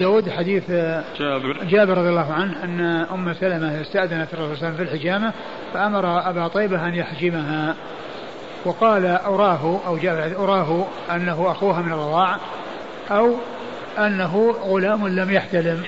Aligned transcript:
داود 0.00 0.30
حديث 0.30 0.70
جابر. 1.18 1.64
جابر 1.64 1.98
رضي 1.98 2.08
الله 2.08 2.32
عنه 2.32 2.64
أن 2.64 2.80
أم 3.12 3.34
سلمة 3.34 3.80
استأذنت 3.80 4.34
الرسول 4.34 4.56
صلى 4.56 4.68
الله 4.68 4.68
عليه 4.68 4.74
وسلم 4.74 4.76
في 4.76 4.82
الحجامة 4.82 5.32
فأمر 5.74 6.30
أبا 6.30 6.48
طيبة 6.48 6.88
أن 6.88 6.94
يحجمها. 6.94 7.74
وقال 8.64 9.06
أراه 9.06 9.80
أو 9.86 9.96
جابر 9.96 10.44
أراه 10.44 10.86
أنه 11.10 11.50
أخوها 11.50 11.82
من 11.82 11.92
الرضاع 11.92 12.36
أو 13.10 13.34
أنه 13.98 14.54
غلام 14.62 15.08
لم 15.08 15.30
يحتلم. 15.30 15.82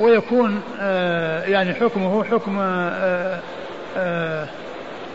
ويكون 0.00 0.62
آه 0.80 1.44
يعني 1.44 1.74
حكمه 1.74 2.24
حكم 2.24 2.58
آه 2.60 3.40
آه 3.96 4.48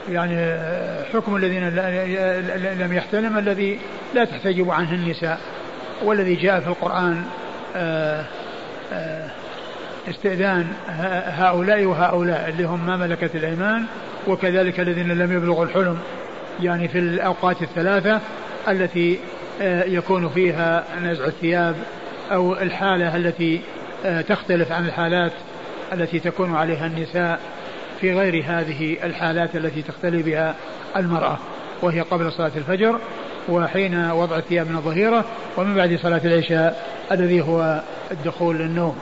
يعني 0.09 0.59
حكم 1.13 1.35
الذين 1.35 1.69
لم 2.79 2.93
يحتلم 2.93 3.37
الذي 3.37 3.79
لا 4.15 4.25
تحتجب 4.25 4.71
عنه 4.71 4.93
النساء. 4.93 5.39
والذي 6.03 6.35
جاء 6.35 6.59
في 6.59 6.67
القرآن 6.67 7.13
آه، 7.13 7.17
آه، 7.17 7.44
استئذان 10.09 10.67
هؤلاء 11.27 11.85
وهؤلاء 11.85 12.49
اللي 12.49 12.63
هم 12.63 12.87
ما 12.87 12.97
ملكت 12.97 13.35
الأيمان 13.35 13.85
وكذلك 14.27 14.79
الذين 14.79 15.07
لم 15.07 15.33
يبلغوا 15.33 15.65
الحلم 15.65 15.97
يعني 16.61 16.87
في 16.87 16.99
الأوقات 16.99 17.61
الثلاثة 17.61 18.21
التي 18.67 19.19
آه، 19.61 19.83
يكون 19.83 20.29
فيها 20.29 20.83
نزع 21.03 21.25
الثياب 21.25 21.75
أو 22.31 22.53
الحالة 22.53 23.15
التي 23.15 23.61
تختلف 24.27 24.71
عن 24.71 24.85
الحالات 24.85 25.31
التي 25.93 26.19
تكون 26.19 26.55
عليها 26.55 26.85
النساء 26.85 27.39
في 28.01 28.13
غير 28.13 28.43
هذه 28.47 28.97
الحالات 29.03 29.55
التي 29.55 29.81
تختلف 29.81 30.25
بها 30.25 30.55
المرأة. 30.95 31.37
وهي 31.85 32.01
قبل 32.01 32.31
صلاة 32.31 32.51
الفجر 32.55 32.99
وحين 33.49 34.11
وضع 34.11 34.37
الثياب 34.37 34.69
من 34.69 34.75
الظهيرة 34.75 35.25
ومن 35.57 35.75
بعد 35.75 35.99
صلاة 36.01 36.21
العشاء 36.25 36.85
الذي 37.11 37.41
هو 37.41 37.81
الدخول 38.11 38.57
للنوم. 38.57 38.97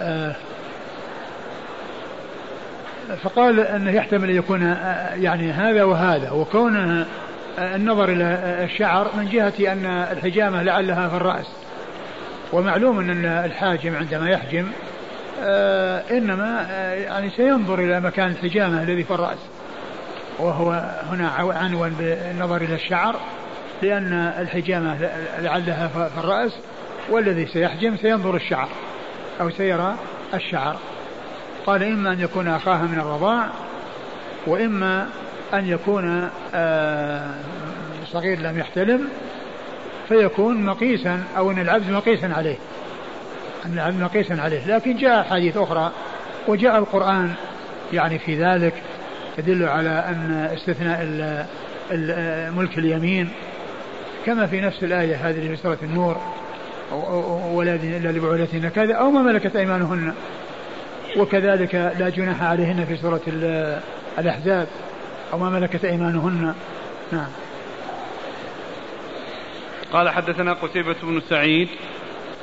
آه، 0.00 0.36
فقال 3.22 3.60
أنه 3.60 3.90
يحتمل 3.90 4.30
أن 4.30 4.36
يكون 4.36 4.62
آه، 4.62 5.14
يعني 5.14 5.52
هذا 5.52 5.84
وهذا 5.84 6.30
وكون 6.30 6.76
آه، 7.58 7.76
النظر 7.76 8.08
إلى 8.08 8.24
الشعر 8.64 9.10
من 9.16 9.28
جهة 9.28 9.72
أن 9.72 9.86
الحجامة 9.86 10.62
لعلها 10.62 11.08
في 11.08 11.16
الرأس. 11.16 11.46
ومعلوم 12.52 12.98
أن 12.98 13.24
الحاجم 13.24 13.96
عندما 13.96 14.30
يحجم 14.30 14.66
إنما 16.10 16.66
يعني 16.94 17.30
سينظر 17.30 17.78
إلى 17.78 18.00
مكان 18.00 18.30
الحجامة 18.30 18.82
الذي 18.82 19.04
في 19.04 19.10
الرأس. 19.10 19.38
وهو 20.38 20.94
هنا 21.10 21.28
عنوان 21.30 21.94
بالنظر 21.98 22.56
إلى 22.56 22.74
الشعر 22.74 23.16
لأن 23.82 24.12
الحجامة 24.38 25.10
لعلها 25.38 25.88
في 25.88 26.20
الرأس 26.20 26.52
والذي 27.10 27.46
سيحجم 27.46 27.96
سينظر 27.96 28.36
الشعر 28.36 28.68
أو 29.40 29.50
سيرى 29.50 29.94
الشعر. 30.34 30.76
قال 31.66 31.82
إما 31.82 32.12
أن 32.12 32.20
يكون 32.20 32.48
أخاها 32.48 32.82
من 32.82 32.98
الرضاع 32.98 33.48
وإما 34.46 35.08
أن 35.54 35.66
يكون 35.68 36.30
آه، 36.54 37.30
صغير 38.06 38.38
لم 38.38 38.58
يحتلم 38.58 39.08
فيكون 40.08 40.64
مقيسا 40.64 41.24
أو 41.36 41.50
أن 41.50 41.58
العبد 41.58 41.90
مقيسا 41.90 42.26
عليه. 42.26 42.56
أن 43.66 43.72
العبد 43.72 44.00
مقيسا 44.00 44.34
عليه. 44.34 44.66
لكن 44.66 44.96
جاء 44.96 45.20
أحاديث 45.20 45.56
أخرى 45.56 45.92
وجاء 46.48 46.78
القرآن 46.78 47.32
يعني 47.92 48.18
في 48.18 48.44
ذلك 48.44 48.74
تدل 49.36 49.68
على 49.68 49.88
أن 49.88 50.48
استثناء 50.54 51.04
ملك 52.56 52.78
اليمين 52.78 53.30
كما 54.26 54.46
في 54.46 54.60
نفس 54.60 54.84
الآية 54.84 55.28
هذه 55.28 55.48
في 55.48 55.56
سورة 55.56 55.78
النور 55.82 56.16
ولا 57.52 57.74
إلا 57.74 58.08
لبعولتهن 58.08 58.68
كذا 58.68 58.94
أو 58.94 59.10
ما 59.10 59.22
ملكت 59.22 59.56
أيمانهن. 59.56 60.14
وكذلك 61.16 61.74
لا 61.74 62.08
جناح 62.08 62.42
عليهن 62.42 62.84
في 62.84 62.96
سورة 62.96 63.20
الأحزاب 64.18 64.68
أو 65.32 65.38
ما 65.38 65.50
ملكت 65.50 65.84
أيمانهن. 65.84 66.54
نعم. 67.12 67.28
قال 69.92 70.08
حدثنا 70.08 70.52
قتيبة 70.52 70.96
بن 71.02 71.22
سعيد. 71.30 71.68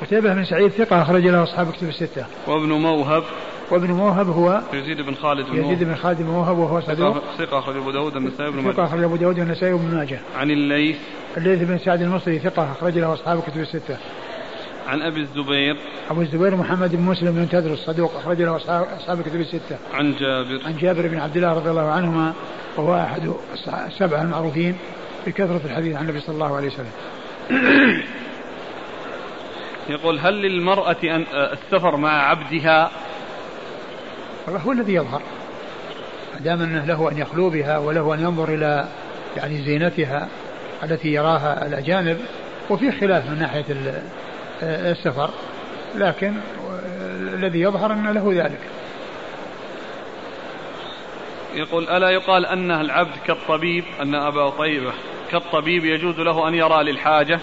قتيبة 0.02 0.34
بن 0.34 0.44
سعيد 0.44 0.70
ثقة 0.70 1.02
أخرج 1.02 1.26
له 1.26 1.42
أصحاب 1.42 1.72
كتب 1.72 1.88
الستة. 1.88 2.26
وابن 2.46 2.68
موهب. 2.68 3.22
وابن 3.70 3.92
موهب 3.92 4.28
هو 4.28 4.60
يزيد 4.72 5.00
بن 5.00 5.14
خالد 5.14 5.46
بن 5.46 5.64
يزيد 5.64 5.84
بن 5.84 5.94
خالد 5.94 6.18
بن 6.18 6.28
موهب 6.28 6.58
وهو 6.58 6.80
صدوق. 6.80 7.22
ثقة 7.38 7.58
أخرج 7.58 7.76
أبو 7.76 7.90
داود 7.90 8.14
والنسائي 8.14 8.50
بن 8.50 8.56
ماجه. 8.56 8.74
ثقة 8.74 8.84
أخرج 8.84 9.02
أبو 9.02 9.16
داود 9.16 9.38
والنسائي 9.38 9.72
بن 9.72 9.94
ماجه. 9.94 10.20
عن 10.36 10.50
الليث. 10.50 10.96
الليث 11.36 11.62
بن 11.62 11.78
سعد 11.78 12.02
المصري 12.02 12.38
ثقة 12.38 12.72
أخرج 12.72 12.98
له 12.98 13.12
أصحاب 13.14 13.42
كتب 13.42 13.60
الستة. 13.60 13.96
عن 14.88 15.02
أبي 15.02 15.20
الزبير. 15.20 15.76
أبو 16.10 16.20
الزبير 16.20 16.56
محمد 16.56 16.96
بن 16.96 17.02
مسلم 17.02 17.32
بن 17.32 17.48
تدرس 17.48 17.78
الصدوق 17.78 18.16
أخرج 18.16 18.42
له 18.42 18.56
أصحاب 18.56 19.22
كتب 19.22 19.40
الستة. 19.40 19.76
عن 19.94 20.14
جابر. 20.20 20.60
عن 20.66 20.76
جابر 20.76 21.08
بن 21.08 21.18
عبد 21.18 21.36
الله 21.36 21.52
رضي 21.52 21.70
الله 21.70 21.90
عنهما 21.90 22.32
وهو 22.76 22.96
أحد 22.96 23.32
السبعة 23.86 24.22
المعروفين 24.22 24.76
بكثرة 25.26 25.60
الحديث 25.64 25.96
عن 25.96 26.02
النبي 26.02 26.20
صلى 26.20 26.34
الله 26.34 26.56
عليه 26.56 26.68
وسلم. 26.68 26.92
يقول 29.88 30.18
هل 30.18 30.34
للمرأة 30.34 30.96
أن 31.04 31.24
السفر 31.32 31.96
مع 31.96 32.30
عبدها 32.30 32.90
والله 34.50 34.64
هو 34.64 34.72
الذي 34.72 34.94
يظهر. 34.94 35.22
ما 36.34 36.40
دام 36.40 36.62
أنه 36.62 36.84
له 36.84 37.10
أن 37.10 37.18
يخلو 37.18 37.50
بها 37.50 37.78
وله 37.78 38.14
أن 38.14 38.20
ينظر 38.20 38.54
إلى 38.54 38.88
يعني 39.36 39.62
زينتها 39.62 40.28
التي 40.82 41.08
يراها 41.08 41.66
الأجانب 41.66 42.18
وفي 42.70 42.92
خلاف 42.92 43.30
من 43.30 43.38
ناحية 43.38 43.64
السفر 44.62 45.30
لكن 45.94 46.34
الذي 47.34 47.60
يظهر 47.60 47.92
أن 47.92 48.12
له 48.12 48.44
ذلك. 48.44 48.60
يقول 51.54 51.88
ألا 51.88 52.10
يقال 52.10 52.46
أن 52.46 52.70
العبد 52.70 53.16
كالطبيب 53.26 53.84
أن 54.02 54.14
أبا 54.14 54.50
طيبة 54.50 54.92
كالطبيب 55.30 55.84
يجوز 55.84 56.20
له 56.20 56.48
أن 56.48 56.54
يرى 56.54 56.82
للحاجة؟ 56.82 57.40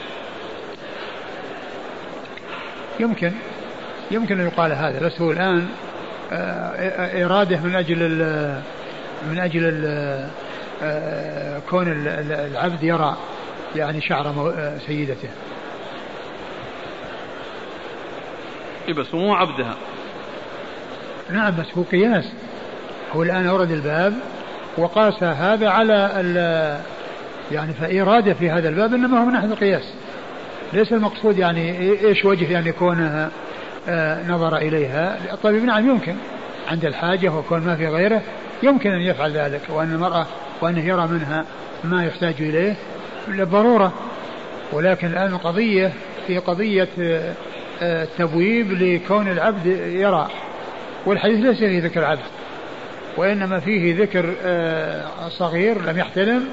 يمكن 2.99 3.31
يمكن 4.11 4.39
أن 4.39 4.47
يقال 4.47 4.71
هذا 4.71 5.05
بس 5.05 5.21
هو 5.21 5.31
الآن 5.31 5.57
آه، 5.57 5.86
إرادة 7.25 7.59
من 7.59 7.75
أجل 7.75 7.97
ال 8.01 8.61
من 9.31 9.39
أجل 9.39 9.71
آه، 10.83 11.59
كون 11.69 11.85
العبد 12.51 12.83
يرى 12.83 13.17
يعني 13.75 14.01
شعر 14.01 14.27
آه، 14.27 14.77
سيدته. 14.87 15.29
إيه 18.87 18.93
بس 18.93 19.13
مو 19.13 19.33
عبدها. 19.33 19.75
نعم 21.29 21.55
بس 21.59 21.65
هو 21.77 21.83
قياس. 21.83 22.25
هو 23.15 23.23
الآن 23.23 23.47
أورد 23.47 23.71
الباب 23.71 24.13
وقاس 24.77 25.23
هذا 25.23 25.69
على 25.69 26.11
ال 26.15 26.37
يعني 27.51 27.73
فإرادة 27.73 28.33
في 28.33 28.49
هذا 28.49 28.69
الباب 28.69 28.93
إنما 28.93 29.19
هو 29.19 29.25
من 29.25 29.33
ناحية 29.33 29.47
القياس. 29.47 29.93
ليس 30.73 30.93
المقصود 30.93 31.37
يعني 31.37 31.91
إيش 32.07 32.25
وجه 32.25 32.51
يعني 32.51 32.71
كونها 32.71 33.25
آه، 33.25 33.29
نظر 34.27 34.57
إليها. 34.57 35.17
الطبيب 35.33 35.63
نعم 35.63 35.89
يمكن. 35.89 36.15
عند 36.67 36.85
الحاجة 36.85 37.29
وكون 37.29 37.59
ما 37.59 37.75
في 37.75 37.87
غيره 37.87 38.21
يمكن 38.63 38.91
أن 38.91 39.01
يفعل 39.01 39.31
ذلك 39.31 39.61
وأن 39.69 39.93
المرأة 39.93 40.25
وأنه 40.61 40.85
يرى 40.85 41.07
منها 41.07 41.45
ما 41.83 42.05
يحتاج 42.05 42.35
إليه. 42.39 42.75
للضرورة 43.27 43.93
ولكن 44.71 45.07
الآن 45.07 45.33
القضية 45.33 45.93
في 46.27 46.37
قضية 46.37 46.87
التبويب 47.81 48.71
آه، 48.71 48.75
لكون 48.75 49.27
العبد 49.27 49.65
يرى. 49.85 50.27
والحديث 51.05 51.39
ليس 51.39 51.57
فيه 51.57 51.83
ذكر 51.83 52.03
عبد 52.05 52.21
وإنما 53.17 53.59
فيه 53.59 54.01
ذكر 54.01 54.33
آه، 54.43 55.29
صغير 55.29 55.81
لم 55.81 55.97
يحتلم 55.97 56.45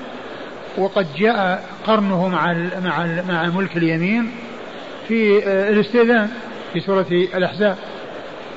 وقد 0.79 1.07
جاء 1.17 1.65
قرنه 1.87 2.29
مع 2.29 2.53
مع 2.85 3.07
مع 3.29 3.47
ملك 3.47 3.77
اليمين 3.77 4.31
في 5.09 5.39
الاستئذان. 5.49 6.31
في 6.75 6.81
سورة 6.81 7.07
الأحزاب. 7.11 7.77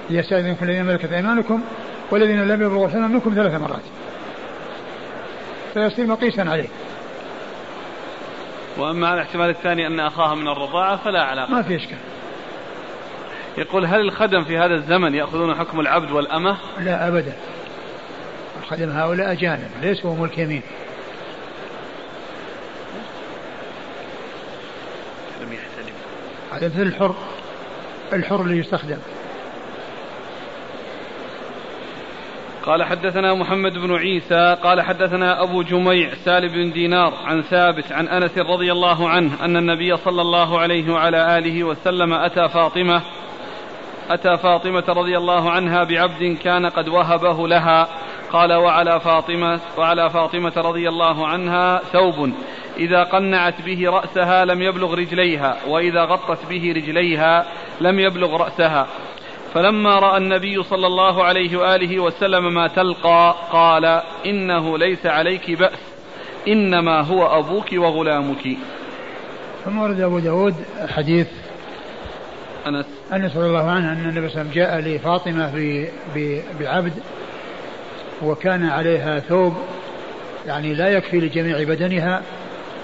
يستأذنكم 0.10 0.66
الذين 0.66 0.86
ملكت 0.86 1.14
أيمانكم 1.14 1.62
والذين 2.12 2.48
لم 2.48 2.62
يبلغوا 2.62 2.86
الحلم 2.86 3.12
منكم 3.12 3.34
ثلاث 3.34 3.62
مرات. 3.62 3.82
فيصير 5.74 6.08
مقيسا 6.08 6.42
عليه. 6.42 6.68
وأما 8.78 9.14
الاحتمال 9.14 9.50
الثاني 9.50 9.88
أن 9.88 10.00
أخاها 10.00 10.36
من 10.36 10.48
الرضاعة 10.48 10.98
فلا 10.98 11.24
علاقة 11.24 11.52
ما 11.52 11.62
في 11.62 11.76
إشكال. 11.76 11.98
يقول 13.58 13.86
هل 13.86 14.00
الخدم 14.00 14.44
في 14.44 14.58
هذا 14.58 14.76
الزمن 14.76 15.16
يأخذون 15.16 15.56
حكم 15.56 15.80
العبد 15.80 16.12
والأمة؟ 16.12 16.58
لا 16.80 17.08
أبدا. 17.08 17.34
الخدم 18.64 18.90
هؤلاء 18.90 19.32
أجانب 19.32 19.70
ليسوا 19.82 20.16
ملك 20.16 20.38
يمين 20.38 20.62
هذا 26.52 26.68
مثل 26.68 26.82
الحر. 26.82 27.16
الحر 28.14 28.42
اللي 28.42 28.58
يستخدم. 28.58 28.98
قال 32.66 32.84
حدثنا 32.84 33.34
محمد 33.34 33.74
بن 33.74 33.96
عيسى 33.96 34.58
قال 34.64 34.82
حدثنا 34.82 35.44
أبو 35.44 35.62
جميع 35.62 36.14
سالم 36.26 36.54
بن 36.54 36.72
دينار 36.72 37.14
عن 37.26 37.42
ثابت 37.42 37.92
عن 37.92 38.08
أنس 38.08 38.38
رضي 38.38 38.72
الله 38.72 39.10
عنه 39.10 39.46
أن 39.46 39.58
النبي 39.58 39.98
صلى 39.98 40.22
الله 40.22 40.60
عليه 40.60 40.94
وعلى 40.94 41.38
آله 41.38 41.64
وسلم 41.64 42.14
أتى 42.14 42.50
فاطمة 42.50 43.02
أتى 44.10 44.38
فاطمة 44.38 44.84
رضي 44.88 45.18
الله 45.18 45.52
عنها 45.52 45.84
بعبد 45.84 46.38
كان 46.44 46.66
قد 46.66 46.88
وهبه 46.88 47.48
لها. 47.48 47.88
قال 48.32 48.54
وعلى 48.54 49.00
فاطمة 49.00 49.60
وعلى 49.78 50.10
فاطمة 50.10 50.54
رضي 50.58 50.90
الله 50.90 51.28
عنها 51.28 51.82
ثوب. 51.94 52.34
إذا 52.80 53.04
قنعت 53.04 53.62
به 53.62 53.90
رأسها 53.90 54.46
لم 54.46 54.62
يبلغ 54.62 54.94
رجليها 54.94 55.58
وإذا 55.68 56.04
غطت 56.04 56.46
به 56.50 56.74
رجليها 56.76 57.46
لم 57.82 58.00
يبلغ 58.00 58.38
رأسها. 58.38 58.88
فلما 59.54 60.00
رأى 60.00 60.18
النبي 60.18 60.64
صلى 60.64 60.88
الله 60.88 61.24
عليه 61.24 61.58
وآله 61.58 62.00
وسلم 62.00 62.54
ما 62.54 62.68
تلقى 62.68 63.36
قال 63.52 64.02
إنه 64.26 64.78
ليس 64.78 65.06
عليك 65.06 65.52
بأس 65.52 65.80
إنما 66.48 67.02
هو 67.02 67.40
أبوك 67.40 67.74
وغلامك. 67.74 68.58
ثم 69.66 69.80
ورد 69.80 70.02
أبو 70.02 70.20
داود 70.20 70.56
حديث 70.96 71.28
أنس. 72.68 72.86
أنس 73.14 73.38
رضي 73.38 73.48
الله 73.48 73.72
عنه 73.72 73.92
أن 73.92 74.10
النبي 74.10 74.30
صلى 74.30 74.42
الله 74.42 74.52
عليه 74.52 74.52
وسلم 74.52 74.52
جاء 74.52 74.80
لفاطمة 74.80 75.52
بعبد 76.60 76.94
وكان 78.24 78.66
عليها 78.70 79.20
ثوب 79.20 79.58
يعني 80.48 80.74
لا 80.74 80.90
يكفي 80.90 81.20
لجميع 81.20 81.64
بدنها 81.64 82.22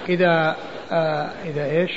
إذا 0.09 0.55
آه 0.91 1.29
إذا 1.45 1.65
إيش؟ 1.65 1.91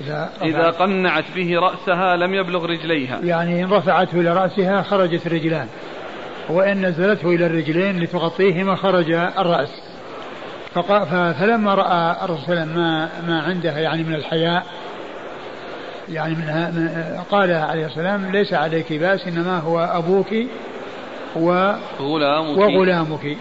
إذا, 0.00 0.30
إذا 0.42 0.70
قنعت 0.70 1.24
به 1.36 1.58
رأسها 1.60 2.16
لم 2.16 2.34
يبلغ 2.34 2.66
رجليها. 2.66 3.20
يعني 3.24 3.64
إن 3.64 3.70
رفعته 3.70 4.20
إلى 4.20 4.32
رأسها 4.32 4.82
خرجت 4.82 5.26
الرجلان 5.26 5.66
وإن 6.48 6.86
نزلته 6.86 7.28
إلى 7.28 7.46
الرجلين 7.46 8.00
لتغطيهما 8.00 8.76
خرج 8.76 9.10
الرأس. 9.10 9.82
فلما 11.38 11.74
رأى 11.74 12.24
الرسول 12.24 12.62
ما, 12.62 13.08
ما 13.26 13.42
عنده 13.42 13.78
يعني 13.78 14.02
من 14.02 14.14
الحياء 14.14 14.66
يعني 16.08 16.34
منها 16.34 16.70
من 16.70 16.88
قال 17.30 17.52
عليه 17.52 17.86
السلام 17.86 18.32
ليس 18.32 18.52
عليك 18.52 18.92
بأس 18.92 19.26
إنما 19.26 19.58
هو 19.58 19.80
أبوك 19.80 20.34
وغلامك 21.36 22.56
وغلامك. 22.56 23.36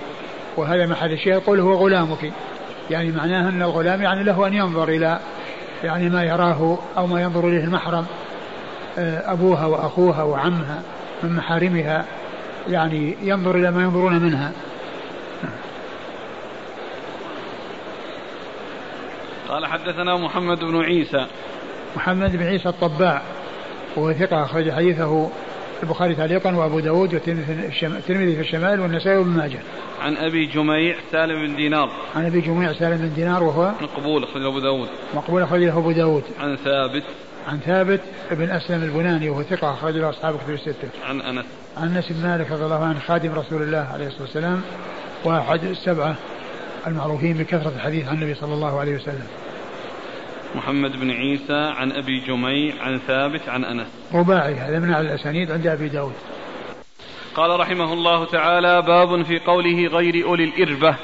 وهذا 0.57 0.85
محل 0.85 1.11
الشيء 1.11 1.33
يقول 1.33 1.59
هو 1.59 1.73
غلامك. 1.73 2.31
يعني 2.89 3.11
معناه 3.11 3.49
أن 3.49 3.61
الغلام 3.61 4.01
يعني 4.01 4.23
له 4.23 4.47
أن 4.47 4.53
ينظر 4.53 4.89
إلى 4.89 5.19
يعني 5.83 6.09
ما 6.09 6.23
يراه 6.23 6.77
أو 6.97 7.07
ما 7.07 7.21
ينظر 7.21 7.47
إليه 7.47 7.63
المحرم 7.63 8.05
آه، 8.97 9.31
أبوها 9.31 9.65
وأخوها 9.65 10.23
وعمها 10.23 10.81
من 11.23 11.35
محارمها 11.35 12.05
يعني 12.69 13.15
ينظر 13.21 13.55
إلى 13.55 13.71
ما 13.71 13.83
ينظرون 13.83 14.19
منها. 14.19 14.51
قال 19.49 19.65
حدثنا 19.65 20.17
محمد 20.17 20.59
بن 20.59 20.81
عيسى. 20.81 21.25
محمد 21.95 22.35
بن 22.35 22.43
عيسى 22.43 22.69
الطباع 22.69 23.21
وهو 23.95 24.13
ثقة 24.13 24.43
أخرج 24.43 24.71
حديثه 24.71 25.29
البخاري 25.83 26.15
تعليقا 26.15 26.55
وأبو 26.55 26.79
داود 26.79 27.13
والترمذي 27.13 28.35
في 28.35 28.41
الشمال 28.41 28.79
والنسائي 28.79 29.17
وابن 29.17 29.29
ماجه. 29.29 29.59
عن 30.01 30.17
أبي 30.17 30.45
جميع 30.45 30.95
سالم 31.11 31.47
بن 31.47 31.55
دينار. 31.55 31.91
عن 32.15 32.25
أبي 32.25 32.41
جميع 32.41 32.73
سالم 32.73 32.97
بن 32.97 33.13
دينار 33.13 33.43
وهو 33.43 33.71
مقبول 33.81 34.23
اخرج 34.23 34.45
أبو 34.45 34.59
داود. 34.59 34.89
مقبول 35.15 35.41
اخرج 35.41 35.63
له 35.63 35.77
أبو 35.77 35.91
داود. 35.91 36.23
عن 36.39 36.55
ثابت. 36.55 37.03
عن 37.47 37.59
ثابت 37.59 38.01
بن 38.31 38.49
أسلم 38.49 38.83
البناني 38.83 39.29
وهو 39.29 39.43
ثقة 39.43 39.73
اخرج 39.73 39.97
له 39.97 40.09
أصحاب 40.09 40.35
كتب 40.37 40.53
الستة. 40.53 40.89
عن 41.05 41.21
أنس. 41.21 41.45
عن 41.77 41.95
أنس 41.95 42.11
بن 42.11 42.27
مالك 42.27 42.51
رضي 42.51 42.63
الله 42.63 42.83
عنه 42.85 42.99
خادم 42.99 43.31
رسول 43.31 43.61
الله 43.61 43.87
عليه 43.93 44.07
الصلاة 44.07 44.21
والسلام 44.21 44.61
وأحد 45.23 45.63
السبعة 45.63 46.15
المعروفين 46.87 47.37
بكثرة 47.37 47.73
الحديث 47.75 48.07
عن 48.07 48.15
النبي 48.15 48.33
صلى 48.33 48.53
الله 48.53 48.79
عليه 48.79 48.95
وسلم. 48.95 49.27
محمد 50.55 50.99
بن 50.99 51.11
عيسى 51.11 51.73
عن 51.77 51.91
أبي 51.91 52.19
جميع 52.19 52.73
عن 52.81 52.97
ثابت 52.97 53.49
عن 53.49 53.65
أنس. 53.65 53.87
رباعي 54.13 54.53
هذا 54.53 54.79
من 54.79 54.93
الأسانيد 54.93 55.51
عند 55.51 55.67
أبي 55.67 55.89
داود. 55.89 56.13
قال 57.35 57.59
رحمه 57.59 57.93
الله 57.93 58.25
تعالى 58.25 58.81
باب 58.81 59.23
في 59.23 59.39
قوله 59.39 59.87
غير 59.87 60.25
أولي 60.25 60.43
الإربة. 60.43 60.95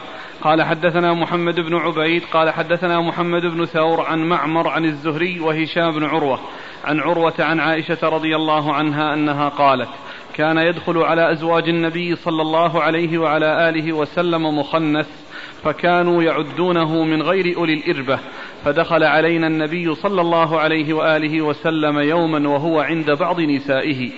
قال 0.41 0.63
حدثنا 0.63 1.13
محمد 1.13 1.59
بن 1.59 1.75
عبيد 1.75 2.23
قال 2.33 2.49
حدثنا 2.49 3.01
محمد 3.01 3.41
بن 3.41 3.65
ثور 3.65 4.01
عن 4.01 4.29
معمر 4.29 4.67
عن 4.67 4.85
الزهري 4.85 5.39
وهشام 5.39 5.91
بن 5.91 6.03
عروة. 6.03 6.39
عن 6.85 6.99
عروة 6.99 7.33
عن 7.39 7.59
عائشة 7.59 8.09
رضي 8.09 8.35
الله 8.35 8.73
عنها 8.73 9.13
أنها 9.13 9.49
قالت 9.49 9.89
كان 10.33 10.57
يدخل 10.57 10.97
على 10.97 11.31
أزواج 11.31 11.69
النبي 11.69 12.15
صلى 12.15 12.41
الله 12.41 12.81
عليه 12.81 13.17
وعلى 13.17 13.69
آله 13.69 13.93
وسلم 13.93 14.59
مخنث. 14.59 15.24
فكانوا 15.65 16.23
يعدونه 16.23 17.03
من 17.03 17.21
غير 17.21 17.57
أولي 17.57 17.73
الإربة 17.73 18.19
فدخل 18.65 19.03
علينا 19.03 19.47
النبي 19.47 19.95
صلى 19.95 20.21
الله 20.21 20.59
عليه 20.59 20.93
وآله 20.93 21.41
وسلم 21.41 21.99
يوما 21.99 22.49
وهو 22.49 22.79
عند 22.79 23.11
بعض 23.11 23.41
نسائه 23.41 24.09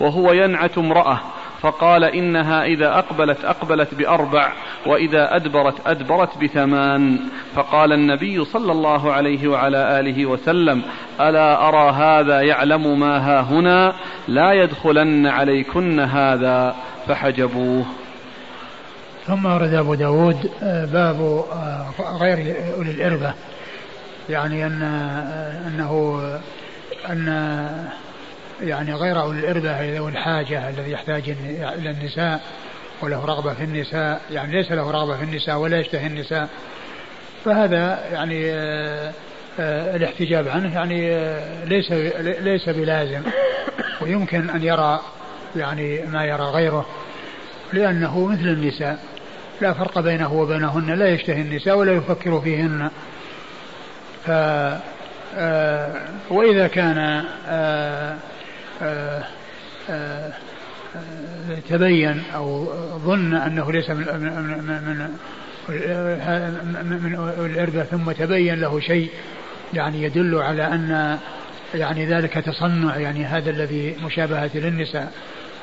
وهو 0.00 0.32
ينعت 0.32 0.78
امرأة 0.78 1.20
فقال 1.60 2.04
إنها 2.04 2.64
إذا 2.64 2.98
أقبلت 2.98 3.44
أقبلت 3.44 3.94
بأربع 3.94 4.52
وإذا 4.86 5.36
أدبرت 5.36 5.86
أدبرت 5.86 6.38
بثمان. 6.38 7.18
فقال 7.54 7.92
النبي 7.92 8.44
صلى 8.44 8.72
الله 8.72 9.12
عليه 9.12 9.48
وعلى 9.48 10.00
آله 10.00 10.26
وسلم 10.26 10.82
ألا 11.20 11.68
أرى 11.68 11.90
هذا 11.90 12.40
يعلم 12.40 13.00
ما 13.00 13.18
ها 13.18 13.40
هنا؟ 13.40 13.92
لا 14.28 14.52
يدخلن 14.52 15.26
عليكن 15.26 16.00
هذا 16.00 16.76
فحجبوه. 17.08 17.84
ثم 19.26 19.46
ورد 19.46 19.74
أبو 19.74 19.94
داود 19.94 20.50
آه، 20.62 20.84
باب 20.84 21.20
آه، 21.52 22.16
غير 22.16 22.56
أولي 22.76 22.90
الإربة. 22.90 23.34
يعني 24.28 24.66
أن 24.66 24.82
آه، 24.82 25.68
أنه 25.68 26.20
أن 27.08 27.26
يعني 28.62 28.94
غير 28.94 29.20
أولي 29.20 29.38
الإربة 29.38 29.96
ذوي 29.96 30.10
الحاجة 30.10 30.68
الذي 30.68 30.90
يحتاج 30.90 31.34
إلى 31.50 31.90
النساء 31.90 32.40
وله 33.02 33.24
رغبة 33.24 33.54
في 33.54 33.64
النساء. 33.64 34.20
يعني 34.30 34.52
ليس 34.52 34.72
له 34.72 34.90
رغبة 34.90 35.16
في 35.16 35.24
النساء 35.24 35.56
ولا 35.56 35.80
يشتهي 35.80 36.06
النساء. 36.06 36.48
فهذا 37.44 37.98
يعني 38.12 38.50
الاحتجاب 39.96 40.48
عنه 40.48 40.74
يعني 40.74 41.08
ليس 41.64 41.92
ليس 42.20 42.68
بلازم. 42.68 43.22
ويمكن 44.00 44.50
أن 44.50 44.62
يرى 44.62 45.00
يعني 45.56 46.02
ما 46.02 46.24
يرى 46.24 46.44
غيره 46.44 46.86
لأنه 47.72 48.26
مثل 48.26 48.48
النساء. 48.48 49.15
لا 49.60 49.72
فرق 49.72 50.00
بينه 50.00 50.32
وبينهن 50.32 50.90
لا 50.90 51.08
يشتهي 51.08 51.40
النساء 51.40 51.78
ولا 51.78 51.92
يفكر 51.92 52.40
فيهن. 52.40 52.90
ف 54.26 54.30
آه، 55.38 56.02
وإذا 56.30 56.66
كان 56.66 57.24
آه، 57.48 58.16
آه، 58.82 59.22
تبين 61.68 62.22
أو 62.34 62.66
ظن 62.98 63.34
أنه 63.34 63.72
ليس 63.72 63.90
من 63.90 63.96
من 63.98 65.08
من, 67.02 67.30
الإربة 67.38 67.82
ثم 67.82 68.12
تبين 68.12 68.60
له 68.60 68.80
شيء 68.80 69.10
يعني 69.74 70.02
يدل 70.02 70.34
على 70.36 70.66
أن 70.66 71.18
يعني 71.74 72.06
ذلك 72.06 72.32
تصنع 72.32 72.96
يعني 72.96 73.24
هذا 73.24 73.50
الذي 73.50 73.96
مشابهة 74.04 74.50
للنساء 74.54 75.12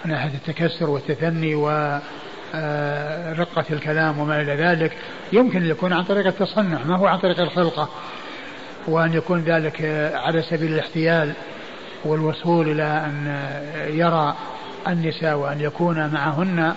من 0.06 0.12
ناحية 0.12 0.32
التكسر 0.34 0.90
والتثني 0.90 1.56
و 1.56 2.00
رقة 3.40 3.66
الكلام 3.72 4.20
وما 4.20 4.42
إلى 4.42 4.56
ذلك 4.56 4.98
يمكن 5.34 5.64
أن 5.64 5.70
يكون 5.70 5.94
عن 5.94 6.04
طريق 6.04 6.28
التصنع 6.28 6.84
ما 6.84 6.98
هو 6.98 7.08
عن 7.08 7.20
طريق 7.20 7.40
الخلقة. 7.40 7.90
وأن 8.88 9.14
يكون 9.14 9.40
ذلك 9.42 9.82
على 10.14 10.42
سبيل 10.42 10.74
الاحتيال 10.74 11.34
والوصول 12.06 12.70
إلى 12.70 12.84
أن 12.84 13.38
يرى 13.90 14.36
النساء 14.88 15.36
وأن 15.36 15.62
يكون 15.62 16.10
معهن. 16.10 16.74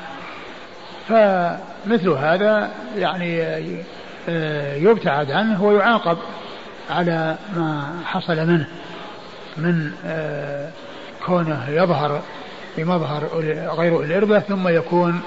فمثل 1.08 2.08
هذا 2.08 2.70
يعني 2.96 3.42
آه، 4.28 4.74
يبتعد 4.74 5.30
عنه 5.30 5.64
ويعاقب 5.64 6.18
على 6.90 7.36
ما 7.56 8.00
حصل 8.04 8.46
منه 8.46 8.66
من 9.56 9.92
آه، 10.06 10.70
كونه 11.26 11.68
يظهر 11.68 12.22
بمظهر 12.76 13.24
غير 13.78 14.02
الإربة 14.02 14.38
ثم 14.38 14.68
يكون 14.68 15.12
آه، 15.14 15.20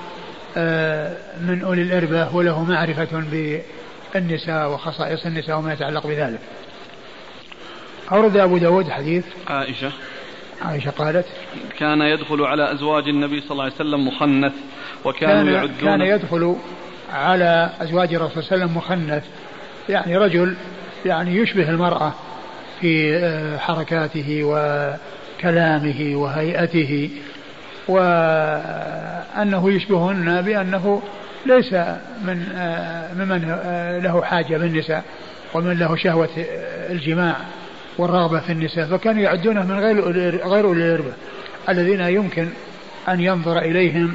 من 1.42 1.62
أولي 1.66 1.82
الإربة 1.82 2.36
وله 2.36 2.64
معرفة 2.64 3.24
بالنساء 4.14 4.72
وخصائص 4.72 5.26
النساء 5.26 5.58
وما 5.58 5.74
يتعلق 5.74 6.08
بذلك. 6.08 6.40
أورد 8.12 8.38
أبو 8.38 8.58
داود 8.58 8.90
حديث. 8.90 9.26
عائشة. 9.48 9.92
عائشة 10.62 10.90
قالت 10.90 11.26
كان 11.80 12.02
يدخل 12.02 12.42
على 12.42 12.74
أزواج 12.74 13.04
النبي 13.08 13.42
صلى 13.42 13.52
الله 13.52 13.64
عليه 13.64 13.74
وسلم 13.74 14.08
مخنث 14.08 14.54
وكانوا 15.06 15.44
كان 15.44 15.54
يعدون. 15.54 15.76
كان 15.82 16.02
يدخل 16.02 16.56
على 17.14 17.70
أزواج 17.82 18.14
الرسول 18.14 18.44
صلى 18.44 18.56
الله 18.56 18.66
عليه 18.66 18.66
وسلم 18.66 18.78
مخنث. 18.78 19.24
يعني 19.90 20.18
رجل 20.18 20.56
يعني 21.06 21.36
يشبه 21.36 21.70
المرأة 21.70 22.14
في 22.82 23.18
آه، 23.18 23.58
حركاته 23.58 24.40
وكلامه 24.44 26.12
وهيئته. 26.16 27.10
وأنه 27.90 29.72
يشبههن 29.72 30.42
بأنه 30.42 31.02
ليس 31.46 31.74
من 32.24 32.46
ممن 33.18 33.56
له 34.04 34.22
حاجة 34.22 34.58
بالنساء 34.58 35.04
ومن 35.54 35.80
له 35.80 35.96
شهوة 35.96 36.30
الجماع 36.90 37.36
والرغبة 37.98 38.40
في 38.40 38.52
النساء 38.52 38.86
فكانوا 38.86 39.22
يعدونه 39.22 39.66
من 39.66 39.80
غير 39.80 40.02
غير 40.48 40.66
أولي 40.66 40.86
الإربة 40.86 41.12
الذين 41.70 42.02
يمكن 42.02 42.48
أن 43.10 43.20
ينظر 43.20 43.58
إليهم 43.58 44.14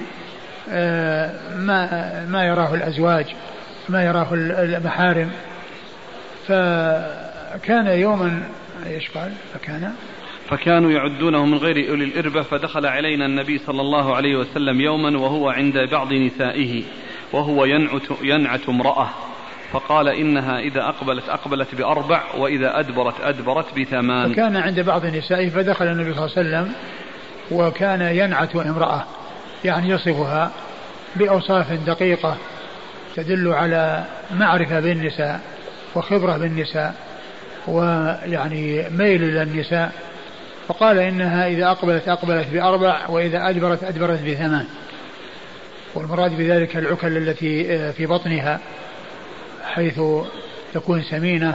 ما 1.57 2.25
ما 2.28 2.47
يراه 2.47 2.75
الأزواج 2.75 3.26
ما 3.88 4.04
يراه 4.04 4.28
المحارم. 4.33 5.31
فكان 6.49 7.87
يوما 7.87 8.43
إيش 8.87 9.11
قال؟ 9.11 9.33
فكان 9.54 9.93
فكانوا 10.49 10.91
يعدونه 10.91 11.47
من 11.47 11.59
غير 11.59 11.91
أولي 11.91 12.05
الإربة 12.05 12.43
فدخل 12.43 12.87
علينا 12.87 13.27
النبي 13.27 13.59
صلى 13.59 13.81
الله 13.81 14.17
عليه 14.17 14.37
وسلم 14.37 14.81
يوما 14.81 15.19
وهو 15.19 15.49
عند 15.49 15.79
بعض 15.79 16.13
نسائه 16.13 16.83
وهو 17.33 17.65
ينعت, 17.65 18.03
ينعت 18.23 18.69
امرأة. 18.69 19.09
فقال 19.73 20.09
إنها 20.09 20.59
إذا 20.59 20.81
أقبلت 20.81 21.29
أقبلت 21.29 21.75
بأربع 21.75 22.23
وإذا 22.39 22.81
أدبرت 22.81 23.21
أدبرت 23.21 23.79
بثمان. 23.79 24.33
فكان 24.33 24.57
عند 24.57 24.81
بعض 24.81 25.07
نسائه 25.07 25.51
فدخل 25.51 25.85
النبي 25.85 26.15
صلى 26.15 26.25
الله 26.25 26.37
عليه 26.37 26.49
وسلم 26.49 26.75
وكان 27.51 28.01
ينعت 28.01 28.57
امرأة 28.57 29.05
يعني 29.65 29.89
يصفها 29.89 30.51
بأوصاف 31.17 31.73
دقيقة 31.73 32.37
تدل 33.17 33.49
على 33.49 34.05
معرفة 34.35 34.81
بالنساء 34.81 35.41
وخبرة 35.95 36.37
بالنساء 36.37 36.95
ويعني 37.69 38.89
ميل 38.91 39.25
إلى 39.25 39.43
النساء 39.43 39.93
فقال 40.68 40.99
إنها 40.99 41.47
إذا 41.47 41.66
أقبلت 41.66 42.09
أقبلت 42.09 42.49
بأربع 42.49 43.09
وإذا 43.09 43.49
أدبرت 43.49 43.85
أدبرت 43.85 44.23
بثمان. 44.23 44.66
والمراد 45.94 46.37
بذلك 46.37 46.76
العكل 46.76 47.16
التي 47.16 47.75
آه، 47.75 47.90
في 47.90 48.06
بطنها 48.06 48.61
حيث 49.64 50.00
تكون 50.75 51.02
سمينة 51.02 51.54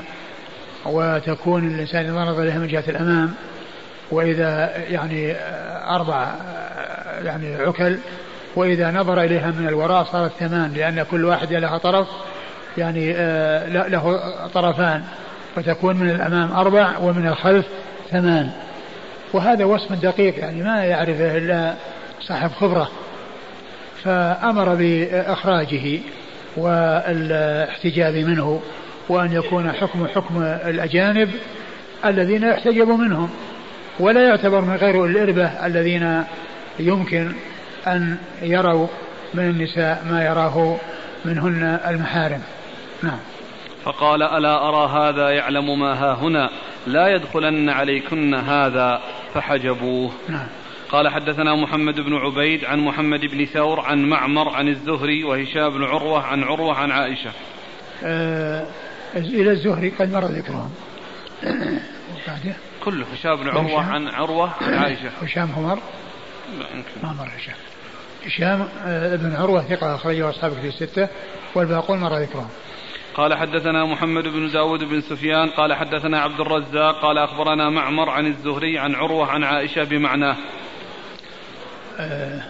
وتكون 0.85 1.67
الإنسان 1.67 2.05
إذا 2.05 2.13
نظر 2.13 2.43
إليها 2.43 2.59
من 2.59 2.67
جهة 2.67 2.83
الأمام 2.87 3.33
وإذا 4.11 4.77
يعني 4.89 5.31
آه، 5.31 5.95
أربع 5.95 6.23
آه، 6.23 7.23
يعني 7.23 7.55
عكل 7.55 7.97
وإذا 8.55 8.91
نظر 8.91 9.21
إليها 9.21 9.51
من 9.51 9.67
الوراء 9.67 10.03
صارت 10.03 10.31
ثمان 10.39 10.73
لأن 10.73 11.03
كل 11.11 11.25
واحد 11.25 11.53
لها 11.53 11.77
طرف 11.77 12.07
يعني 12.77 13.13
له 13.67 14.19
طرفان 14.53 15.03
فتكون 15.55 15.95
من 15.95 16.09
الأمام 16.09 16.51
أربع 16.51 16.97
ومن 16.97 17.27
الخلف 17.27 17.65
ثمان. 18.11 18.51
وهذا 19.33 19.65
وصف 19.65 19.93
دقيق 19.93 20.39
يعني 20.39 20.63
ما 20.63 20.83
يعرفه 20.83 21.37
إلا 21.37 21.73
صاحب 22.21 22.51
خبرة. 22.51 22.89
فأمر 24.03 24.75
بإخراجه 24.75 25.99
والاحتجاب 26.57 28.15
منه 28.15 28.61
وأن 29.09 29.33
يكون 29.33 29.71
حكم 29.71 30.07
حكم 30.07 30.43
الأجانب 30.43 31.29
الذين 32.05 32.43
يحتجب 32.43 32.87
منهم 32.87 33.29
ولا 33.99 34.27
يعتبر 34.27 34.61
من 34.61 34.75
غير 34.75 35.05
الإربة 35.05 35.65
الذين 35.65 36.23
يمكن 36.79 37.31
أن 37.87 38.17
يروا 38.41 38.87
من 39.33 39.43
النساء 39.43 40.05
ما 40.09 40.25
يراه 40.25 40.77
منهن 41.25 41.79
المحارم. 41.87 42.41
نعم. 43.03 43.19
فقال 43.83 44.23
ألا 44.23 44.69
أرى 44.69 44.89
هذا 44.89 45.29
يعلم 45.29 45.79
ما 45.79 45.93
ها 45.93 46.13
هنا؟ 46.13 46.49
لا 46.87 47.07
يدخلن 47.07 47.69
عليكن 47.69 48.33
هذا. 48.33 49.01
فحجبوه. 49.33 50.11
نعم. 50.29 50.47
قال 50.89 51.09
حدثنا 51.09 51.55
محمد 51.55 51.99
بن 51.99 52.13
عبيد 52.13 52.65
عن 52.65 52.79
محمد 52.79 53.19
بن 53.19 53.45
ثور 53.45 53.79
عن 53.79 54.09
معمر 54.09 54.49
عن 54.49 54.67
الزهري 54.67 55.23
وهشام 55.23 55.69
بن 55.69 55.83
عروة 55.83 56.25
عن 56.25 56.43
عروة 56.43 56.77
عن 56.77 56.91
عائشة. 56.91 57.31
آه 58.03 58.65
إلى 59.15 59.51
الزهري 59.51 59.89
قد 59.89 60.11
مر 60.13 60.25
ذكرهم. 60.25 60.71
كله 62.83 63.05
هشام 63.13 63.35
بن 63.35 63.49
عروة 63.49 63.83
عن 63.83 64.07
عروة 64.07 64.51
عن 64.61 64.73
عائشة. 64.73 65.09
هشام 65.23 65.51
عمر. 65.57 65.79
ما 67.03 67.13
مر 67.13 67.29
هشام. 67.37 67.55
هشام 68.25 68.67
آه، 68.85 69.15
بن 69.15 69.35
عروة 69.35 69.61
ثقة 69.61 69.95
أخرجه 69.95 70.29
أصحابك 70.29 70.57
في 70.57 70.67
الستة 70.67 71.07
والباقون 71.55 71.99
مر 71.99 72.17
ذكرهم. 72.17 72.49
قال 73.15 73.33
حدثنا 73.37 73.85
محمد 73.85 74.23
بن 74.23 74.51
داود 74.51 74.83
بن 74.83 75.01
سفيان 75.01 75.49
قال 75.49 75.73
حدثنا 75.73 76.21
عبد 76.21 76.39
الرزاق 76.39 77.01
قال 77.01 77.17
أخبرنا 77.17 77.69
معمر 77.69 78.09
عن 78.09 78.25
الزهري 78.25 78.79
عن 78.79 78.95
عروة 78.95 79.27
عن 79.27 79.43
عائشة 79.43 79.83
بمعناه. 79.83 80.35
آه 81.99 82.41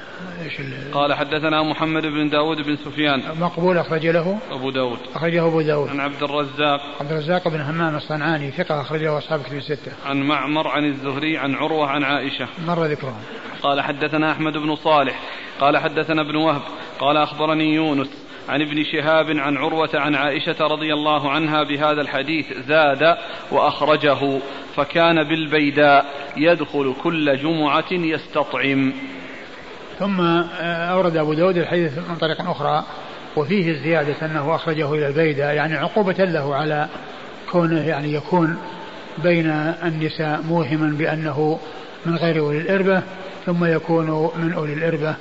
قال 0.94 1.14
حدثنا 1.14 1.64
محمد 1.64 2.06
بن 2.06 2.30
داود 2.30 2.58
بن 2.62 2.76
سفيان. 2.76 3.22
مقبول 3.40 3.78
أخرج 3.78 4.08
له؟ 4.08 4.40
أبو 4.52 4.70
داود. 4.70 5.00
أخرجه 5.16 5.48
أبو 5.48 5.62
داود. 5.62 5.90
عن 5.90 6.00
عبد 6.00 6.24
الرزاق. 6.24 6.82
عبد 7.00 7.12
الرزاق 7.12 7.48
بن 7.48 7.62
همام 7.62 7.96
الصنعاني 7.96 8.52
ثقة 8.52 8.82
أخرجه 8.82 9.18
أصحاب 9.18 9.42
كتب 9.42 9.58
الستة. 9.58 9.92
عن 10.06 10.22
معمر 10.22 10.68
عن 10.68 10.86
الزهري 10.86 11.38
عن 11.38 11.56
عروة 11.56 11.88
عن 11.88 12.04
عائشة. 12.04 12.48
مر 12.68 12.86
ذكرهم. 12.86 13.22
قال 13.62 13.82
حدثنا 13.82 14.32
أحمد 14.32 14.58
بن 14.58 14.76
صالح 14.76 15.20
قال 15.60 15.78
حدثنا 15.78 16.22
ابن 16.22 16.36
وهب 16.36 16.62
قال 17.00 17.18
أخبرني 17.18 17.76
يونس. 17.76 18.29
عن 18.50 18.62
ابن 18.62 18.84
شهاب 18.84 19.38
عن 19.38 19.58
عروة 19.58 19.90
عن 19.94 20.16
عائشة 20.16 20.56
رضي 20.62 20.94
الله 20.94 21.32
عنها 21.32 21.64
بهذا 21.64 22.02
الحديث 22.02 22.46
زاد 22.68 23.18
وأخرجه 23.52 24.40
فكان 24.76 25.24
بالبيداء 25.24 26.06
يدخل 26.38 26.94
كل 27.04 27.38
جمعة 27.38 27.92
يستطعم. 27.92 28.94
ثم 30.00 30.22
أورد 30.62 31.18
أبو 31.18 31.34
داود 31.34 31.58
الحديث 31.58 31.98
من 31.98 32.16
طريق 32.16 32.50
أخرى 32.50 32.84
وفيه 33.36 33.72
الزيادة 33.72 34.26
أنه 34.26 34.56
أخرجه 34.56 34.94
إلى 34.94 35.08
البيداء 35.08 35.54
يعني 35.54 35.78
عقوبة 35.78 36.24
له 36.24 36.56
على 36.56 36.88
كونه 37.52 37.88
يعني 37.88 38.14
يكون 38.14 38.58
بين 39.18 39.50
النساء 39.84 40.42
موهما 40.42 40.98
بأنه 40.98 41.60
من 42.06 42.16
غير 42.16 42.40
أولي 42.40 42.58
الإربة 42.58 43.02
ثم 43.46 43.66
يكون 43.66 44.32
من 44.38 44.54
أولي 44.54 44.74
الإربة. 44.74 45.16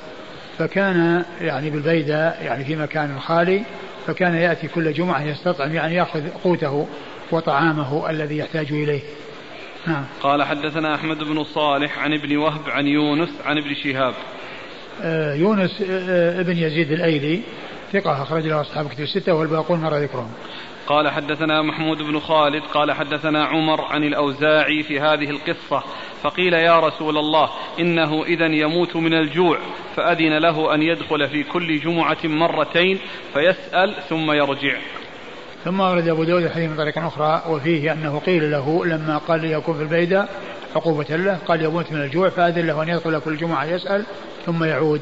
فكان 0.59 1.25
يعني 1.41 1.71
بالبيداء 1.71 2.43
يعني 2.43 2.65
في 2.65 2.77
مكان 2.77 3.21
خالي 3.21 3.63
فكان 4.07 4.35
يأتي 4.35 4.69
كل 4.69 4.93
جمعة 4.93 5.23
يستطعم 5.23 5.75
يعني 5.75 5.95
يأخذ 5.95 6.29
قوته 6.45 6.87
وطعامه 7.31 8.11
الذي 8.11 8.37
يحتاج 8.39 8.73
إليه. 8.73 9.01
نعم. 9.87 10.05
قال 10.21 10.43
حدثنا 10.43 10.95
أحمد 10.95 11.19
بن 11.19 11.45
صالح 11.45 11.99
عن 11.99 12.13
ابن 12.13 12.37
وهب 12.37 12.71
عن 12.71 12.87
يونس 12.87 13.31
عن 13.45 13.59
ابن 13.59 13.75
شهاب. 13.75 14.15
آه 15.03 15.35
يونس 15.35 15.83
آه 15.91 16.41
ابن 16.41 16.57
يزيد 16.57 16.93
الأيلي 16.93 17.41
ثقة 17.93 18.23
أخرج 18.23 18.47
له 18.47 18.61
أصحاب 18.61 18.89
كتب 18.89 19.01
الستة 19.01 19.35
والباقون 19.35 19.81
مر 19.81 19.97
ذكرهم. 19.97 20.31
قال 20.89 21.09
حدثنا 21.09 21.63
محمود 21.63 22.03
بن 22.03 22.21
خالد 22.21 22.63
قال 22.63 22.93
حدثنا 22.93 23.45
عمر 23.45 23.85
عن 23.85 24.05
الأوزاعي 24.05 24.83
في 24.83 25.01
هذه 25.01 25.31
القصة 25.31 25.83
فقيل 26.23 26.53
يا 26.53 26.81
رسول 26.81 27.19
الله 27.19 27.51
إنه 27.81 28.25
إذا 28.25 28.47
يموت 28.47 28.97
من 28.97 29.15
الجوع 29.15 29.59
فأذن 29.97 30.39
له 30.39 30.75
أن 30.75 30.83
يدخل 30.83 31.29
في 31.29 31.43
كل 31.43 31.81
جمعة 31.81 32.19
مرتين 32.25 32.99
فيسأل 33.35 33.95
ثم 34.09 34.33
يرجع. 34.33 34.77
ثم 35.65 35.81
ورد 35.81 36.09
أبو 36.09 36.25
داود 36.25 36.43
الحديث 36.43 36.71
من 36.71 36.77
طريق 36.77 36.99
أخرى 36.99 37.43
وفيه 37.49 37.93
أنه 37.93 38.19
قيل 38.19 38.51
له 38.51 38.87
لما 38.87 39.19
قال 39.19 39.45
يكون 39.45 39.77
في 39.77 39.83
البيدة 39.83 40.29
عقوبة 40.77 41.17
له 41.17 41.39
قال 41.49 41.65
يموت 41.65 41.93
من 41.93 42.03
الجوع 42.03 42.29
فأذن 42.29 42.67
له 42.67 42.83
أن 42.83 42.89
يدخل 42.89 43.21
كل 43.21 43.37
جمعة 43.37 43.65
يسأل 43.65 44.05
ثم 44.47 44.65
يعود. 44.65 45.01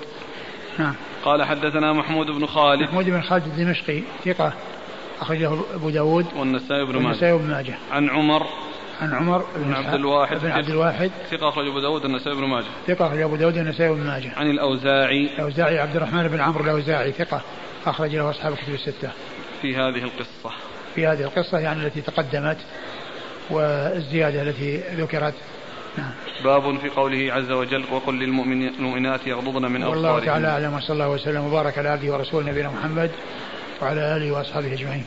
نعم. 0.78 0.94
قال 1.24 1.44
حدثنا 1.44 1.92
محمود 1.92 2.26
بن 2.26 2.46
خالد. 2.46 2.82
محمود 2.82 3.04
بن 3.04 3.20
خالد 3.20 3.44
الدمشقي 3.46 4.02
ثقة. 4.24 4.52
أخرجه 5.20 5.52
أبو 5.75 5.90
داود 5.90 6.26
والنسائي 6.37 6.85
بن 6.85 6.92
ماجه. 6.92 7.06
والنسائي 7.06 7.38
بن 7.38 7.50
ماجه. 7.50 7.75
عن 7.92 8.11
عمر. 8.11 8.46
عن 9.00 9.14
عمر 9.14 9.44
بن 9.56 9.73
عبد 9.73 9.94
الواحد. 9.94 10.37
بن 10.37 10.50
عبد 10.50 10.68
الواحد. 10.68 11.11
ثقة 11.30 11.49
أخرج 11.49 11.66
أبو 11.66 11.80
داود 11.80 12.02
والنسائي 12.04 12.37
بن 12.37 12.44
ماجه. 12.44 12.66
ثقة 12.87 13.06
أخرج 13.06 13.20
أبو 13.20 13.37
داود 13.37 13.56
والنسائي 13.56 13.94
بن 13.94 14.00
ماجه. 14.00 14.32
عن 14.37 14.50
الأوزاعي. 14.50 15.28
الأوزاعي 15.35 15.78
عبد 15.78 15.96
الرحمن 15.96 16.28
بن 16.28 16.40
عمرو 16.40 16.64
الأوزاعي. 16.64 17.12
ثقة 17.12 17.40
أخرج 17.87 18.16
له 18.16 18.30
أصحاب 18.30 18.52
الكتب 18.52 18.75
الستة. 18.75 19.11
في 19.62 19.76
هذه 19.76 20.02
القصة. 20.04 20.54
في 20.94 21.06
هذه 21.06 21.23
القصة 21.23 21.58
يعني 21.58 21.87
التي 21.87 22.00
تقدمت 22.00 22.58
والزيادة 23.50 24.42
التي 24.42 24.76
ذكرت. 24.76 25.35
نعم. 25.99 26.11
باب 26.44 26.78
في 26.78 26.88
قوله 26.88 27.32
عز 27.32 27.50
وجل 27.50 27.85
وقل 27.92 28.14
للمؤمنات 28.14 29.26
يغضضن 29.26 29.62
من 29.62 29.82
أبصارهن 29.82 30.04
والله 30.04 30.25
تعالى 30.26 30.49
أعلم 30.49 30.75
وصلى 30.75 30.92
الله 30.92 31.08
وسلم 31.08 31.44
وبارك 31.44 31.78
على 31.78 31.88
عبده 31.88 32.12
ورسوله 32.12 32.50
نبينا 32.50 32.70
محمد 32.70 33.11
وعلى 33.83 34.16
آله 34.16 34.33
وأصحابه 34.33 34.73
أجمعين. 34.73 35.04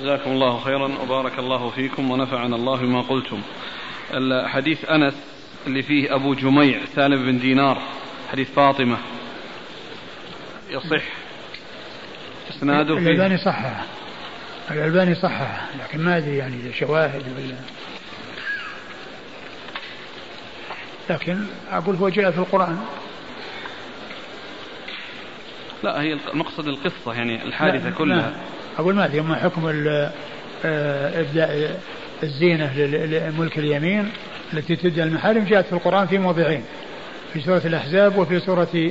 جزاكم 0.00 0.30
الله 0.30 0.60
خيرا 0.60 0.90
وبارك 1.02 1.38
الله 1.38 1.70
فيكم 1.70 2.10
ونفعنا 2.10 2.56
الله 2.56 2.76
بما 2.76 3.00
قلتم. 3.00 3.42
الحديث 4.14 4.84
أنس 4.84 5.14
اللي 5.66 5.82
فيه 5.82 6.14
أبو 6.14 6.34
جميع 6.34 6.80
سالم 6.96 7.22
بن 7.26 7.38
دينار 7.38 7.82
حديث 8.32 8.50
فاطمة. 8.50 8.98
يصح. 10.70 11.02
إسناده 12.50 12.94
الألباني 12.94 13.38
صححه 13.38 13.84
الألباني 14.70 15.14
صححه 15.14 15.66
لكن 15.80 16.00
ما 16.00 16.16
أدري 16.16 16.36
يعني 16.36 16.72
شواهد 16.72 17.22
ولا 17.36 17.54
لكن 21.10 21.44
أقول 21.70 21.96
هو 21.96 22.08
جاء 22.08 22.30
في 22.30 22.38
القرآن. 22.38 22.78
لا 25.82 26.02
هي 26.02 26.18
مقصد 26.34 26.68
القصة 26.68 27.14
يعني 27.14 27.42
الحادثة 27.44 27.88
لا 27.88 27.94
كلها. 27.96 28.16
لا. 28.16 28.32
أقول 28.78 28.94
ما 28.94 29.04
أدري 29.04 29.20
ما 29.20 29.34
حكم 29.34 29.66
آه، 30.64 31.20
إبداء 31.20 31.80
الزينة 32.22 32.76
لملك 32.76 33.58
اليمين 33.58 34.10
التي 34.54 34.76
تبدأ 34.76 35.04
المحارم 35.04 35.44
جاءت 35.44 35.66
في 35.66 35.72
القرآن 35.72 36.06
في 36.06 36.18
موضعين 36.18 36.64
في 37.32 37.40
سورة 37.40 37.62
الأحزاب 37.64 38.18
وفي 38.18 38.40
سورة 38.40 38.90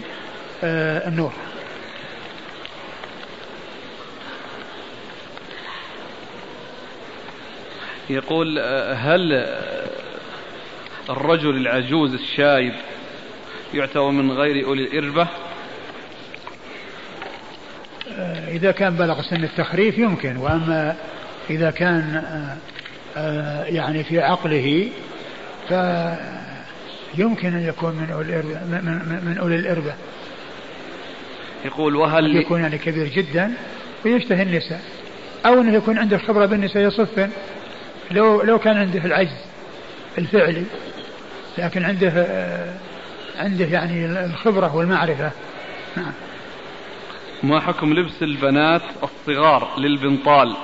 آه، 0.63 1.07
النور. 1.07 1.31
يقول 8.09 8.59
هل 8.95 9.45
الرجل 11.09 11.57
العجوز 11.57 12.13
الشايب 12.13 12.73
يعتبر 13.73 14.11
من 14.11 14.31
غير 14.31 14.65
أولي 14.65 14.83
الإربة؟ 14.83 15.27
إذا 18.47 18.71
كان 18.71 18.95
بلغ 18.95 19.21
سن 19.21 19.43
التخريف 19.43 19.97
يمكن 19.97 20.37
وأما 20.37 20.95
إذا 21.49 21.71
كان 21.71 22.23
آه، 23.17 23.63
يعني 23.63 24.03
في 24.03 24.21
عقله 24.21 24.89
فيمكن 25.67 27.53
أن 27.53 27.67
يكون 27.67 27.95
من 27.95 28.11
أولي 28.11 28.39
الإربة 28.39 28.59
من 29.25 29.37
أولي 29.41 29.55
الإربة. 29.55 29.93
يقول 31.65 31.95
وهل 31.95 32.35
يكون 32.35 32.61
يعني 32.61 32.77
كبير 32.77 33.07
جدا 33.07 33.53
ويشتهي 34.05 34.43
النساء 34.43 34.81
أو 35.45 35.61
أنه 35.61 35.73
يكون 35.73 35.97
عنده 35.97 36.17
خبرة 36.17 36.45
بالنساء 36.45 36.83
يصف 36.83 37.29
لو 38.11 38.41
لو 38.41 38.59
كان 38.59 38.77
عنده 38.77 39.05
العجز 39.05 39.37
الفعلي 40.17 40.63
لكن 41.57 41.85
عنده 41.85 42.27
عنده 43.39 43.65
يعني 43.65 44.05
الخبرة 44.05 44.75
والمعرفة. 44.75 45.31
نعم. 45.97 46.11
ما 47.43 47.59
حكم 47.59 47.93
لبس 47.93 48.23
البنات 48.23 48.81
الصغار 49.03 49.79
للبنطال؟ 49.79 50.55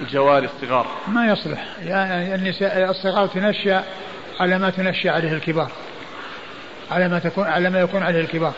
الجواري 0.00 0.46
الصغار. 0.46 0.86
ما 1.08 1.32
يصلح. 1.32 1.66
يعني 1.84 2.34
النساء 2.34 2.90
الصغار 2.90 3.26
تنشأ 3.26 3.84
على 4.40 4.58
ما 4.58 4.70
تنشأ 4.70 5.10
عليه 5.10 5.32
الكبار. 5.32 5.72
على 6.90 7.08
ما 7.08 7.18
تكون 7.18 7.44
على 7.44 7.70
ما 7.70 7.80
يكون 7.80 8.02
عليه 8.02 8.20
الكبار. 8.20 8.52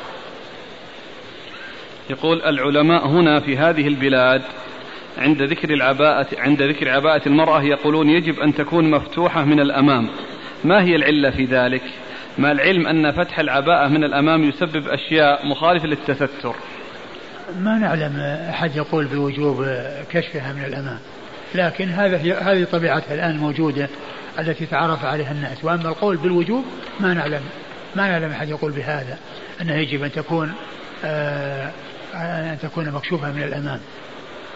يقول 2.11 2.43
العلماء 2.43 3.07
هنا 3.07 3.41
في 3.41 3.57
هذه 3.57 3.89
البلاد 3.89 4.43
عند 5.19 5.43
ذكر 5.43 5.71
العباءة 5.71 6.27
عند 6.39 6.63
ذكر 6.63 6.89
عباءة 6.89 7.29
المرأة 7.29 7.63
يقولون 7.63 8.09
يجب 8.09 8.41
أن 8.41 8.55
تكون 8.55 8.91
مفتوحة 8.91 9.45
من 9.45 9.61
الأمام. 9.61 10.09
ما 10.65 10.83
هي 10.83 10.97
العلة 10.97 11.31
في 11.31 11.45
ذلك؟ 11.45 11.83
مع 12.41 12.51
العلم 12.51 12.87
أن 12.87 13.13
فتح 13.13 13.39
العباءة 13.39 13.89
من 13.89 14.05
الأمام 14.05 14.45
يسبب 14.45 14.89
أشياء 14.89 15.47
مخالفة 15.47 15.87
للتستر. 15.87 16.55
ما 17.59 17.79
نعلم 17.79 18.21
أحد 18.51 18.77
يقول 18.77 19.05
بوجوب 19.05 19.67
كشفها 20.11 20.53
من 20.53 20.65
الأمام 20.65 20.99
لكن 21.55 21.89
هذا 21.89 22.17
هذه 22.41 22.65
طبيعتها 22.65 23.15
الآن 23.15 23.37
موجودة 23.37 23.89
التي 24.39 24.67
تعرف 24.67 25.05
عليها 25.05 25.33
الناس. 25.33 25.65
وأما 25.65 25.89
القول 25.89 26.17
بالوجوب 26.17 26.65
ما 27.01 27.15
نعلم 27.15 27.41
ما 27.97 28.09
نعلم 28.09 28.31
أحد 28.31 28.49
يقول 28.49 28.73
بهذا 28.73 29.19
أنه 29.61 29.75
يجب 29.75 30.03
أن 30.03 30.13
تكون 30.13 30.53
آه 31.05 31.71
أن 32.15 32.59
تكون 32.63 32.91
مكشوفة 32.91 33.33
من 33.33 33.43
الأمام. 33.43 33.81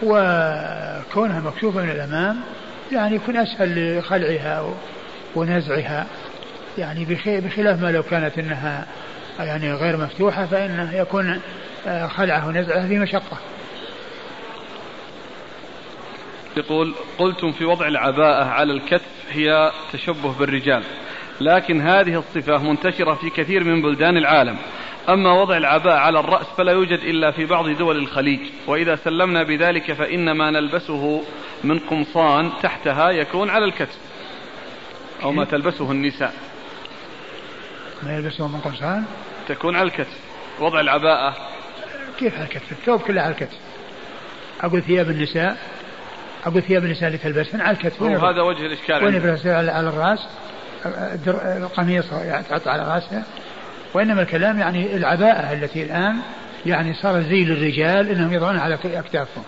وكونها 0.03 1.39
مكشوفة 1.39 1.81
من 1.81 1.89
الأمام 1.89 2.37
يعني 2.91 3.15
يكون 3.15 3.37
أسهل 3.37 3.97
لخلعها 3.97 4.73
ونزعها. 5.35 6.05
يعني 6.77 7.05
بخلاف 7.27 7.81
ما 7.81 7.91
لو 7.91 8.03
كانت 8.03 8.37
إنها 8.37 8.87
يعني 9.39 9.73
غير 9.73 9.97
مفتوحة 9.97 10.45
فإنه 10.45 10.95
يكون 10.95 11.41
آه، 11.87 12.07
خلعه 12.07 12.47
ونزعه 12.47 12.87
في 12.87 12.99
مشقة. 12.99 13.37
يقول 16.57 16.93
قلتم 17.17 17.51
في 17.51 17.65
وضع 17.65 17.87
العباءة 17.87 18.45
على 18.45 18.73
الكتف 18.73 19.25
هي 19.31 19.71
تشبه 19.93 20.33
بالرجال 20.39 20.83
لكن 21.41 21.81
هذه 21.81 22.19
الصفة 22.19 22.57
منتشرة 22.57 23.13
في 23.13 23.29
كثير 23.29 23.63
من 23.63 23.81
بلدان 23.81 24.17
العالم. 24.17 24.57
أما 25.09 25.41
وضع 25.41 25.57
العباءة 25.57 25.99
على 25.99 26.19
الرأس 26.19 26.45
فلا 26.57 26.71
يوجد 26.71 26.99
إلا 26.99 27.31
في 27.31 27.45
بعض 27.45 27.69
دول 27.69 27.97
الخليج. 27.97 28.39
وإذا 28.67 28.95
سلمنا 28.95 29.43
بذلك 29.43 29.93
فإن 29.93 30.31
ما 30.31 30.51
نلبسه 30.51 31.23
من 31.63 31.79
قمصان 31.79 32.51
تحتها 32.63 33.09
يكون 33.09 33.49
على 33.49 33.65
الكتف 33.65 33.97
أو 35.23 35.31
ما 35.31 35.45
تلبسه 35.45 35.91
النساء. 35.91 36.33
ما 38.05 38.15
يلبسه 38.15 38.47
من 38.47 38.59
قمصان؟ 38.59 39.03
تكون 39.47 39.75
على 39.75 39.87
الكتف. 39.87 40.17
وضع 40.59 40.79
العباءة. 40.79 41.35
كيف 42.19 42.35
على 42.35 42.43
الكتف؟ 42.43 42.71
الثوب 42.71 43.01
كله 43.01 43.21
على 43.21 43.31
الكتف. 43.31 43.57
أقول 44.61 44.81
ثياب 44.81 45.09
النساء. 45.09 45.57
أقول 46.45 46.61
ثياب 46.61 46.85
النساء 46.85 47.07
اللي 47.07 47.17
تلبسهن 47.17 47.61
على 47.61 47.77
الكتف. 47.77 48.01
وهذا 48.01 48.41
وجه 48.41 48.65
الإشكال 48.65 49.03
وين 49.03 49.37
على 49.45 49.89
الرأس. 49.89 50.19
القميص 51.45 52.05
تحط 52.49 52.67
على 52.67 52.83
رأسها 52.83 53.23
وإنما 53.93 54.21
الكلام 54.21 54.59
يعني 54.59 54.95
العباءة 54.95 55.53
التي 55.53 55.83
الآن 55.83 56.15
يعني 56.65 56.93
صار 56.93 57.21
زي 57.21 57.45
للرجال 57.45 58.09
إنهم 58.09 58.33
يضعونها 58.33 58.61
على 58.61 58.77
أكتافهم. 58.85 59.43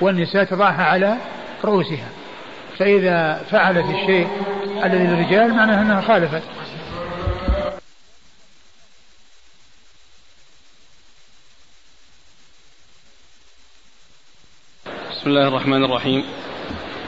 والنساء 0.00 0.44
تضعها 0.44 0.84
على 0.84 1.16
رؤوسها. 1.64 2.08
فإذا 2.78 3.42
فعلت 3.50 3.86
الشيء 3.86 4.28
الذي 4.84 5.06
للرجال 5.06 5.54
معناه 5.54 5.82
أنها 5.82 6.00
خالفت. 6.00 6.42
بسم 15.22 15.30
الله 15.30 15.48
الرحمن 15.48 15.84
الرحيم. 15.84 16.24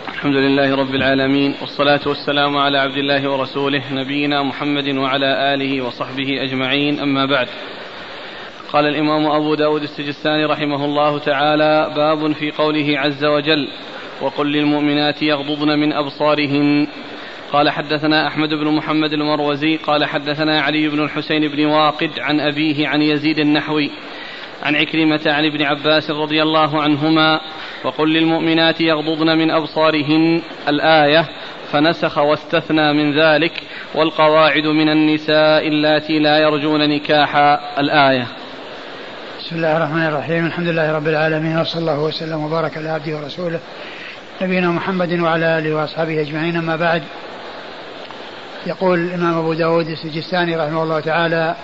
الحمد 0.09 0.37
لله 0.37 0.77
رب 0.77 0.95
العالمين 0.95 1.55
والصلاة 1.61 2.01
والسلام 2.07 2.57
على 2.57 2.79
عبد 2.79 2.97
الله 2.97 3.31
ورسوله 3.31 3.83
نبينا 3.93 4.43
محمد 4.43 4.89
وعلى 4.89 5.55
آله 5.55 5.83
وصحبه 5.83 6.43
أجمعين 6.43 7.01
أما 7.01 7.27
بعد. 7.27 7.49
قال 8.73 8.87
الإمام 8.87 9.27
أبو 9.27 9.55
داود 9.55 9.83
السجستاني 9.83 10.45
رحمه 10.45 10.85
الله 10.85 11.19
تعالى 11.19 11.93
باب 11.97 12.33
في 12.33 12.51
قوله 12.51 12.99
عز 12.99 13.25
وجل 13.25 13.69
وقل 14.21 14.53
للمؤمنات 14.53 15.23
يغضضن 15.23 15.79
من 15.79 15.93
أبصارهن. 15.93 16.87
قال 17.53 17.71
حدثنا 17.71 18.27
أحمد 18.27 18.49
بن 18.49 18.69
محمد 18.69 19.13
المروزي 19.13 19.77
قال 19.77 20.05
حدثنا 20.05 20.61
علي 20.61 20.89
بن 20.89 21.03
الحسين 21.05 21.49
بن 21.49 21.65
واقد 21.67 22.11
عن 22.19 22.41
أبيه 22.41 22.89
عن 22.89 23.03
يزيد 23.03 23.39
النحوي. 23.39 23.91
عن 24.65 24.77
عكرمة 24.77 25.21
عن 25.27 25.45
ابن 25.45 25.63
عباس 25.63 26.11
رضي 26.11 26.43
الله 26.43 26.83
عنهما 26.83 27.41
وقل 27.85 28.13
للمؤمنات 28.13 28.81
يغضضن 28.81 29.39
من 29.39 29.51
أبصارهن 29.51 30.43
الآية 30.69 31.29
فنسخ 31.73 32.19
واستثنى 32.19 32.93
من 32.93 33.21
ذلك 33.21 33.63
والقواعد 33.95 34.67
من 34.67 34.89
النساء 34.89 35.69
اللاتي 35.69 36.19
لا 36.19 36.39
يرجون 36.39 36.89
نكاحا 36.89 37.61
الآية. 37.79 38.27
بسم 39.39 39.57
الله 39.57 39.77
الرحمن 39.77 40.07
الرحيم. 40.07 40.47
الحمد 40.47 40.69
لله 40.69 40.93
رب 40.93 41.09
العالمين 41.09 41.59
وصلى 41.59 41.81
الله 41.81 42.01
وسلم 42.01 42.45
وبارك 42.45 42.77
على 42.79 42.89
عبده 42.89 43.17
ورسوله 43.17 43.61
نبينا 44.43 44.69
محمد 44.69 45.21
وعلى 45.21 45.59
آله 45.59 45.75
وأصحابه 45.75 46.21
أجمعين. 46.21 46.57
أما 46.57 46.77
بعد 46.77 47.03
يقول 48.67 48.99
الإمام 48.99 49.39
أبو 49.39 49.53
داود 49.53 49.87
السجستاني 49.87 50.57
رحمه 50.57 50.83
الله 50.83 51.01
تعالى 51.01 51.55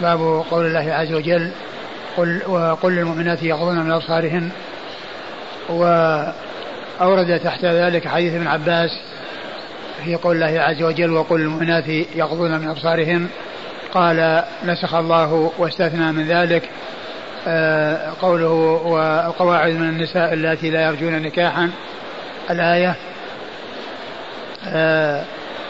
باب 0.00 0.44
قول 0.50 0.66
الله 0.66 0.92
عز 0.92 1.12
وجل 1.12 1.50
قل 2.18 2.42
وقل 2.46 2.92
للمؤمنات 2.92 3.42
يغضن 3.42 3.78
من 3.78 3.90
أبصارهن 3.90 4.50
وأورد 5.68 7.40
تحت 7.40 7.64
ذلك 7.64 8.08
حديث 8.08 8.34
ابن 8.34 8.46
عباس 8.46 8.90
في 10.04 10.14
قول 10.14 10.42
الله 10.42 10.60
عز 10.60 10.82
وجل 10.82 11.10
وقل 11.10 11.40
للمؤمنات 11.40 11.88
يغضن 12.14 12.50
من 12.58 12.68
أبصارهن 12.68 13.28
قال 13.94 14.44
نسخ 14.64 14.94
الله 14.94 15.52
واستثنى 15.58 16.12
من 16.12 16.28
ذلك 16.28 16.68
آه، 17.48 18.12
قوله 18.22 18.52
والقواعد 18.84 19.72
من 19.72 19.88
النساء 19.88 20.32
اللاتي 20.32 20.70
لا 20.70 20.86
يرجون 20.86 21.22
نكاحا 21.22 21.70
الآية 22.50 22.96
آه، 24.68 25.24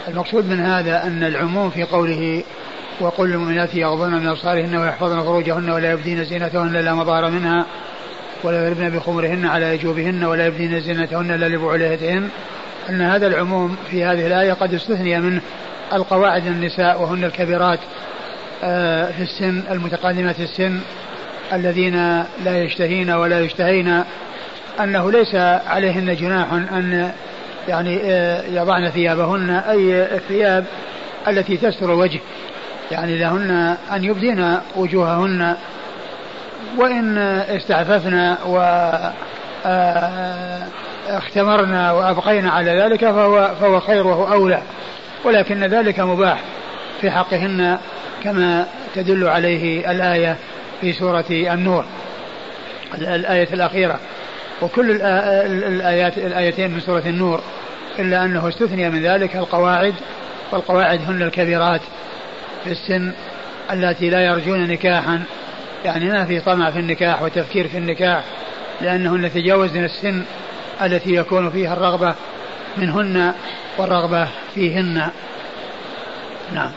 المقصود 0.09 0.51
من 0.51 0.61
هذا 0.61 1.03
أن 1.03 1.25
العموم 1.25 1.71
في 1.71 1.83
قوله 1.83 2.43
وقل 3.01 3.29
للمؤمنات 3.29 3.75
يغضن 3.75 4.11
من 4.15 4.29
أبصارهن 4.29 4.77
ويحفظن 4.77 5.23
فروجهن 5.23 5.71
ولا 5.71 5.93
يبدين 5.93 6.25
زينتهن 6.25 6.77
إلا 6.77 6.95
ما 6.95 7.05
ظهر 7.05 7.31
منها 7.31 7.67
ولا 8.45 8.69
يضربن 8.69 8.91
بخمرهن 8.91 9.47
على 9.47 9.77
جوبهن 9.77 10.25
ولا 10.25 10.47
يبدين 10.47 10.81
زينتهن 10.81 11.31
إلا 11.31 11.49
لبعولتهن 11.49 12.29
أن 12.89 13.01
هذا 13.01 13.27
العموم 13.27 13.77
في 13.91 14.05
هذه 14.05 14.27
الآية 14.27 14.53
قد 14.53 14.75
استثني 14.75 15.21
منه 15.21 15.41
القواعد 15.93 16.47
النساء 16.47 17.03
وهن 17.03 17.25
الكبيرات 17.25 17.79
آه، 18.65 19.11
في 19.11 19.23
السن 19.23 19.63
المتقدمة 19.71 20.35
السن 20.41 20.81
الذين 21.53 22.25
لا 22.45 22.63
يشتهين 22.63 23.11
ولا 23.11 23.41
يشتهين. 23.41 24.03
أنه 24.81 25.13
ليس 25.13 25.35
عليهن 25.67 26.17
جناح 26.17 26.53
أن 26.53 27.13
يعني 27.69 28.01
آه، 28.05 28.43
يضعن 28.43 28.91
ثيابهن 28.91 29.51
أي 29.51 30.03
الثياب 30.17 30.65
التي 31.29 31.57
تستر 31.57 31.87
الوجه. 31.95 32.21
يعني 32.91 33.19
لهن 33.19 33.77
أن 33.93 34.05
يبدين 34.05 34.59
وجوههن 34.77 35.57
وإن 36.77 37.19
استعففنا 37.19 38.39
و 38.47 38.59
اختمرنا 41.09 41.93
وأبقينا 41.93 42.51
على 42.51 42.71
ذلك 42.71 43.01
فهو, 43.01 43.51
فهو 43.61 43.81
خير 43.81 44.07
وهو 44.07 44.33
أولى. 44.33 44.63
ولكن 45.25 45.65
ذلك 45.65 46.01
مباح 46.01 46.41
في 47.01 47.11
حقهن 47.11 47.79
كما 48.25 48.67
تدل 48.95 49.29
عليه 49.29 49.91
الآية 49.91 50.37
في 50.81 50.93
سورة 50.93 51.25
النور. 51.31 51.85
الآية 52.95 53.49
الأخيرة. 53.53 53.99
وكل 54.63 54.91
الآيات 54.91 56.19
الآيتين 56.19 56.71
من 56.71 56.81
سورة 56.81 57.03
النور 57.07 57.41
إلا 57.99 58.25
أنه 58.25 58.49
استثني 58.49 58.91
من 58.91 59.03
ذلك 59.03 59.37
القواعد 59.37 59.95
والقواعد 60.53 61.01
هن 61.09 61.23
الكبيرات. 61.23 61.81
في 62.65 62.71
السن 62.71 63.13
التي 63.73 64.11
لا 64.11 64.27
يرجون 64.27 64.69
نكاحا. 64.69 65.23
يعني 65.85 66.05
ما 66.05 66.25
في 66.25 66.41
طمع 66.41 66.71
في 66.71 66.79
النكاح 66.79 67.23
وتفكير 67.23 67.69
في 67.69 67.79
النكاح 67.79 68.25
لأنهن 68.81 69.33
تجاوزن 69.33 69.85
السن 69.85 70.25
التي 70.83 71.15
يكون 71.15 71.51
فيها 71.51 71.73
الرغبة 71.73 72.15
منهن 72.77 73.35
والرغبة 73.79 74.29
فيهن. 74.55 75.11
نعم. 76.55 76.71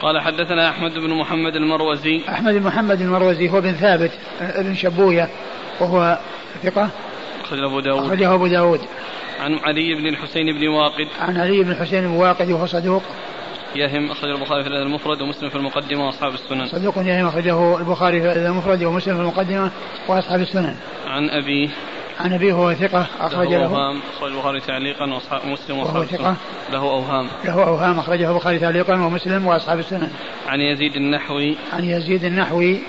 قال 0.00 0.20
حدثنا 0.20 0.68
أحمد 0.68 0.94
بن 0.94 1.10
محمد 1.10 1.56
المروزي. 1.56 2.20
أحمد 2.28 2.54
بن 2.54 2.62
محمد 2.62 3.00
المروزي 3.00 3.50
هو 3.50 3.60
بن 3.60 3.72
ثابت 3.72 4.10
بن 4.40 4.74
شبوية 4.74 5.28
وهو 5.80 6.18
ثقة. 6.62 6.90
أخرجه 7.44 7.66
أبو 7.66 7.80
داود. 7.80 8.04
أخرجه 8.04 8.34
أبو 8.34 8.46
داود. 8.46 8.80
عن 9.40 9.54
علي 9.54 9.94
بن 9.94 10.06
الحسين 10.06 10.58
بن 10.58 10.68
واقد. 10.68 11.08
عن 11.20 11.36
علي 11.36 11.62
بن 11.62 11.70
الحسين 11.70 12.00
بن 12.00 12.16
واقد 12.16 12.50
وهو 12.50 12.66
صدوق. 12.66 13.02
يهم 13.74 14.10
أخرج 14.10 14.30
البخاري 14.30 14.62
في 14.62 14.68
الأدب 14.68 14.86
المفرد 14.86 15.22
ومسلم 15.22 15.50
في 15.50 15.56
المقدمة 15.56 16.06
وأصحاب 16.06 16.34
السنن. 16.34 16.66
صدوق 16.66 16.98
يهم 16.98 17.26
أخرجه 17.26 17.78
البخاري 17.78 18.20
في 18.20 18.26
الأدب 18.26 18.46
المفرد 18.46 18.84
ومسلم 18.84 19.14
في 19.14 19.20
المقدمة 19.20 19.70
وأصحاب 20.08 20.40
السنن. 20.40 20.76
عن 21.06 21.30
أبيه 21.30 21.68
عن 22.20 22.32
أبيه 22.32 22.52
هو 22.52 22.74
ثقة 22.74 23.06
أخرج 23.20 23.48
له 23.48 23.64
أوهام 23.64 24.00
أخرج 24.16 24.32
البخاري 24.32 24.60
تعليقا 24.60 25.14
وأصحاب 25.14 25.46
مسلم 25.46 25.78
وأصحاب 25.78 26.02
السنن. 26.02 26.36
له 26.72 26.78
أوهام. 26.78 27.26
له 27.44 27.62
أوهام 27.68 27.98
أخرجه 27.98 28.30
البخاري 28.30 28.58
تعليقا 28.58 28.94
ومسلم 28.94 29.46
وأصحاب 29.46 29.78
السنن. 29.78 30.10
عن 30.46 30.60
يزيد 30.60 30.96
النحوي. 30.96 31.56
عن 31.72 31.84
يزيد 31.84 32.24
النحوي. 32.24 32.80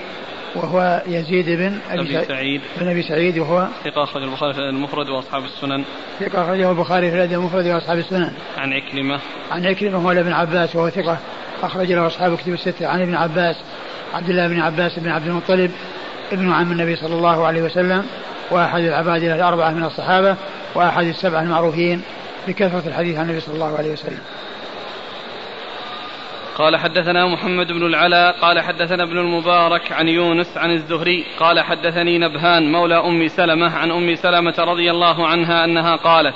وهو 0.55 1.01
يزيد 1.07 1.49
بن 1.49 1.79
أبي 1.89 2.25
سعيد 2.25 2.61
بن 2.81 2.87
أبي 2.87 3.03
سعيد 3.03 3.37
وهو 3.37 3.67
ثقة 3.83 4.03
أخرج 4.03 4.23
البخاري 4.23 4.53
في 4.53 4.59
المفرد 4.59 5.09
وأصحاب 5.09 5.43
السنن. 5.43 5.83
ثقة 6.19 6.43
أخرجه 6.43 6.71
البخاري 6.71 7.09
في 7.11 7.15
الأدب 7.15 7.33
المفرد 7.33 7.67
وأصحاب 7.67 7.97
السنن. 7.97 8.31
عن 8.57 8.73
عكرمة. 8.73 9.19
عن 9.51 9.65
عكرمة 9.65 9.97
هو 9.97 10.11
ابن 10.11 10.33
عباس 10.33 10.75
وهو 10.75 10.89
ثقة 10.89 11.17
أخرج 11.63 11.91
له 11.91 12.07
أصحاب 12.07 12.37
كتب 12.37 12.53
الستة. 12.53 12.87
عن 12.87 13.01
ابن 13.01 13.15
عباس 13.15 13.55
عبد 14.13 14.29
الله 14.29 14.47
بن 14.47 14.59
عباس 14.59 14.99
بن 14.99 15.09
عبد 15.09 15.27
المطلب 15.27 15.71
ابن 16.31 16.51
عم 16.51 16.71
النبي 16.71 16.95
صلى 16.95 17.15
الله 17.15 17.45
عليه 17.45 17.61
وسلم 17.61 18.05
وأحد 18.51 18.81
العباد 18.81 19.23
الأربعة 19.23 19.71
من 19.71 19.83
الصحابة 19.83 20.35
وأحد 20.75 21.05
السبعة 21.05 21.41
المعروفين 21.41 22.01
بكثرة 22.47 22.83
الحديث 22.87 23.17
عن 23.17 23.25
النبي 23.25 23.39
صلى 23.39 23.53
الله 23.53 23.77
عليه 23.77 23.91
وسلم. 23.91 24.19
قال 26.57 26.77
حدثنا 26.77 27.27
محمد 27.27 27.71
بن 27.71 27.85
العلاء 27.85 28.31
قال 28.41 28.59
حدثنا 28.59 29.03
ابن 29.03 29.17
المبارك 29.17 29.91
عن 29.91 30.07
يونس 30.07 30.57
عن 30.57 30.71
الزهري 30.71 31.25
قال 31.39 31.59
حدثني 31.59 32.17
نبهان 32.17 32.71
مولى 32.71 32.95
أم 32.95 33.27
سلمة 33.27 33.77
عن 33.77 33.91
أم 33.91 34.15
سلمة 34.15 34.55
رضي 34.59 34.91
الله 34.91 35.27
عنها 35.27 35.65
أنها 35.65 35.95
قالت 35.95 36.35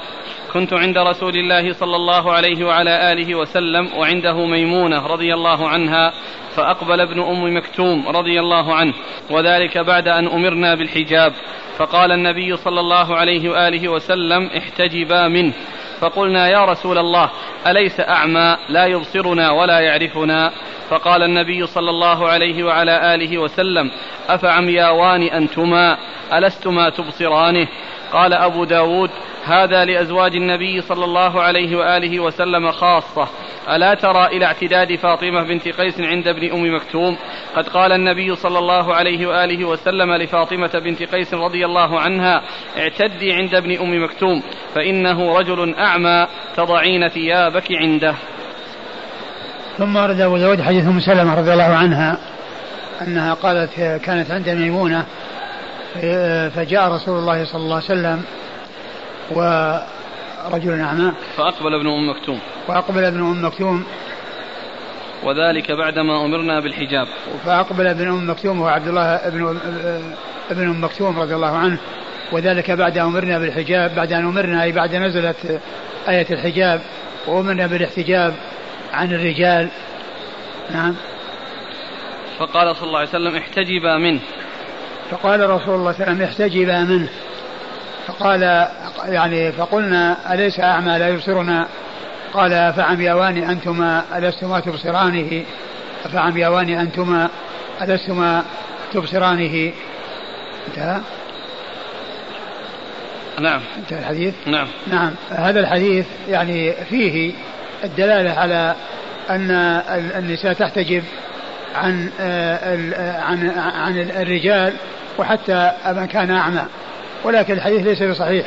كنت 0.53 0.73
عند 0.73 0.97
رسول 0.97 1.35
الله 1.35 1.73
صلى 1.73 1.95
الله 1.95 2.33
عليه 2.33 2.65
وعلى 2.65 3.11
آله 3.11 3.35
وسلم 3.35 3.89
وعنده 3.97 4.45
ميمونة 4.45 5.07
رضي 5.07 5.33
الله 5.33 5.69
عنها 5.69 6.13
فأقبل 6.55 6.99
ابن 7.01 7.19
أم 7.21 7.57
مكتوم 7.57 8.07
رضي 8.07 8.39
الله 8.39 8.73
عنه 8.73 8.93
وذلك 9.29 9.77
بعد 9.77 10.07
أن 10.07 10.27
أمرنا 10.27 10.75
بالحجاب 10.75 11.33
فقال 11.77 12.11
النبي 12.11 12.57
صلى 12.57 12.79
الله 12.79 13.15
عليه 13.15 13.49
وآله 13.49 13.89
وسلم 13.89 14.49
احتجبا 14.57 15.27
منه. 15.27 15.53
فقلنا 15.99 16.47
يا 16.47 16.65
رسول 16.65 16.97
الله 16.97 17.29
أليس 17.67 17.99
أعمى؟ 17.99 18.57
لا 18.69 18.85
يبصرنا 18.85 19.51
ولا 19.51 19.79
يعرفنا. 19.79 20.51
فقال 20.89 21.23
النبي 21.23 21.67
صلى 21.67 21.89
الله 21.89 22.27
عليه 22.27 22.63
وعلى 22.63 23.15
آله 23.15 23.37
وسلم 23.37 23.91
أفعمياوان 24.29 25.21
أنتما؟ 25.21 25.97
ألستما 26.33 26.89
تبصرانه؟ 26.89 27.67
قال 28.13 28.33
أبو 28.33 28.63
داود 28.63 29.09
هذا 29.45 29.85
لأزواج 29.85 30.35
النبي 30.35 30.81
صلى 30.81 31.05
الله 31.05 31.41
عليه 31.41 31.77
وآله 31.77 32.19
وسلم 32.19 32.71
خاصة. 32.71 33.27
ألا 33.69 33.93
ترى 33.93 34.25
إلى 34.25 34.45
اعتداد 34.45 34.95
فاطمة 34.95 35.43
بنت 35.43 35.67
قيس 35.67 35.99
عند 35.99 36.27
ابن 36.27 36.51
أم 36.51 36.75
مكتوم؟ 36.75 37.17
قد 37.55 37.67
قال 37.67 37.91
النبي 37.91 38.35
صلى 38.35 38.59
الله 38.59 38.95
عليه 38.95 39.27
وآله 39.27 39.65
وسلم 39.65 40.13
لفاطمة 40.13 40.71
بنت 40.79 41.03
قيس 41.03 41.33
رضي 41.33 41.65
الله 41.65 41.99
عنها 41.99 42.41
اعتدي 42.77 43.33
عند 43.33 43.55
ابن 43.55 43.77
أم 43.77 44.03
مكتوم 44.03 44.43
فإنه 44.75 45.37
رجل 45.37 45.75
أعمى 45.75 46.27
تضعين 46.57 47.07
ثيابك 47.07 47.71
عنده. 47.71 48.15
ثم 49.77 49.95
ورد 49.95 50.21
أبو 50.21 50.37
داود 50.37 50.61
حديث 50.61 50.87
أم 50.87 50.99
سلمة 50.99 51.35
رضي 51.35 51.53
الله 51.53 51.63
عنها 51.63 52.17
أنها 53.01 53.33
قالت 53.33 53.73
كانت 54.05 54.31
عند 54.31 54.49
ميمونة 54.49 55.05
فجاء 56.49 56.91
رسول 56.91 57.19
الله 57.19 57.45
صلى 57.45 57.61
الله 57.61 57.75
عليه 57.75 57.85
وسلم 57.85 58.23
ورجل 59.31 60.79
أعمى. 60.81 61.11
فأقبل 61.37 61.73
ابن 61.73 61.87
أم 61.87 62.09
مكتوم. 62.09 62.39
وأقبل 62.67 63.03
ابن 63.03 63.19
أم 63.19 63.45
مكتوم. 63.45 63.85
وذلك 65.23 65.71
بعدما 65.71 66.25
أمرنا 66.25 66.59
بالحجاب. 66.59 67.07
فأقبل 67.45 67.87
ابن 67.87 68.07
أم 68.07 68.29
مكتوم 68.29 68.61
وهو 68.61 68.69
عبد 68.69 68.87
الله 68.87 69.15
ابن 69.15 69.59
ابن 70.51 70.69
أم 70.69 70.83
مكتوم 70.83 71.19
رضي 71.19 71.35
الله 71.35 71.57
عنه. 71.57 71.77
وذلك 72.31 72.71
بعد 72.71 72.97
أمرنا 72.97 73.39
بالحجاب 73.39 73.95
بعد 73.95 74.13
أن 74.13 74.25
أمرنا 74.25 74.63
أي 74.63 74.71
بعد 74.71 74.95
نزلت 74.95 75.61
آية 76.07 76.27
الحجاب 76.31 76.81
وأمرنا 77.27 77.67
بالاحتجاب 77.67 78.33
عن 78.93 79.13
الرجال. 79.13 79.69
نعم. 80.73 80.95
فقال 82.39 82.75
صلى 82.75 82.87
الله 82.87 82.99
عليه 82.99 83.09
وسلم 83.09 83.35
احتجبا 83.35 83.97
منه. 83.97 84.19
فقال 85.11 85.49
رسول 85.49 85.75
الله 85.75 85.91
صلى 85.91 86.03
الله 86.03 86.13
عليه 86.13 86.13
وسلم 86.13 86.21
احتجبا 86.21 86.79
منه. 86.83 87.09
فقال 88.07 88.67
يعني 89.05 89.51
فقلنا 89.51 90.33
أليس 90.33 90.59
أعمى 90.59 90.97
لا 90.97 91.07
يبصرنا؟ 91.07 91.67
قال 92.33 92.73
فعمياوان 92.73 93.37
أنتما 93.37 94.03
ألستما 94.15 94.59
تبصرانه؟ 94.59 95.43
فعمياوان 96.13 96.69
أنتما 96.69 97.29
ألستما 97.81 98.43
تبصرانه؟ 98.93 99.71
انتهى؟ 100.67 101.01
نعم. 103.39 103.61
انتهى 103.77 103.99
الحديث؟ 103.99 104.33
نعم. 104.45 104.67
نعم. 104.87 105.11
هذا 105.29 105.59
الحديث 105.59 106.05
يعني 106.29 106.73
فيه 106.89 107.33
الدلالة 107.83 108.31
على 108.31 108.75
أن 109.29 109.51
النساء 110.17 110.53
تحتجب 110.53 111.03
عن 111.75 112.09
عن 113.19 113.49
عن 113.57 113.97
الرجال 113.97 114.73
وحتى 115.17 115.71
من 115.87 116.05
كان 116.05 116.31
أعمى. 116.31 116.65
ولكن 117.25 117.53
الحديث 117.53 117.81
ليس 117.81 118.03
بصحيح. 118.03 118.45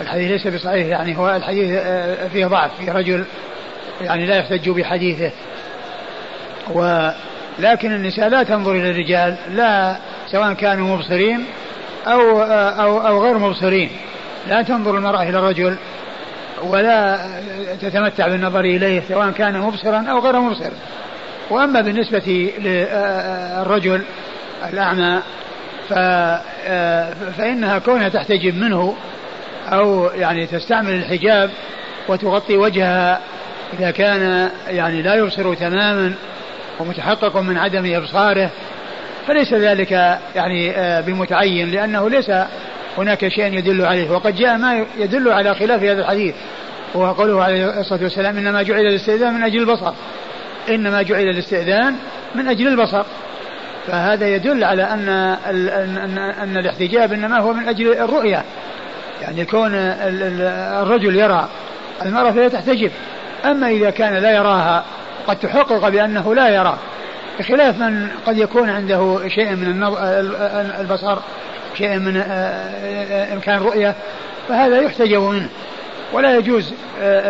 الحديث 0.00 0.30
ليس 0.30 0.54
بصحيح 0.54 0.86
يعني 0.86 1.18
هو 1.18 1.36
الحديث 1.36 1.70
آه، 1.72 2.28
فيه 2.28 2.46
ضعف 2.46 2.70
فيه 2.78 2.92
رجل 2.92 3.24
يعني 4.00 4.26
لا 4.26 4.36
يحتج 4.36 4.70
بحديثه. 4.70 5.30
ولكن 6.72 7.92
النساء 7.92 8.28
لا 8.28 8.42
تنظر 8.42 8.72
إلى 8.72 8.90
الرجال 8.90 9.36
لا 9.50 9.96
سواء 10.30 10.52
كانوا 10.52 10.96
مبصرين 10.96 11.44
أو 12.06 12.42
آه، 12.42 12.70
أو 12.70 13.06
أو 13.06 13.24
غير 13.24 13.38
مبصرين. 13.38 13.90
لا 14.48 14.62
تنظر 14.62 14.96
المرأة 14.96 15.22
إلى 15.22 15.38
الرجل 15.38 15.76
ولا 16.62 17.18
تتمتع 17.82 18.28
بالنظر 18.28 18.60
إليه 18.60 19.02
سواء 19.08 19.30
كان 19.30 19.60
مبصرا 19.60 20.04
أو 20.10 20.18
غير 20.18 20.40
مبصر. 20.40 20.70
وأما 21.50 21.80
بالنسبة 21.80 22.52
للرجل 22.58 24.02
الأعمى 24.72 25.22
فإنها 27.36 27.78
كونها 27.78 28.08
تحتجب 28.08 28.54
منه 28.54 28.96
أو 29.72 30.06
يعني 30.06 30.46
تستعمل 30.46 30.94
الحجاب 30.94 31.50
وتغطي 32.08 32.56
وجهها 32.56 33.20
إذا 33.78 33.90
كان 33.90 34.50
يعني 34.68 35.02
لا 35.02 35.14
يبصر 35.14 35.54
تماما 35.54 36.14
ومتحقق 36.80 37.36
من 37.36 37.58
عدم 37.58 37.94
إبصاره 37.94 38.50
فليس 39.26 39.54
ذلك 39.54 39.90
يعني 40.34 40.72
بمتعين 41.02 41.70
لأنه 41.70 42.10
ليس 42.10 42.30
هناك 42.98 43.28
شيء 43.28 43.54
يدل 43.54 43.84
عليه. 43.84 44.10
وقد 44.10 44.36
جاء 44.36 44.56
ما 44.56 44.86
يدل 44.98 45.32
على 45.32 45.54
خلاف 45.54 45.82
هذا 45.82 46.00
الحديث 46.00 46.34
وهو 46.94 47.12
قوله 47.12 47.44
عليه 47.44 47.80
الصلاة 47.80 48.02
والسلام 48.02 48.38
إنما 48.38 48.62
جعل 48.62 48.80
الاستئذان 48.80 49.34
من 49.34 49.42
أجل 49.42 49.60
البصر. 49.60 49.92
إنما 50.68 51.02
جعل 51.02 51.28
الاستئذان 51.28 51.94
من 52.34 52.48
أجل 52.48 52.68
البصر. 52.68 53.04
فهذا 53.88 54.28
يدل 54.28 54.64
على 54.64 54.82
أن 54.82 55.08
أن 55.08 56.18
أن 56.18 56.56
الاحتجاب 56.56 57.12
إنما 57.12 57.38
هو 57.38 57.52
من 57.52 57.68
أجل 57.68 57.92
الرؤية. 57.92 58.44
يعني 59.22 59.44
كون 59.44 59.70
الرجل 59.74 61.16
يرى 61.16 61.48
المرأة 62.02 62.30
فهي 62.30 62.50
تحتجب. 62.50 62.90
أما 63.44 63.68
إذا 63.68 63.90
كان 63.90 64.14
لا 64.14 64.32
يراها 64.32 64.84
قد 65.26 65.38
تحقق 65.38 65.88
بأنه 65.88 66.34
لا 66.34 66.48
يرى. 66.48 66.78
بخلاف 67.38 67.78
من 67.78 68.08
قد 68.26 68.38
يكون 68.38 68.70
عنده 68.70 69.28
شيء 69.28 69.50
من 69.56 69.84
البصر 70.80 71.18
شيء 71.78 71.98
من 71.98 72.16
إمكان 73.32 73.56
الرؤية 73.56 73.94
فهذا 74.48 74.80
يحتجب 74.80 75.20
منه. 75.20 75.48
ولا 76.12 76.36
يجوز 76.36 76.74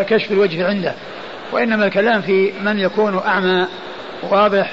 كشف 0.09 0.33
الوجه 0.33 0.67
عنده. 0.67 0.95
وإنما 1.53 1.87
الكلام 1.87 2.23
في 2.23 2.53
من 2.63 2.79
يكون 2.79 3.19
أعمى 3.27 3.67
واضح 4.31 4.73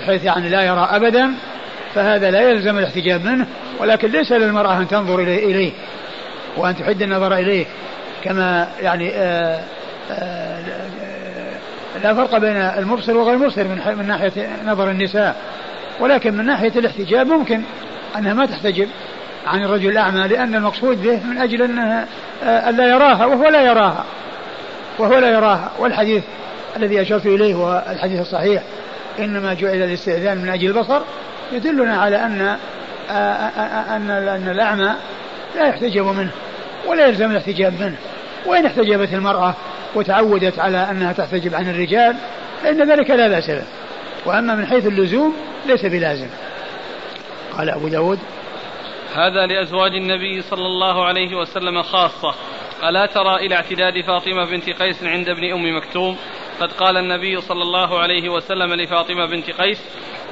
بحيث 0.00 0.24
يعني 0.24 0.48
لا 0.48 0.62
يرى 0.62 0.88
أبدا 0.90 1.34
فهذا 1.94 2.30
لا 2.30 2.50
يلزم 2.50 2.78
الاحتجاب 2.78 3.24
منه 3.24 3.46
ولكن 3.78 4.10
ليس 4.10 4.32
للمرأة 4.32 4.78
أن 4.78 4.88
تنظر 4.88 5.18
إليه 5.18 5.72
وأن 6.56 6.76
تحد 6.76 7.02
النظر 7.02 7.34
إليه. 7.34 7.66
كما 8.24 8.68
يعني 8.80 9.10
آآ 9.14 9.60
آآ 10.10 10.60
لا 12.02 12.14
فرق 12.14 12.38
بين 12.38 12.56
المبصر 12.56 13.16
وغير 13.16 13.34
المبصر 13.34 13.64
من, 13.64 13.96
من 13.98 14.06
ناحية 14.06 14.48
نظر 14.66 14.90
النساء. 14.90 15.36
ولكن 16.00 16.34
من 16.34 16.46
ناحية 16.46 16.72
الاحتجاب 16.76 17.26
ممكن 17.26 17.62
أنها 18.18 18.34
ما 18.34 18.46
تحتجب 18.46 18.88
عن 19.46 19.64
الرجل 19.64 19.90
الأعمى 19.90 20.28
لأن 20.28 20.54
المقصود 20.54 21.02
به 21.02 21.20
من 21.24 21.38
أجل 21.38 21.62
أنها 21.62 22.06
ألا 22.42 22.88
يراها 22.88 23.26
وهو 23.26 23.48
لا 23.48 23.62
يراها 23.62 24.04
وهو 24.98 25.18
لا 25.18 25.28
يراها. 25.28 25.70
والحديث 25.78 26.24
الذي 26.76 27.02
أشرت 27.02 27.26
إليه 27.26 27.54
هو 27.54 27.84
الحديث 27.90 28.20
الصحيح. 28.20 28.62
إنما 29.18 29.54
جعل 29.54 29.82
الاستئذان 29.82 30.38
من 30.38 30.48
أجل 30.48 30.66
البصر 30.66 31.00
يدلنا 31.52 31.96
على 31.96 32.16
أن 32.16 32.56
أن 33.90 34.10
أن 34.10 34.48
الأعمى 34.48 34.94
لا 35.54 35.68
يحتجب 35.68 36.04
منه 36.04 36.30
ولا 36.86 37.06
يلزم 37.06 37.30
الاحتجاب 37.30 37.80
منه 37.80 37.96
وإن 38.46 38.66
احتجبت 38.66 39.14
المرأة 39.14 39.54
وتعودت 39.94 40.58
على 40.58 40.90
أنها 40.90 41.12
تحتجب 41.12 41.54
عن 41.54 41.70
الرجال 41.70 42.16
فإن 42.62 42.90
ذلك 42.90 43.10
لا 43.10 43.28
بأس 43.28 43.50
به. 43.50 43.64
وأما 44.26 44.54
من 44.54 44.66
حيث 44.66 44.86
اللزوم 44.86 45.36
ليس 45.66 45.86
بلازم. 45.86 46.28
قال 47.58 47.70
أبو 47.70 47.88
داود 47.88 48.18
هذا 49.14 49.46
لأزواج 49.46 49.92
النبي 49.94 50.42
صلى 50.42 50.66
الله 50.66 51.04
عليه 51.04 51.36
وسلم 51.36 51.82
خاصة. 51.82 52.34
ألا 52.88 53.06
ترى 53.06 53.36
إلى 53.36 53.54
اعتداد 53.54 54.00
فاطمة 54.06 54.44
بنت 54.44 54.70
قيس 54.70 55.04
عند 55.04 55.28
ابن 55.28 55.52
أم 55.52 55.76
مكتوم 55.76 56.16
قد 56.60 56.72
قال 56.72 56.96
النبي 56.96 57.40
صلى 57.40 57.62
الله 57.62 57.98
عليه 57.98 58.28
وسلم 58.28 58.74
لفاطمة 58.74 59.26
بنت 59.26 59.50
قيس 59.50 59.78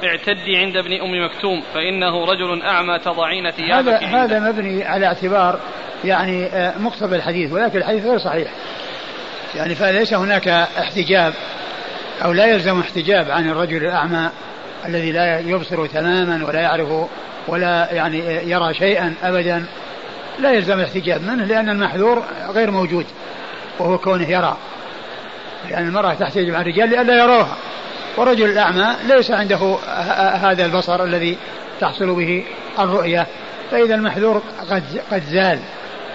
اعتدي 0.03 0.57
عند 0.57 0.77
ابن 0.77 0.93
أم 1.01 1.25
مكتوم 1.25 1.63
فإنه 1.73 2.25
رجل 2.25 2.61
أعمى 2.61 2.99
تضعين 2.99 3.51
ثيابك 3.51 4.03
هذا 4.03 4.23
هذا 4.23 4.39
مبني 4.39 4.83
على 4.83 5.05
اعتبار 5.05 5.59
يعني 6.05 6.45
آه، 6.45 6.77
مقتضى 6.77 7.15
الحديث 7.15 7.51
ولكن 7.51 7.77
الحديث 7.77 8.05
غير 8.05 8.17
صحيح. 8.17 8.51
يعني 9.55 9.75
فليس 9.75 10.13
هناك 10.13 10.47
احتجاب 10.47 11.33
أو 12.25 12.31
لا 12.31 12.45
يلزم 12.45 12.79
احتجاب 12.79 13.31
عن 13.31 13.49
الرجل 13.49 13.85
الأعمى 13.85 14.29
الذي 14.85 15.11
لا 15.11 15.39
يبصر 15.39 15.85
تماما 15.85 16.45
ولا 16.47 16.61
يعرف 16.61 17.09
ولا 17.47 17.87
يعني 17.91 18.19
يرى 18.51 18.73
شيئا 18.73 19.13
أبدا. 19.23 19.65
لا 20.39 20.51
يلزم 20.51 20.79
الاحتجاب 20.79 21.23
منه 21.23 21.45
لأن 21.45 21.69
المحذور 21.69 22.23
غير 22.49 22.71
موجود 22.71 23.05
وهو 23.79 23.97
كونه 23.97 24.29
يرى. 24.29 24.57
لأن 25.69 25.87
المرأة 25.87 26.13
تحتجب 26.13 26.55
عن 26.55 26.61
الرجال 26.61 26.89
لئلا 26.89 27.23
يروها. 27.23 27.55
والرجل 28.17 28.45
الأعمى 28.45 28.95
ليس 29.07 29.31
عنده 29.31 29.77
هذا 30.41 30.65
البصر 30.65 31.03
الذي 31.03 31.37
تحصل 31.81 32.15
به 32.15 32.43
الرؤية. 32.79 33.27
فإذا 33.71 33.95
المحذور 33.95 34.41
قد 34.69 34.83
قد 35.11 35.23
زال. 35.23 35.59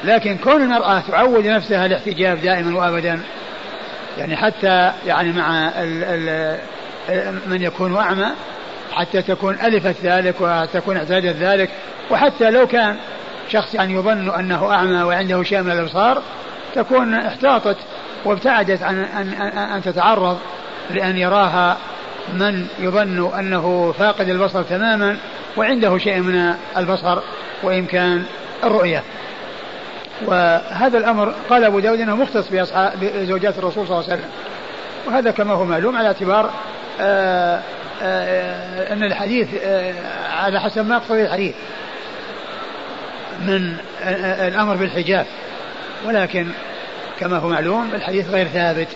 لكن 0.05 0.39
كون 0.39 0.63
المرأة 0.63 1.01
تعود 1.01 1.47
نفسها 1.47 1.87
الاحتجاب 1.87 2.41
دائما 2.41 2.79
وأبدا 2.79 3.21
يعني 4.19 4.37
حتى 4.37 4.93
يعني 5.07 5.33
مع 5.33 5.69
ال 5.69 6.05
ال 7.09 7.39
من 7.47 7.63
يكون 7.63 7.97
أعمى 7.97 8.27
حتى 8.93 9.23
تكون 9.23 9.55
ألفت 9.55 9.97
ذلك 10.03 10.35
وتكون 10.41 10.97
اعتادت 10.97 11.37
ذلك. 11.37 11.71
وحتى 12.11 12.51
لو 12.51 12.67
كان 12.67 12.97
شخص 13.49 13.75
يعني 13.75 13.95
يظن 13.95 14.31
أنه 14.31 14.73
أعمى 14.73 15.03
وعنده 15.03 15.43
شيء 15.43 15.63
من 15.63 15.71
الأبصار 15.71 16.23
تكون 16.75 17.15
احتاطت 17.15 17.77
وابتعدت 18.25 18.83
عن 18.83 18.99
أن, 18.99 19.29
أن 19.59 19.83
تتعرض 19.83 20.39
لأن 20.91 21.17
يراها 21.17 21.77
من 22.33 22.67
يظن 22.79 23.39
أنه 23.39 23.95
فاقد 23.99 24.29
البصر 24.29 24.63
تماما 24.63 25.17
وعنده 25.57 25.99
شيء 25.99 26.21
من 26.21 26.55
البصر 26.77 27.19
وإمكان 27.63 28.25
الرؤية. 28.65 29.03
وهذا 30.27 30.99
الأمر 30.99 31.35
قال 31.51 31.65
أبو 31.65 31.79
داود 31.79 32.01
أنه 32.01 32.17
مختص 32.17 32.49
بزوجات 33.01 33.59
الرسول 33.59 33.87
صلى 33.87 33.99
الله 33.99 34.11
عليه 34.11 34.15
وسلم. 34.15 34.31
وهذا 35.07 35.31
كما 35.31 35.55
هو 35.55 35.65
معلوم 35.65 35.97
على 35.97 36.07
اعتبار 36.07 36.51
آآ 37.01 37.61
آآ 38.03 38.93
أن 38.93 39.05
الحديث 39.05 39.49
على 40.33 40.61
حسب 40.61 40.87
ما 40.87 40.95
يقتضي 40.95 41.23
الحديث 41.23 41.55
من 43.41 43.77
الأمر 44.49 44.77
بالحجاب. 44.77 45.27
ولكن 46.07 46.47
كما 47.21 47.39
هو 47.39 47.49
معلوم 47.49 47.91
الحديث 47.95 48.31
غير 48.31 48.47
ثابت 48.47 48.89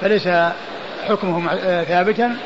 فليس 0.00 0.28
حكمه 1.08 1.56
ثابتا 1.84 2.36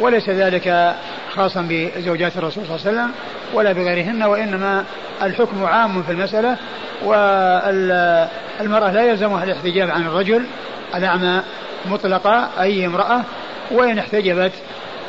وليس 0.00 0.28
ذلك 0.28 0.94
خاصا 1.34 1.66
بزوجات 1.70 2.36
الرسول 2.36 2.64
صلى 2.66 2.76
الله 2.76 2.86
عليه 2.86 2.98
وسلم 2.98 3.10
ولا 3.54 3.72
بغيرهن 3.72 4.22
وإنما 4.22 4.84
الحكم 5.22 5.64
عام 5.64 6.02
في 6.02 6.12
المسألة 6.12 6.56
والمرأة 7.04 8.92
لا 8.92 9.02
يلزمها 9.02 9.44
الاحتجاب 9.44 9.90
عن 9.90 10.06
الرجل 10.06 10.46
الأعمى 10.94 11.42
مطلقة 11.86 12.48
أي 12.60 12.86
امرأة 12.86 13.22
وإن 13.70 13.98
احتجبت 13.98 14.52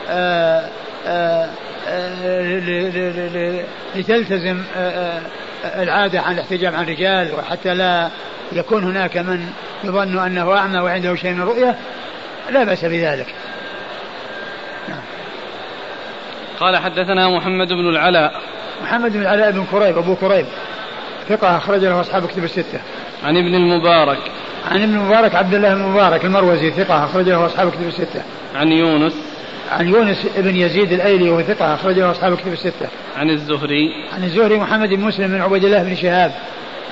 آآ 0.10 0.70
آآ 1.08 1.50
لتلتزم 3.96 4.64
العادة 5.66 6.22
عن 6.22 6.34
الاحتجاب 6.34 6.76
عن 6.76 6.84
الرجال 6.84 7.30
وحتى 7.40 7.74
لا 7.74 8.10
يكون 8.52 8.84
هناك 8.84 9.18
من 9.18 9.46
يظن 9.84 10.20
أنه 10.20 10.58
أعمى 10.58 10.80
وعنده 10.80 11.16
شيء 11.16 11.34
من 11.34 11.42
الرؤية 11.42 11.76
لا 12.50 12.64
بأس 12.64 12.86
بذلك. 12.86 13.28
قال 16.60 16.78
حدثنا 16.78 17.30
محمد 17.30 17.68
بن 17.68 17.90
العلاء. 17.90 18.42
محمد 18.84 19.14
بن 19.14 19.22
العلاء 19.22 19.52
بن 19.52 19.66
كريب 19.72 19.98
أبو 19.98 20.16
كريب. 20.16 20.46
ثقة 21.30 21.58
أخرج 21.58 21.86
له 21.86 22.02
أصحاب 22.02 22.28
كتب 22.28 22.44
الستة. 22.44 22.80
عن 23.24 23.38
ابن 23.38 23.56
المبارك. 23.56 24.20
عن 24.72 24.84
ابن 24.84 24.94
المبارك 24.94 25.36
عبد 25.36 25.54
الله 25.54 25.74
المبارك 25.74 26.26
المروزي 26.26 26.72
ثقة 26.72 27.06
أخرج 27.06 27.30
له 27.30 27.46
أصحاب 27.46 27.72
كتب 27.72 27.88
الستة. 27.88 28.22
عن 28.56 28.72
يونس. 28.72 29.14
عن 29.72 29.90
يونس 29.90 30.28
بن 30.38 30.56
يزيد 30.56 30.92
الأيلي 30.92 31.30
وهو 31.30 31.42
ثقة 31.42 31.74
أخرج 31.74 32.00
له 32.00 32.12
أصحاب 32.12 32.34
الكتب 32.34 32.54
الستة. 32.54 32.88
عن 33.18 33.30
الزهري. 33.30 33.90
عن 34.14 34.24
الزهري 34.24 34.58
محمد 34.58 34.90
بن 34.90 35.02
مسلم 35.02 35.28
بن 35.28 35.42
عبيد 35.42 35.66
الله 35.66 35.84
بن 35.84 35.96
شهاب. 35.96 36.32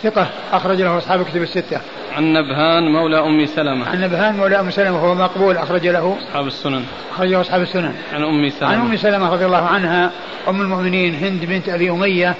ثقة 0.06 0.28
أخرج 0.52 0.82
له 0.82 0.98
أصحاب 0.98 1.22
الكتب 1.22 1.42
الستة. 1.42 1.82
عن 2.16 2.34
نبهان 2.34 2.92
مولى 2.92 3.20
أم 3.20 3.46
سلمة. 3.46 3.90
عن 3.90 4.02
نبهان 4.02 4.38
مولى 4.38 4.60
أم 4.60 4.72
سلمة 4.72 5.04
وهو 5.04 5.16
مقبول 5.16 5.58
أخرج 5.58 5.88
له 5.88 6.18
أصحاب 6.30 6.48
السنن. 6.48 6.86
أخرج 7.12 7.30
له 7.30 7.42
أصحاب 7.42 7.62
السنن. 7.62 7.96
عن 8.14 8.24
أم 8.24 8.50
سلمة. 8.50 8.72
عن 8.72 8.80
أم 8.80 8.98
سلمة 8.98 9.34
رضي 9.34 9.46
الله 9.46 9.66
عنها 9.68 10.12
أم 10.48 10.62
المؤمنين 10.62 11.16
هند 11.16 11.46
بنت 11.46 11.70
أبي 11.70 11.90
أمية 11.90 12.36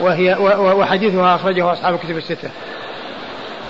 وهي 0.00 0.36
وحديثها 0.58 1.34
أخرجه 1.34 1.72
أصحاب 1.72 1.94
الكتب 1.94 2.16
الستة. 2.16 2.50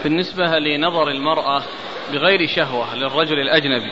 بالنسبة 0.05 0.59
لنظر 0.59 1.09
المرأة 1.09 1.63
بغير 2.13 2.47
شهوة 2.47 2.95
للرجل 2.95 3.39
الأجنبي 3.39 3.91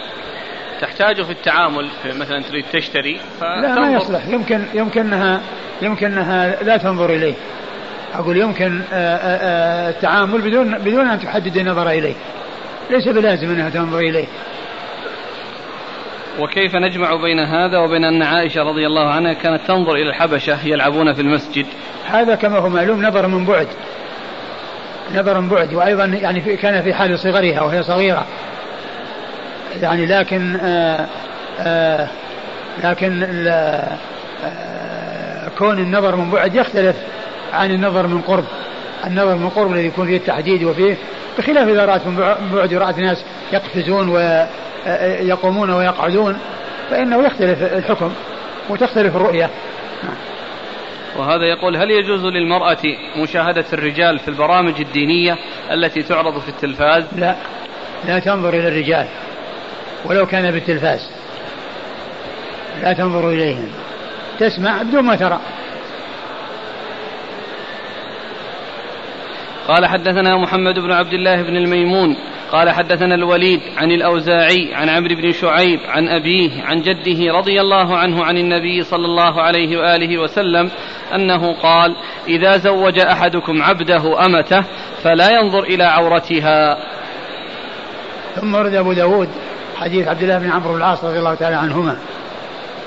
تحتاج 0.80 1.22
في 1.22 1.32
التعامل 1.32 1.88
في 2.02 2.18
مثلا 2.18 2.42
تريد 2.42 2.64
تشتري 2.72 3.20
لا 3.40 3.74
ما 3.74 3.92
يصلح 3.92 4.26
يمكن 4.28 4.64
يمكنها 4.74 5.40
يمكنها 5.82 6.62
لا 6.62 6.76
تنظر 6.76 7.10
إليه 7.10 7.34
أقول 8.14 8.36
يمكن 8.36 8.80
آه، 8.92 9.16
آه، 9.16 9.38
آه، 9.86 9.90
التعامل 9.90 10.40
بدون 10.40 10.78
بدون 10.78 11.08
أن 11.08 11.20
تحدد 11.20 11.56
النظر 11.56 11.90
إليه. 11.90 12.14
ليس 12.90 13.08
بلازم 13.08 13.50
أنها 13.50 13.70
تنظر 13.70 13.98
إليه. 13.98 14.26
وكيف 16.38 16.76
نجمع 16.76 17.14
بين 17.14 17.38
هذا 17.38 17.78
وبين 17.78 18.04
أن 18.04 18.22
عائشة 18.22 18.62
رضي 18.62 18.86
الله 18.86 19.10
عنها 19.10 19.32
كانت 19.32 19.60
تنظر 19.66 19.94
إلى 19.94 20.08
الحبشة 20.10 20.66
يلعبون 20.66 21.14
في 21.14 21.20
المسجد؟ 21.20 21.66
هذا 22.10 22.34
كما 22.34 22.58
هو 22.58 22.68
معلوم 22.68 23.06
نظر 23.06 23.26
من 23.26 23.44
بعد. 23.44 23.68
نظر 25.14 25.40
من 25.40 25.48
بعد. 25.48 25.74
وأيضا 25.74 26.04
يعني 26.04 26.40
في 26.40 26.56
كان 26.56 26.82
في 26.82 26.94
حال 26.94 27.18
صغرها 27.18 27.62
وهي 27.62 27.82
صغيرة. 27.82 28.26
يعني 29.82 30.06
لكن 30.06 30.56
آآ 30.56 31.06
آآ 31.60 32.08
لكن 32.84 33.20
كون 35.58 35.78
النظر 35.78 36.16
من 36.16 36.30
بعد 36.30 36.54
يختلف. 36.54 36.96
عن 37.54 37.70
النظر 37.70 38.06
من 38.06 38.20
قرب. 38.20 38.44
النظر 39.06 39.34
من 39.34 39.48
قرب 39.48 39.72
الذي 39.72 39.86
يكون 39.86 40.06
فيه 40.06 40.16
التحديد 40.16 40.64
وفيه 40.64 40.96
بخلاف 41.38 41.68
إذا 41.68 41.84
رأت 41.84 42.06
من 42.06 42.34
بعد 42.54 42.74
رأت 42.74 42.98
ناس 42.98 43.24
يقفزون 43.52 44.08
ويقومون 44.08 45.70
ويقعدون 45.70 46.38
فإنه 46.90 47.26
يختلف 47.26 47.62
الحكم 47.62 48.12
وتختلف 48.68 49.16
الرؤية. 49.16 49.50
وهذا 51.16 51.44
يقول 51.44 51.76
هل 51.76 51.90
يجوز 51.90 52.24
للمرأة 52.24 52.78
مشاهدة 53.16 53.64
الرجال 53.72 54.18
في 54.18 54.28
البرامج 54.28 54.80
الدينية 54.80 55.36
التي 55.72 56.02
تعرض 56.02 56.38
في 56.38 56.48
التلفاز؟ 56.48 57.04
لا. 57.16 57.34
لا 58.06 58.18
تنظر 58.18 58.48
إلى 58.48 58.68
الرجال 58.68 59.06
ولو 60.04 60.26
كان 60.26 60.50
بالتلفاز. 60.50 61.10
لا 62.82 62.92
تنظر 62.92 63.30
إليهم. 63.30 63.68
تسمع 64.38 64.82
بدون 64.82 65.04
ما 65.04 65.16
ترى. 65.16 65.40
قال 69.68 69.86
حدثنا 69.86 70.36
محمد 70.36 70.78
بن 70.78 70.92
عبد 70.92 71.12
الله 71.12 71.42
بن 71.42 71.56
الميمون 71.56 72.16
قال 72.52 72.70
حدثنا 72.70 73.14
الوليد 73.14 73.60
عن 73.76 73.90
الأوزاعي 73.90 74.74
عن 74.74 74.88
عمرو 74.88 75.14
بن 75.14 75.32
شعيب 75.32 75.80
عن 75.88 76.08
أبيه 76.08 76.62
عن 76.62 76.82
جده 76.82 77.32
رضي 77.32 77.60
الله 77.60 77.96
عنه 77.96 78.24
عن 78.24 78.36
النبي 78.36 78.82
صلى 78.82 79.04
الله 79.04 79.42
عليه 79.42 79.76
وآله 79.76 80.18
وسلم 80.18 80.70
أنه 81.14 81.52
قال 81.52 81.96
إذا 82.28 82.56
زوج 82.56 82.98
أحدكم 82.98 83.62
عبده 83.62 84.26
أمته 84.26 84.64
فلا 85.02 85.30
ينظر 85.30 85.62
إلى 85.62 85.84
عورتها. 85.84 86.78
ثم 88.34 88.54
ورد 88.54 88.74
أبو 88.74 88.92
داود 88.92 89.28
حديث 89.76 90.08
عبد 90.08 90.22
الله 90.22 90.38
بن 90.38 90.50
عمرو 90.50 90.72
بن 90.72 90.78
العاص 90.78 91.04
رضي 91.04 91.18
الله 91.18 91.34
تعالى 91.34 91.56
عنهما 91.56 91.96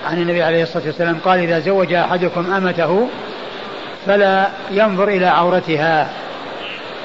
عن 0.05 0.21
النبي 0.21 0.43
عليه 0.43 0.63
الصلاة 0.63 0.85
والسلام 0.85 1.19
قال 1.25 1.39
إذا 1.39 1.59
زوج 1.59 1.93
أحدكم 1.93 2.53
أمته 2.53 3.07
فلا 4.05 4.49
ينظر 4.71 5.07
إلى 5.07 5.25
عورتها. 5.25 6.09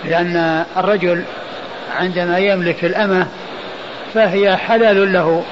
لأن 0.04 0.64
الرجل 0.76 1.24
عندما 1.96 2.38
يملك 2.38 2.84
الأمة 2.84 3.26
فهي 4.14 4.56
حلال 4.56 5.12
له 5.12 5.44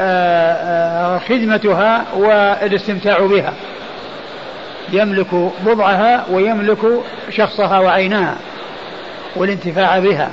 آه، 0.00 0.52
آه، 0.52 1.18
خدمتها 1.18 2.04
والاستمتاع 2.14 3.18
بها. 3.18 3.52
يملك 4.92 5.34
بضعها 5.66 6.26
ويملك 6.30 6.78
شخصها 7.30 7.78
وعينها 7.78 8.36
والانتفاع 9.36 9.98
بها. 9.98 10.30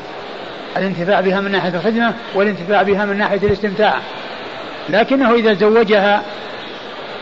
الانتفاع 0.77 1.21
بها 1.21 1.41
من 1.41 1.51
ناحية 1.51 1.69
الخدمة 1.69 2.13
والانتفاع 2.35 2.83
بها 2.83 3.05
من 3.05 3.17
ناحية 3.17 3.37
الاستمتاع. 3.47 3.95
لكنه 4.89 5.33
إذا 5.33 5.53
زوجها 5.53 6.21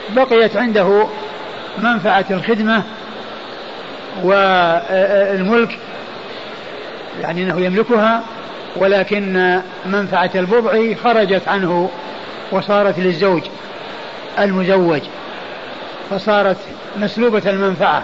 بقيت 0.09 0.57
عنده 0.57 1.07
منفعة 1.77 2.25
الخدمة 2.31 2.83
والملك 4.23 5.77
يعني 7.21 7.43
أنه 7.43 7.61
يملكها 7.61 8.23
ولكن 8.75 9.59
منفعة 9.85 10.31
البضع 10.35 10.93
خرجت 11.03 11.47
عنه 11.47 11.89
وصارت 12.51 12.99
للزوج 12.99 13.41
المزوج 14.39 15.01
فصارت 16.09 16.57
مسلوبة 16.97 17.41
المنفعة 17.45 18.03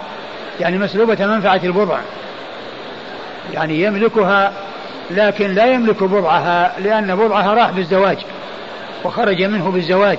يعني 0.60 0.78
مسلوبة 0.78 1.26
منفعة 1.26 1.60
البضع. 1.64 1.98
يعني 3.52 3.82
يملكها 3.82 4.52
لكن 5.10 5.54
لا 5.54 5.66
يملك 5.66 6.02
بضعها 6.02 6.72
لأن 6.78 7.16
بضعها 7.16 7.54
راح 7.54 7.70
بالزواج 7.70 8.18
وخرج 9.04 9.42
منه 9.42 9.70
بالزواج. 9.70 10.18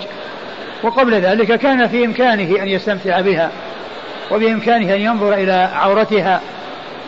وقبل 0.84 1.13
ذلك 1.13 1.60
كان 1.60 1.88
في 1.88 2.06
إمكانه 2.06 2.63
أن 2.63 2.67
يستمتع 2.67 3.21
بها 3.21 3.51
وبإمكانه 4.32 4.95
أن 4.95 5.01
ينظر 5.01 5.34
إلى 5.34 5.69
عورتها. 5.73 6.41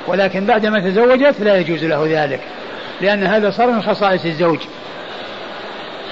ولكن 0.07 0.45
بعدما 0.45 0.79
تزوجت 0.79 1.35
لا 1.39 1.57
يجوز 1.57 1.83
له 1.83 2.05
ذلك 2.09 2.39
لأن 3.01 3.23
هذا 3.23 3.51
صار 3.51 3.71
من 3.71 3.81
خصائص 3.81 4.25
الزوج. 4.25 4.59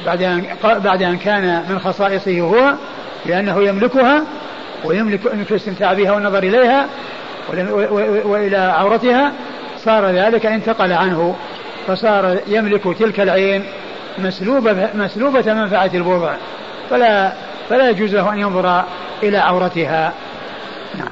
بعد 0.05 0.21
أن 0.21 0.45
بعد 0.63 1.03
أن 1.03 1.17
كان 1.17 1.65
من 1.69 1.79
خصائصه 1.79 2.41
هو 2.41 2.73
لأنه 3.25 3.63
يملكها 3.63 4.23
ويملك 4.83 5.19
الاستمتاع 5.51 5.93
بها 5.93 6.11
والنظر 6.11 6.43
إليها 6.43 6.87
وإلى 8.25 8.57
عورتها 8.57 9.31
صار 9.77 10.05
ذلك 10.05 10.45
انتقل 10.45 10.93
عنه. 10.93 11.35
فصار 11.87 12.37
يملك 12.47 12.97
تلك 12.99 13.19
العين 13.19 13.63
مسلوبة 14.17 14.89
مسلوبة 14.93 15.53
منفعة 15.53 15.91
البضع 15.93 16.33
فلا 16.89 17.33
فلا 17.69 17.89
يجوز 17.89 18.15
له 18.15 18.33
أن 18.33 18.39
ينظر 18.39 18.83
إلى 19.23 19.37
عورتها. 19.37 20.13
نعم. 20.97 21.09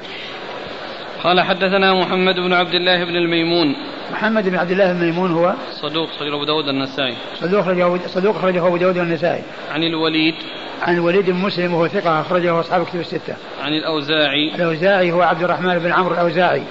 قال 1.24 1.40
حدثنا 1.40 1.94
محمد 1.94 2.34
بن 2.34 2.52
عبد 2.52 2.74
الله 2.74 3.04
بن 3.04 3.16
الميمون 3.16 3.76
محمد 4.12 4.48
بن 4.48 4.56
عبد 4.56 4.70
الله 4.70 4.90
الميمون 4.90 5.32
هو 5.32 5.54
صدوق 5.72 6.10
خرجه 6.10 6.34
أبو 6.34 6.44
داود 6.44 6.68
النسائي 6.68 7.14
صدوق 7.40 8.06
صدوق 8.06 8.38
خرجه 8.38 8.66
أبو 8.66 8.76
داود 8.76 8.98
النسائي 8.98 9.42
عن 9.72 9.82
الوليد 9.82 10.34
عن 10.82 10.94
الوليد 10.94 11.30
بن 11.30 11.36
مسلم 11.36 11.74
وهو 11.74 11.88
ثقة 11.88 12.20
أخرجه 12.20 12.60
أصحاب 12.60 12.86
كتب 12.86 13.00
الستة. 13.00 13.36
عن 13.62 13.72
الأوزاعي 13.72 14.54
الأوزاعي 14.54 15.12
هو 15.12 15.22
عبد 15.22 15.42
الرحمن 15.42 15.78
بن 15.78 15.92
عمرو 15.92 16.14
الأوزاعي 16.14 16.62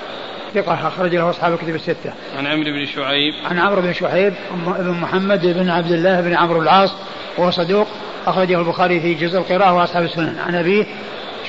ثقة 0.54 0.88
أخرج 0.88 1.16
له 1.16 1.30
أصحاب 1.30 1.54
الكتب 1.54 1.76
الستة. 1.76 2.14
عن 2.38 2.48
عمرو 2.48 2.72
بن 2.72 2.86
شعيب. 2.86 3.34
عن 3.46 3.60
عمرو 3.60 3.82
بن 3.82 3.94
شعيب 3.94 4.34
بن 4.66 4.92
محمد 5.02 5.46
بن 5.46 5.70
عبد 5.70 5.92
الله 5.92 6.22
بن 6.22 6.34
عمرو 6.34 6.62
العاص 6.62 6.96
وهو 7.38 7.52
صدوق 7.52 7.88
أخرجه 8.28 8.60
البخاري 8.60 9.00
في 9.00 9.14
جزء 9.14 9.38
القراءة 9.38 9.74
وأصحاب 9.74 10.04
السنن. 10.04 10.36
عن 10.48 10.56
أبيه 10.56 10.86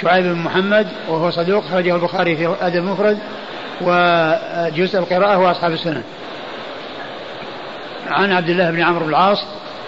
شعيب 0.02 0.24
بن 0.24 0.38
محمد 0.38 0.86
وهو 1.08 1.30
صدوق 1.30 1.64
أخرجه 1.64 1.94
البخاري 1.94 2.36
في 2.36 2.54
أدب 2.60 2.76
المفرد 2.76 3.18
وجزء 3.80 4.98
القراءة 4.98 5.38
وأصحاب 5.38 5.72
السنن. 5.72 6.02
عن 8.08 8.32
عبد 8.32 8.48
الله 8.48 8.70
بن 8.70 8.82
عمرو 8.82 9.08
العاص 9.08 9.44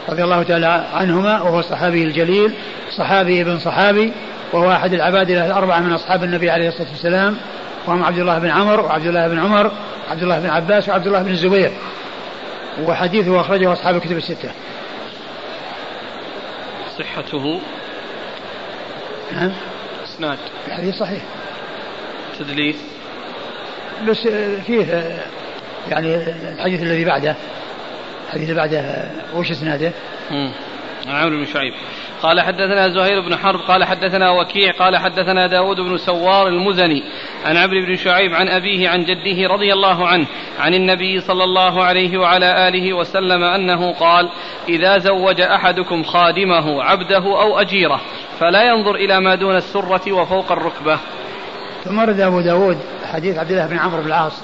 رضي 0.08 0.24
الله 0.24 0.42
تعالى 0.42 0.86
عنهما 0.94 1.42
وهو 1.42 1.58
الصحابي 1.60 2.04
الجليل 2.04 2.54
صحابي 2.96 3.42
ابن 3.42 3.58
صحابي 3.58 4.12
وهو 4.52 4.72
أحد 4.72 4.92
العباد 4.92 5.30
الأربعة 5.30 5.80
من 5.80 5.92
أصحاب 5.92 6.24
النبي 6.24 6.50
عليه 6.50 6.68
الصلاة 6.68 6.88
والسلام 6.90 7.36
وهم 7.86 8.04
عبد 8.04 8.18
الله 8.18 8.38
بن 8.38 8.50
عمرو 8.50 8.84
وعبد 8.84 9.06
الله 9.06 9.28
بن 9.28 9.38
عمر 9.38 9.70
عبد 10.10 10.22
الله 10.22 10.38
بن 10.38 10.50
عباس 10.50 10.88
وعبد 10.88 11.06
الله 11.06 11.22
بن 11.22 11.30
الزبير. 11.30 11.72
وحديثه 12.82 13.40
أخرجه 13.40 13.72
أصحاب 13.72 13.96
الكتب 13.96 14.16
الستة. 14.16 14.50
صحته 16.98 17.60
نعم. 19.32 19.52
إسناد 20.14 20.38
الحديث 20.66 20.94
صحيح. 20.94 21.22
تدليس 22.38 22.76
بس 24.08 24.28
فيه 24.66 25.18
يعني 25.90 26.16
الحديث 26.52 26.82
الذي 26.82 27.04
بعده 27.04 27.36
الحديث 28.26 28.50
اللي 28.50 28.60
بعده 28.60 29.10
وش 29.34 29.50
إسناده؟ 29.50 29.92
عن 30.30 30.52
عمرو 31.06 31.38
بن 31.38 31.46
شعيب. 31.46 31.74
قال 32.22 32.40
حدثنا 32.40 32.88
زهير 32.88 33.20
بن 33.20 33.36
حرب 33.36 33.60
قال 33.60 33.84
حدثنا 33.84 34.30
وكيع 34.30 34.72
قال 34.72 34.96
حدثنا 34.96 35.46
داود 35.46 35.80
بن 35.80 35.96
سوار 35.96 36.48
المزني 36.48 37.02
عن 37.44 37.56
عمرو 37.56 37.86
بن 37.86 37.96
شعيب 37.96 38.34
عن 38.34 38.48
أبيه 38.48 38.88
عن 38.88 39.04
جده 39.04 39.48
رضي 39.48 39.72
الله 39.72 40.08
عنه 40.08 40.26
عن 40.60 40.74
النبي 40.74 41.20
صلى 41.20 41.44
الله 41.44 41.84
عليه 41.84 42.18
وعلى 42.18 42.68
آله 42.68 42.92
وسلم 42.92 43.44
أنه 43.44 43.92
قال 43.92 44.30
إذا 44.68 44.98
زوج 44.98 45.40
أحدكم 45.40 46.02
خادمه 46.02 46.82
عبده 46.82 47.42
أو 47.42 47.60
أجيره 47.60 48.00
فلا 48.40 48.62
ينظر 48.62 48.94
إلى 48.94 49.20
ما 49.20 49.34
دون 49.34 49.56
السرة 49.56 50.12
وفوق 50.12 50.52
الركبة. 50.52 50.98
ثم 51.84 52.00
رد 52.00 52.20
أبو 52.20 52.40
داود 52.40 52.78
حديث 53.12 53.38
عبد 53.38 53.50
الله 53.50 53.66
بن 53.66 53.78
عمرو 53.78 54.02
بن 54.02 54.06
العاص 54.06 54.42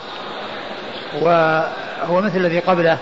وهو 1.23 2.21
مثل 2.21 2.37
الذي 2.37 2.59
قبله. 2.59 2.99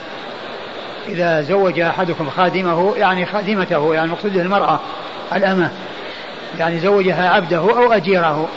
إذا 1.09 1.42
زوج 1.42 1.81
أحدكم 1.81 2.31
خادمه 2.31 2.97
يعني 2.97 3.27
خادمته 3.27 3.94
يعني 3.94 4.07
المقصود 4.07 4.37
المرأة 4.37 4.81
الأمة 5.37 5.71
يعني 6.59 6.79
زوجها 6.79 7.31
عبده 7.31 7.59
أو 7.59 7.92
أجيره. 7.92 8.49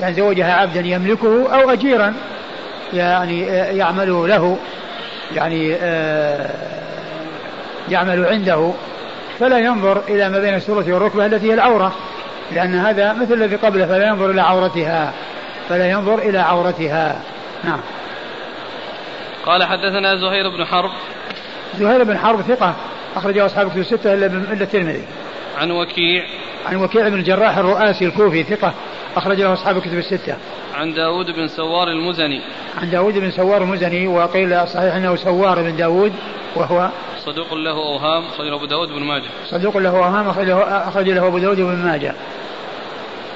يعني 0.00 0.14
زوجها 0.14 0.54
عبدا 0.54 0.80
يملكه 0.80 1.54
أو 1.54 1.70
أجيرا 1.70 2.14
يعني 2.92 3.46
يعمل 3.76 4.28
له 4.28 4.58
يعني 5.34 5.74
آه، 5.74 6.50
يعمل 7.88 8.26
عنده. 8.26 8.72
فلا 9.38 9.58
ينظر 9.58 10.02
إلى 10.08 10.28
ما 10.28 10.38
بين 10.38 10.54
السرة 10.54 10.92
والركبة 10.92 11.26
التي 11.26 11.50
هي 11.50 11.54
العورة 11.54 11.92
لأن 12.52 12.74
هذا 12.74 13.12
مثل 13.12 13.32
الذي 13.32 13.56
قبله 13.56 13.86
فلا 13.86 14.08
ينظر 14.08 14.30
إلى 14.30 14.40
عورتها 14.40 15.12
فلا 15.68 15.90
ينظر 15.90 16.18
إلى 16.18 16.38
عورتها. 16.38 17.20
نعم. 17.64 17.80
قال 19.46 19.64
حدثنا 19.64 20.16
زهير 20.16 20.48
بن 20.48 20.64
حرب. 20.64 20.90
زهير 21.78 22.04
بن 22.04 22.18
حرب 22.18 22.42
ثقة 22.42 22.74
أخرجه 23.16 23.46
أصحاب 23.46 23.66
الكتب 23.66 23.80
الستة 23.80 24.14
إلا 24.14 24.26
إلا 24.26 24.62
الترمذي. 24.62 25.04
عن 25.58 25.70
وكيع 25.70 26.24
عن 26.66 26.76
وكيع 26.76 27.08
بن 27.08 27.18
الجراح 27.18 27.58
الرؤاسي 27.58 28.04
الكوفي 28.04 28.42
ثقة 28.42 28.72
أخرج 29.16 29.40
له 29.40 29.52
أصحاب 29.52 29.76
الكتب 29.76 29.98
الستة. 29.98 30.36
عن 30.74 30.94
داود 30.94 31.30
بن 31.30 31.48
سوار 31.48 31.88
المزني. 31.88 32.40
عن 32.82 32.90
داود 32.90 33.18
بن 33.18 33.30
سوار 33.30 33.62
المزني 33.62 34.06
وقيل 34.06 34.68
صحيح 34.68 34.94
أنه 34.94 35.16
سوار 35.16 35.62
بن 35.62 35.76
داود 35.76 36.12
وهو 36.56 36.88
صدوق 37.18 37.54
له 37.54 37.70
أوهام 37.70 38.24
أخرج 38.24 38.46
له 38.46 38.56
أبو 38.56 38.66
داود 38.66 38.88
بن 38.88 39.02
ماجه. 39.02 39.28
صدوق 39.50 39.76
له 39.76 39.90
أوهام 39.90 40.28
أخرج 40.28 41.08
له 41.08 41.26
أبو 41.26 41.38
داود 41.38 41.60
بن 41.60 41.76
ماجه. 41.76 42.14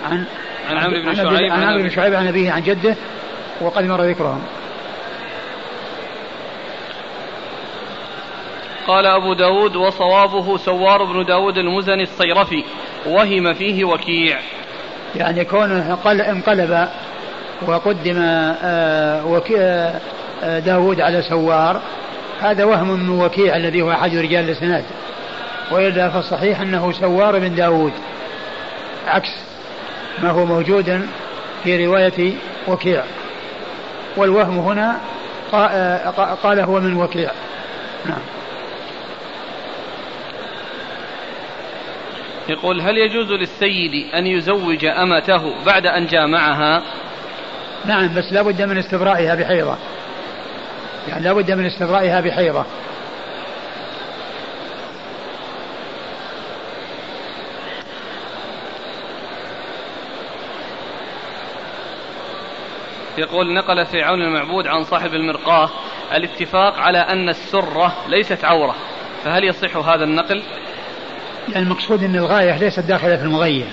عن 0.05 0.24
عن 0.70 0.76
عمرو 0.76 1.03
بن 1.03 1.14
شعيب 1.14 1.53
عن 1.53 1.62
عمرو 1.62 1.82
بن 1.82 1.91
شعيب 1.91 2.14
عن 2.14 2.28
أبيه 2.28 2.53
عن 2.53 2.62
جده 2.62 2.97
وقد 3.61 3.85
مر 3.85 4.03
ذكرهم. 4.03 4.43
قال 8.87 9.07
أبو 9.07 9.35
داود 9.35 9.76
وصوابه 9.76 10.57
سوار 10.57 11.05
بن 11.05 11.24
داود 11.24 11.59
المزني 11.59 12.03
الصيرفي 12.03 12.64
وهم 13.07 13.55
فيه 13.55 13.85
وكيع. 13.85 14.39
يعني 15.16 15.45
كونه 15.45 15.99
انقلب 16.07 16.89
وقدم 17.66 18.18
آه، 18.18 19.43
آه، 20.43 20.59
داود 20.59 21.01
على 21.01 21.22
سوار 21.22 21.80
هذا 22.41 22.64
وهم 22.64 22.91
من 22.91 23.20
وكيع 23.20 23.57
الذي 23.57 23.82
هو 23.82 23.91
أحد 23.91 24.16
رجال 24.16 24.45
الإسناد. 24.45 24.85
وإلا 25.70 26.09
فالصحيح 26.09 26.61
أنه 26.61 26.93
سوار 26.93 27.39
بن 27.39 27.55
داود. 27.55 27.93
عكس 29.07 29.30
ما 30.22 30.30
هو 30.30 30.45
موجود 30.45 31.07
في 31.64 31.87
رواية 31.87 32.32
وكيع. 32.68 33.03
والوهم 34.16 34.59
هنا 34.59 35.01
قال 36.43 36.61
هو 36.61 36.80
من 36.80 36.97
وكيع. 36.97 37.30
نعم. 38.07 38.18
يقول 42.49 42.80
هل 42.80 42.99
يجوز 42.99 43.32
للسيد 43.32 44.14
أن 44.14 44.26
يزوج 44.26 44.84
أمته 44.84 45.64
بعد 45.66 45.86
أن 45.86 46.07
جامعها؟ 46.07 46.82
نعم 47.84 48.14
بس 48.14 48.32
لا 48.32 48.42
بد 48.42 48.62
من 48.62 48.78
استبرائها 48.78 49.34
بحيضة. 49.34 49.76
يعني 51.09 51.24
لا 51.24 51.32
بد 51.32 51.51
من 51.51 51.66
استبرائها 51.66 52.20
بحيضة. 52.20 52.64
يقول 63.18 63.55
نقل 63.55 63.86
فرعون 63.86 64.22
المعبود 64.22 64.66
عن 64.66 64.84
صاحب 64.84 65.14
المرقاة 65.14 65.70
الاتفاق 66.14 66.78
على 66.78 66.99
أن 66.99 67.28
السرة 67.28 67.97
ليست 68.09 68.45
عورة 68.45 68.74
فهل 69.24 69.45
يصح 69.45 69.76
هذا 69.76 70.05
النقل؟ 70.05 70.42
يعني 71.49 71.62
المقصود 71.64 72.05
أن 72.05 72.16
الغاية 72.16 72.57
ليست 72.57 72.80
داخلة 72.80 73.16
في 73.16 73.22
المغية 73.22 73.64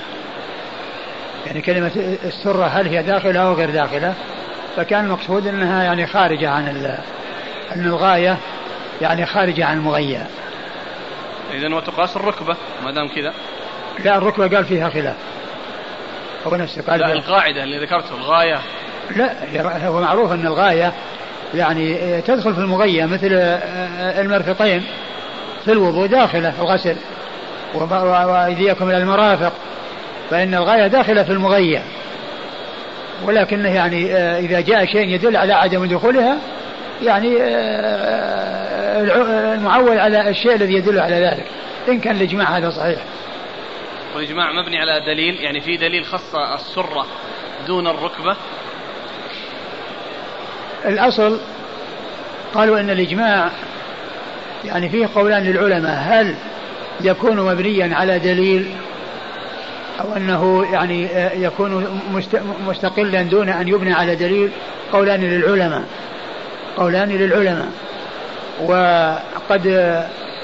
يعني 1.47 1.61
كلمة 1.61 1.91
السرة 2.26 2.65
هل 2.65 2.88
هي 2.88 3.03
داخلة 3.03 3.39
أو 3.39 3.53
غير 3.53 3.69
داخلة؟ 3.69 4.13
فكان 4.76 5.05
المقصود 5.05 5.47
أنها 5.47 5.84
يعني 5.84 6.07
خارجة 6.07 6.49
عن 6.49 6.67
أن 7.76 7.86
الغاية 7.86 8.38
يعني 9.01 9.26
خارجة 9.26 9.65
عن 9.65 9.78
المغية 9.78 10.28
إذا 11.53 11.76
وتقاس 11.76 12.17
الركبة 12.17 12.55
ما 12.84 12.91
دام 12.91 13.07
كذا. 13.07 13.34
لا 14.05 14.17
الركبة 14.17 14.55
قال 14.55 14.65
فيها 14.65 14.89
خلاف. 14.89 15.15
هو 16.47 16.55
نفسه 16.55 16.82
قال 16.82 16.99
لا 16.99 17.13
القاعدة 17.13 17.63
اللي 17.63 17.86
ذكرته 17.86 18.15
الغاية. 18.15 18.59
لا 19.15 19.88
هو 19.88 20.01
معروف 20.01 20.32
أن 20.32 20.47
الغاية 20.47 20.93
يعني 21.53 22.22
تدخل 22.22 22.53
في 22.53 22.59
المغية 22.59 23.05
مثل 23.05 23.28
المرفقين 24.01 24.84
في 25.65 25.72
الوضوء 25.72 26.07
داخلة 26.07 26.53
الغسل. 26.61 26.95
وأيديكم 27.76 28.89
إلى 28.89 28.97
المرافق 28.97 29.53
فإن 30.30 30.55
الغاية 30.55 30.88
داخلة 30.88 31.24
في 31.24 31.32
المغية. 31.32 31.84
ولكنه 33.26 33.76
يعني 33.76 34.15
آه، 34.15 34.39
إذا 34.39 34.61
جاء 34.61 34.86
شيء 34.86 35.09
يدل 35.09 35.38
على 35.38 35.53
عدم 35.53 35.86
دخولها 35.86 36.38
يعني 37.03 37.38
آه، 37.41 37.45
آه، 39.05 39.53
المعول 39.53 39.97
على 39.97 40.30
الشيء 40.30 40.55
الذي 40.55 40.74
يدل 40.74 40.99
على 40.99 41.15
ذلك. 41.15 41.45
إن 41.89 41.99
كان 41.99 42.15
الإجماع 42.15 42.57
هذا 42.57 42.69
صحيح. 42.69 42.99
والإجماع 44.15 44.51
مبني 44.51 44.78
على 44.78 44.99
دليل 45.05 45.36
يعني 45.41 45.61
في 45.61 45.78
دليل 45.78 46.05
خص 46.05 46.36
السرة 46.36 47.05
دون 47.67 47.88
الركبة. 47.88 48.36
الأصل 50.86 51.39
قالوا 52.53 52.80
أن 52.80 52.89
الإجماع 52.89 53.49
يعني 54.65 54.89
فيه 54.89 55.09
قولان 55.15 55.43
للعلماء. 55.43 55.99
هل 55.99 56.36
يكون 57.06 57.38
مبنيا 57.38 57.95
على 57.95 58.20
دليل 58.20 58.66
أو 60.02 60.14
أنه 60.18 60.66
يعني 60.74 61.10
يكون 61.36 62.02
مستقلا 62.68 63.22
دون 63.22 63.49
أن 63.49 63.68
يبنى 63.68 63.93
على 63.93 64.16
دليل 64.16 64.49
قولان 64.93 65.22
للعلماء. 65.22 65.84
قولان 66.78 67.10
للعلماء. 67.10 67.68
وقد 68.66 69.68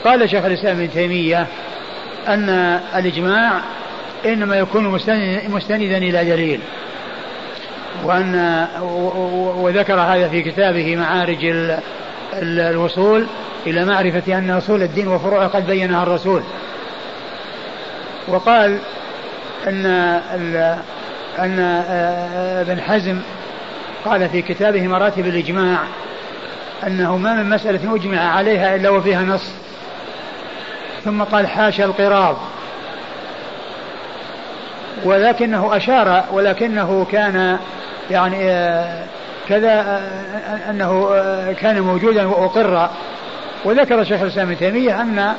قال 0.06 0.30
شيخ 0.30 0.46
الإسلام 0.46 0.78
ابن 0.78 0.92
تيمية 0.92 1.48
أن 2.28 2.50
الإجماع 2.96 3.62
إنما 4.26 4.56
يكون 4.56 4.88
مستندا 5.50 5.98
إلى 5.98 6.26
دليل. 6.26 6.60
وأن 8.04 8.66
وذكر 9.58 10.00
هذا 10.00 10.28
في 10.28 10.42
كتابه 10.42 10.96
معارج 10.96 11.46
الوصول 12.34 13.28
إلى 13.68 13.86
معرفة 13.86 14.38
أن 14.38 14.50
أصول 14.50 14.84
الدين 14.84 15.08
وفروعه 15.08 15.48
قد 15.48 15.68
بينها 15.68 16.04
الرسول. 16.04 16.44
وقال 18.28 18.80
أن 19.68 19.86
أن 21.40 21.60
ابن 22.62 22.82
حزم 22.82 23.20
قال 24.06 24.30
في 24.30 24.42
كتابه 24.42 24.88
مراتب 24.88 25.28
الإجماع 25.28 25.80
أنه 26.88 27.18
ما 27.18 27.34
من 27.34 27.50
مسألة 27.50 27.96
أجمع 27.96 28.20
عليها 28.20 28.76
إلا 28.76 28.90
وفيها 28.90 29.22
نص. 29.22 29.52
ثم 31.06 31.24
قال 31.24 31.48
حاشا 31.48 31.86
القراض. 31.86 32.38
ولكنه 35.04 35.78
أشار 35.78 36.26
ولكنه 36.32 37.08
كان 37.12 37.60
يعني 38.12 38.38
كذا 39.50 40.02
أنه 40.70 41.10
كان 41.62 41.82
موجودا 41.82 42.26
وأقر. 42.26 42.90
وذكر 43.66 44.04
شيخ 44.04 44.22
الإسلام 44.22 44.48
ابن 44.48 44.58
تيمية 44.58 45.02
أن 45.02 45.36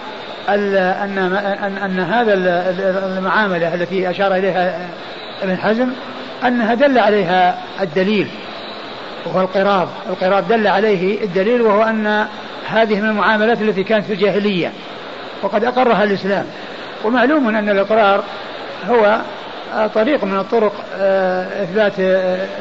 أن 0.49 1.19
أن, 1.85 2.01
هذا 2.01 2.35
المعاملة 3.19 3.75
التي 3.75 4.11
أشار 4.11 4.35
إليها 4.35 4.89
ابن 5.43 5.57
حزم 5.57 5.89
أنها 6.47 6.75
دل 6.75 6.99
عليها 6.99 7.59
الدليل 7.81 8.29
وهو 9.27 9.41
القراض 9.41 9.89
القراض 10.11 10.49
دل 10.49 10.67
عليه 10.67 11.25
الدليل 11.25 11.63
وهو 11.63 11.83
أن 11.83 12.27
هذه 12.69 13.01
من 13.01 13.09
المعاملات 13.09 13.63
التي 13.63 13.85
كانت 13.85 14.05
في 14.05 14.13
الجاهلية 14.13 14.73
وقد 15.43 15.65
أقرها 15.65 16.05
الإسلام. 16.05 16.47
ومعلوم 17.05 17.49
أن 17.49 17.69
الإقرار 17.69 18.25
هو 18.89 19.21
طريق 19.95 20.25
من 20.25 20.39
الطرق 20.39 20.73
إثبات 21.63 21.93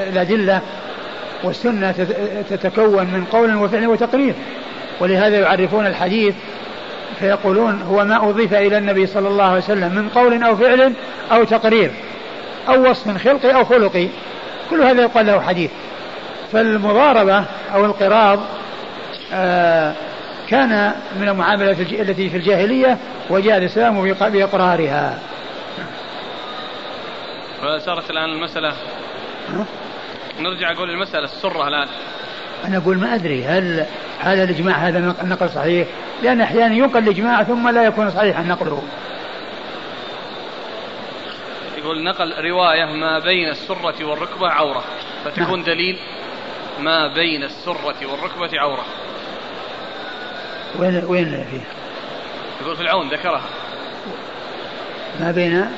الأدلة 0.10 0.62
والسنة 1.44 1.92
تتكون 2.50 3.06
من 3.06 3.26
قول 3.32 3.56
وفعل 3.56 3.88
وتقرير. 3.88 4.34
ولهذا 5.00 5.40
يعرفون 5.40 5.88
الحديث 5.88 6.36
فيقولون 7.20 7.82
هو 7.82 8.06
ما 8.06 8.30
أضيف 8.30 8.54
إلى 8.54 8.78
النبي 8.78 9.08
صلى 9.08 9.28
الله 9.28 9.44
عليه 9.44 9.58
وسلم 9.58 9.96
من 9.96 10.10
قول 10.10 10.44
أو 10.44 10.56
فعل 10.56 10.94
أو 11.32 11.44
تقرير 11.44 11.92
أو 12.70 12.90
وصف 12.90 13.18
خلقي 13.24 13.56
أو 13.56 13.66
خلقي 13.66 14.08
كل 14.70 14.82
هذا 14.82 15.02
يقال 15.02 15.26
له 15.26 15.42
حديث. 15.42 15.72
فالمضاربة 16.52 17.46
أو 17.74 17.86
القراض 17.86 18.40
آه 19.34 19.94
كان 20.50 20.92
من 21.20 21.30
المعاملة 21.30 21.72
التي 21.72 22.30
في 22.30 22.38
الجاهلية 22.38 22.98
وجاء 23.30 23.58
الإسلام 23.58 24.14
بإقرارها. 24.14 25.20
صارت 27.78 28.10
الآن 28.10 28.30
المسألة. 28.30 28.74
نرجع 30.40 30.72
أقول 30.72 30.90
المسألة 30.90 31.26
السرة 31.26 31.68
الآن. 31.68 31.88
أنا 32.66 32.78
أقول 32.78 32.98
ما 32.98 33.16
أدري 33.16 33.46
هل 33.46 33.86
هذا 34.20 34.44
الإجماع 34.44 34.76
هذا 34.76 35.16
النقل 35.22 35.50
صحيح؟ 35.50 35.88
لأن 36.24 36.42
أحيانا 36.42 36.76
ينقل 36.76 37.04
الإجماع 37.04 37.44
ثم 37.44 37.70
لا 37.70 37.84
يكون 37.84 38.12
صحيحا 38.12 38.44
نقله. 38.44 38.84
يقول 41.78 42.04
نقل 42.04 42.34
رواية 42.46 42.86
ما 42.86 43.20
بين 43.20 43.50
السرة 43.50 44.06
والركبة 44.06 44.50
عورة. 44.50 44.84
فتكون 45.26 45.60
نعم. 45.60 45.64
دليل 45.64 46.00
ما 46.80 47.08
بين 47.08 47.44
السرة 47.44 47.96
والركبة 48.12 48.60
عورة. 48.60 48.86
وين 50.80 51.04
وين 51.06 51.46
فيه؟ 51.52 51.62
يقول 52.62 52.76
في 52.76 52.82
العون 52.82 53.10
ذكرها. 53.10 53.42
ما 55.20 55.32
بين 55.32 55.72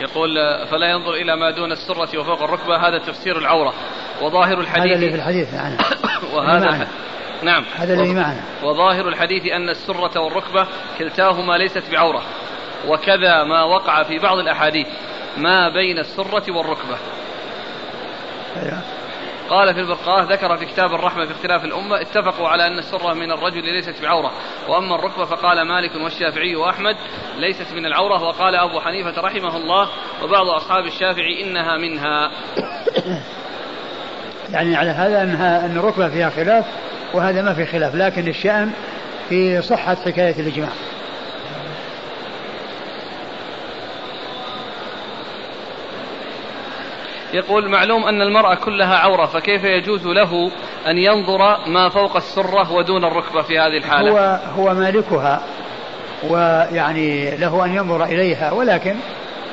يقول 0.00 0.34
فلا 0.66 0.90
ينظر 0.90 1.14
إلى 1.14 1.36
ما 1.36 1.50
دون 1.50 1.72
السرة 1.72 2.18
وفوق 2.18 2.42
الركبة 2.42 2.76
هذا 2.76 2.98
تفسير 2.98 3.38
العورة. 3.38 3.74
وظاهر 4.22 4.60
الحديث 4.60 4.86
هذا 4.86 4.94
اللي 4.94 5.10
في 5.10 5.16
الحديث 5.16 5.54
يعني 5.54 5.76
وهذا 6.34 6.88
نعم. 7.42 7.64
هذا 7.76 7.94
الذي 7.94 8.14
معنا 8.14 8.40
وظاهر 8.62 9.08
الحديث 9.08 9.46
أن 9.46 9.68
السرة 9.68 10.20
والركبة 10.20 10.66
كلتاهما 10.98 11.58
ليست 11.58 11.82
بعورة. 11.90 12.22
وكذا 12.88 13.44
ما 13.44 13.62
وقع 13.62 14.02
في 14.02 14.18
بعض 14.18 14.38
الأحاديث 14.38 14.86
ما 15.36 15.68
بين 15.68 15.98
السرة 15.98 16.56
والركبة. 16.56 16.96
أيوة. 18.62 18.99
قال 19.50 19.74
في 19.74 19.80
البرقاه 19.80 20.22
ذكر 20.22 20.56
في 20.56 20.66
كتاب 20.66 20.94
الرحمة 20.94 21.26
في 21.26 21.32
اختلاف 21.32 21.64
الأمة 21.64 22.00
اتفقوا 22.00 22.48
على 22.48 22.66
أن 22.66 22.78
السرة 22.78 23.14
من 23.14 23.32
الرجل 23.32 23.64
ليست 23.64 24.02
بعورة 24.02 24.32
وأما 24.68 24.94
الركبة 24.94 25.24
فقال 25.24 25.62
مالك 25.62 25.94
والشافعي 25.94 26.56
وأحمد 26.56 26.96
ليست 27.38 27.72
من 27.72 27.86
العورة 27.86 28.22
وقال 28.22 28.54
أبو 28.54 28.80
حنيفة 28.80 29.20
رحمه 29.20 29.56
الله 29.56 29.88
وبعض 30.22 30.46
أصحاب 30.46 30.86
الشافعي 30.86 31.44
إنها 31.44 31.76
منها. 31.76 32.30
يعني 34.54 34.76
على 34.76 34.90
هذا 34.90 35.22
أنها 35.22 35.66
أن 35.66 35.76
الركبة 35.76 36.08
فيها 36.08 36.30
خلاف 36.30 36.64
وهذا 37.14 37.42
ما 37.42 37.54
في 37.54 37.66
خلاف 37.66 37.94
لكن 37.94 38.28
الشأن 38.28 38.72
في 39.28 39.62
صحة 39.62 39.94
حكاية 39.94 40.40
الإجماع. 40.40 40.70
يقول 47.32 47.68
معلوم 47.68 48.04
أن 48.04 48.22
المرأة 48.22 48.54
كلها 48.54 48.96
عورة 48.96 49.26
فكيف 49.26 49.64
يجوز 49.64 50.06
له 50.06 50.50
أن 50.86 50.98
ينظر 50.98 51.38
ما 51.66 51.88
فوق 51.88 52.16
السرة 52.16 52.72
ودون 52.72 53.04
الركبة 53.04 53.42
في 53.42 53.58
هذه 53.58 53.76
الحالة؟ 53.76 54.10
هو 54.10 54.40
هو 54.58 54.74
مالكها 54.74 55.40
ويعني 56.28 57.36
له 57.36 57.64
أن 57.64 57.74
ينظر 57.76 58.04
إليها 58.04 58.52
ولكن 58.52 58.94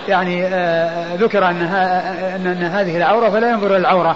يعني 0.08 0.46
آه، 0.46 1.16
ذكر 1.16 1.50
أنها 1.50 2.12
أن, 2.36 2.48
أن 2.48 2.64
هذه 2.64 2.98
العورة 2.98 3.30
فلا 3.30 3.50
ينظر 3.50 3.68
إلى 3.68 3.78
العورة. 3.78 4.16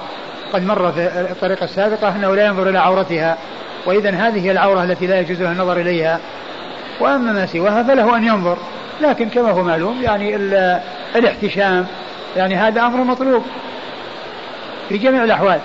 قد 0.53 0.65
مر 0.65 0.91
في 0.91 1.27
الطريقة 1.31 1.63
السابقة 1.63 2.15
أنه 2.15 2.35
لا 2.35 2.45
ينظر 2.45 2.69
إلى 2.69 2.79
عورتها. 2.79 3.37
وإذا 3.85 4.09
هذه 4.09 4.51
العورة 4.51 4.83
التي 4.83 5.07
لا 5.07 5.19
يجوز 5.19 5.41
له 5.41 5.51
النظر 5.51 5.77
إليها. 5.77 6.19
وأما 6.99 7.31
ما 7.31 7.45
سواها 7.45 7.83
فله 7.83 8.17
أن 8.17 8.23
ينظر. 8.23 8.57
لكن 9.01 9.29
كما 9.29 9.51
هو 9.51 9.63
معلوم 9.63 10.01
يعني 10.01 10.35
الاحتشام 11.15 11.87
يعني 12.35 12.55
هذا 12.55 12.81
أمر 12.81 13.03
مطلوب 13.03 13.45
في 14.89 14.97
جميع 14.97 15.23
الأحوال. 15.23 15.59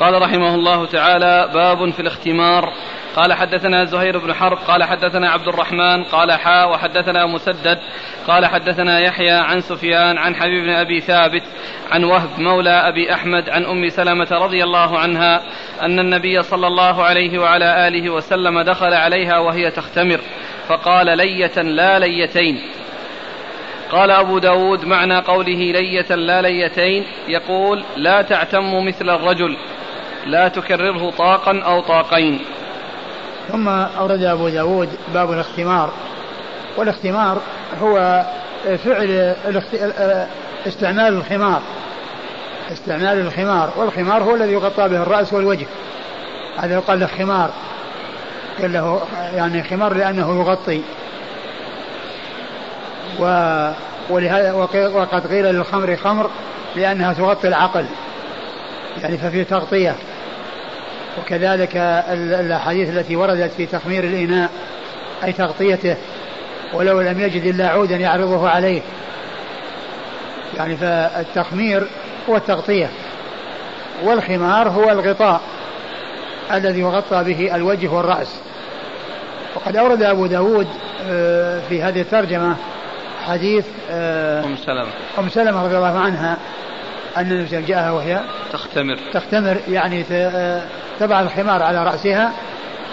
قال 0.00 0.22
رحمه 0.22 0.54
الله 0.54 0.86
تعالى 0.86 1.50
باب 1.54 1.90
في 1.90 2.00
الاختمار. 2.00 2.72
قال 3.16 3.32
حدثنا 3.32 3.84
زهير 3.84 4.18
بن 4.18 4.34
حرب 4.34 4.58
قال 4.58 4.84
حدثنا 4.84 5.30
عبد 5.30 5.48
الرحمن 5.48 6.04
قال 6.04 6.32
حا 6.32 6.64
وحدثنا 6.64 7.26
مسدد. 7.26 7.78
قال 8.26 8.46
حدثنا 8.46 9.00
يحيى 9.00 9.30
عن 9.30 9.60
سفيان 9.60 10.18
عن 10.18 10.34
حبيب 10.34 10.64
بن 10.64 10.70
أبي 10.70 11.00
ثابت 11.00 11.42
عن 11.90 12.04
وهب 12.04 12.28
مولى 12.38 12.70
أبي 12.88 13.14
أحمد 13.14 13.50
عن 13.50 13.64
أم 13.64 13.88
سلمة 13.88 14.28
رضي 14.30 14.64
الله 14.64 14.98
عنها 14.98 15.42
أن 15.82 15.98
النبي 15.98 16.42
صلى 16.42 16.66
الله 16.66 17.04
عليه 17.04 17.38
وعلى 17.38 17.88
آله 17.88 18.10
وسلم 18.10 18.60
دخل 18.60 18.94
عليها 18.94 19.38
وهي 19.38 19.70
تختمر. 19.70 20.20
فقال 20.70 21.16
لية 21.16 21.62
لا 21.62 21.98
ليتين. 21.98 22.60
قال 23.92 24.10
أبو 24.10 24.38
داود 24.38 24.84
معنى 24.84 25.18
قوله 25.18 25.72
لية 25.72 26.14
لا 26.14 26.42
ليتين 26.42 27.04
يقول 27.28 27.84
لا 27.96 28.22
تعتم 28.22 28.86
مثل 28.86 29.10
الرجل 29.10 29.56
لا 30.26 30.48
تكرره 30.48 31.10
طاقا 31.10 31.60
أو 31.64 31.80
طاقين. 31.80 32.40
ثم 33.48 33.68
أورد 33.68 34.22
أبو 34.22 34.48
داود 34.48 34.88
باب 35.14 35.32
الاختمار 35.32 35.90
والاختمار 36.76 37.40
هو 37.82 38.24
فعل 38.84 39.34
استعمال 40.66 41.12
الخمار 41.12 41.62
استعمال 42.72 43.20
الخمار 43.20 43.72
والخمار 43.76 44.22
هو 44.22 44.34
الذي 44.34 44.52
يغطى 44.52 44.88
به 44.88 45.02
الرأس 45.02 45.32
والوجه 45.32 45.66
هذا 46.58 46.74
يقال 46.74 47.00
له 47.00 47.06
خمار. 47.06 47.50
قال 48.62 48.72
له 48.72 49.00
يعني 49.34 49.62
خمار 49.62 49.94
لأنه 49.94 50.40
يغطي. 50.40 50.80
و 53.20 53.24
ولهذا 54.10 54.52
وقد 54.94 55.26
قيل 55.26 55.44
للخمر 55.44 55.96
خمر 55.96 56.30
لأنها 56.76 57.12
تغطي 57.12 57.48
العقل. 57.48 57.86
يعني 59.02 59.18
ففي 59.18 59.44
تغطية. 59.44 59.94
وكذلك 61.18 61.76
الأحاديث 62.40 62.88
التي 62.88 63.16
وردت 63.16 63.52
في 63.52 63.66
تخمير 63.66 64.04
الإناء 64.04 64.50
أي 65.24 65.32
تغطيته 65.32 65.96
ولو 66.74 67.00
لم 67.00 67.20
يجد 67.20 67.44
إلا 67.46 67.68
عودا 67.68 67.96
يعرضه 67.96 68.48
عليه. 68.48 68.82
يعني 70.56 70.76
فالتخمير 70.76 71.86
هو 72.28 72.36
التغطية. 72.36 72.90
والخمار 74.02 74.68
هو 74.68 74.90
الغطاء 74.90 75.40
الذي 76.52 76.80
يغطى 76.80 77.24
به 77.24 77.54
الوجه 77.54 77.88
والرأس. 77.88 78.40
وقد 79.56 79.76
أورد 79.76 80.02
أبو 80.02 80.26
داود 80.26 80.66
آه، 81.06 81.60
في 81.68 81.82
هذه 81.82 82.00
الترجمة 82.00 82.56
حديث 83.26 83.66
آه، 83.90 84.44
أم 84.44 84.56
سلمة. 84.56 84.88
أم 85.18 85.28
سلمة 85.28 85.64
رضي 85.64 85.76
الله 85.76 85.98
عنها 85.98 86.36
أن 87.16 87.32
النبي 87.32 87.62
جاءها 87.62 87.90
وهي 87.90 88.20
تختمر. 88.52 88.98
تختمر 89.12 89.56
يعني 89.68 90.04
آه، 90.12 90.62
تبع 91.00 91.20
الخمار 91.20 91.62
على 91.62 91.84
رأسها 91.84 92.32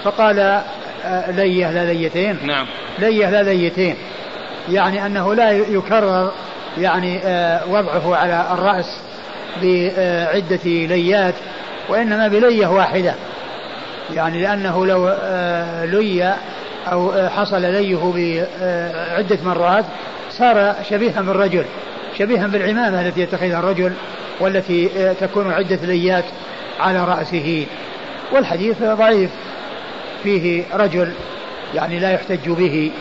فقال 0.03 0.39
آه، 1.05 1.31
لية 1.31 1.71
لا 1.71 1.93
ليتين. 1.93 2.37
نعم. 2.43 2.65
لية 2.99 3.29
لا 3.29 3.43
ليتين. 3.43 3.95
يعني 4.69 5.05
أنه 5.05 5.35
لا 5.35 5.51
يكرر 5.51 6.31
يعني 6.77 7.19
آه، 7.23 7.67
وضعه 7.69 8.15
على 8.15 8.47
الرأس 8.51 8.99
بعدة 9.61 10.65
ليات 10.65 11.33
وإنما 11.89 12.27
بلية 12.27 12.67
واحدة. 12.67 13.13
يعني 14.15 14.41
لأنه 14.41 14.85
لو 14.85 15.07
لي 15.83 16.35
أو 16.91 17.29
حصل 17.29 17.61
ليه 17.61 17.95
بعدة 19.15 19.37
مرات 19.45 19.85
صار 20.31 20.75
شبيها 20.89 21.21
بالرجل 21.21 21.65
شبيها 22.17 22.47
بالعمامة 22.47 23.01
التي 23.01 23.21
يتخذها 23.21 23.59
الرجل 23.59 23.93
والتي 24.39 24.89
تكون 25.21 25.51
عدة 25.51 25.75
ليات 25.75 26.25
على 26.79 27.05
رأسه. 27.05 27.65
والحديث 28.31 28.83
ضعيف 28.83 29.29
فيه 30.23 30.63
رجل 30.73 31.11
يعني 31.75 31.99
لا 31.99 32.11
يحتج 32.11 32.49
به 32.49 32.91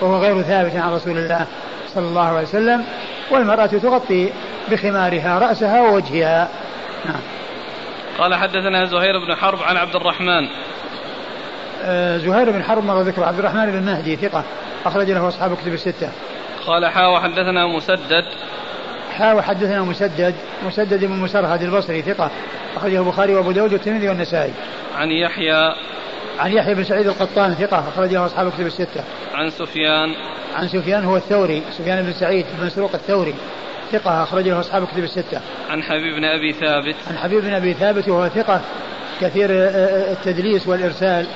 وهو 0.00 0.16
غير 0.16 0.42
ثابت 0.42 0.76
عن 0.76 0.92
رسول 0.92 1.18
الله 1.18 1.46
صلى 1.94 2.08
الله 2.08 2.22
عليه 2.22 2.42
وسلم 2.42 2.84
والمرأة 3.30 3.66
تغطي 3.66 4.28
بخمارها 4.70 5.38
رأسها 5.38 5.80
ووجهها. 5.80 6.48
نعم. 7.04 7.20
قال 8.18 8.34
حدثنا 8.34 8.84
زهير 8.84 9.18
بن 9.18 9.34
حرب 9.34 9.62
عن 9.62 9.76
عبد 9.76 9.96
الرحمن. 9.96 10.48
آه 11.84 12.18
زهير 12.18 12.50
بن 12.50 12.62
حرب 12.62 12.84
مر 12.84 13.02
ذكر 13.02 13.24
عبد 13.24 13.38
الرحمن 13.38 13.70
بن 13.70 13.82
مهدي 13.82 14.16
ثقة 14.16 14.44
أخرج 14.86 15.10
له 15.10 15.28
أصحاب 15.28 15.56
كتب 15.56 15.74
الستة. 15.74 16.10
قال 16.66 16.86
حا 16.86 17.06
وحدثنا 17.06 17.66
مسدد. 17.66 18.24
حا 19.12 19.32
وحدثنا 19.32 19.82
مسدد 19.82 20.34
مسدد 20.66 21.04
بن 21.04 21.16
مسرهد 21.16 21.62
البصري 21.62 22.02
ثقة 22.02 22.30
أخرجه 22.76 22.98
البخاري 22.98 23.34
وأبو 23.34 23.52
داود 23.52 23.72
والترمذي 23.72 24.08
والنسائي. 24.08 24.52
عن 24.98 25.10
يحيى. 25.10 25.74
عن 26.38 26.52
يحيى 26.52 26.74
بن 26.74 26.84
سعيد 26.84 27.06
القطان 27.06 27.54
ثقة 27.54 27.88
أخرجه 27.88 28.26
أصحاب 28.26 28.46
الكتب 28.46 28.66
الستة. 28.66 29.04
عن 29.34 29.50
سفيان. 29.50 30.14
عن 30.56 30.68
سفيان 30.68 31.04
هو 31.04 31.16
الثوري 31.16 31.62
سفيان 31.78 32.02
بن 32.02 32.12
سعيد 32.12 32.46
بن 32.58 32.66
مسروق 32.66 32.90
الثوري. 32.94 33.34
ثقة 33.92 34.22
أخرج 34.22 34.48
له 34.48 34.60
أصحاب 34.60 34.82
الكتب 34.82 35.04
الستة. 35.04 35.40
عن 35.70 35.82
حبيب 35.82 36.14
بن 36.16 36.24
أبي 36.24 36.52
ثابت. 36.52 36.96
عن 37.10 37.18
حبيب 37.18 37.42
بن 37.42 37.52
أبي 37.52 37.74
ثابت 37.74 38.08
وهو 38.08 38.28
ثقة 38.28 38.60
كثير 39.20 39.48
التدليس 39.50 40.68
والإرسال 40.68 41.26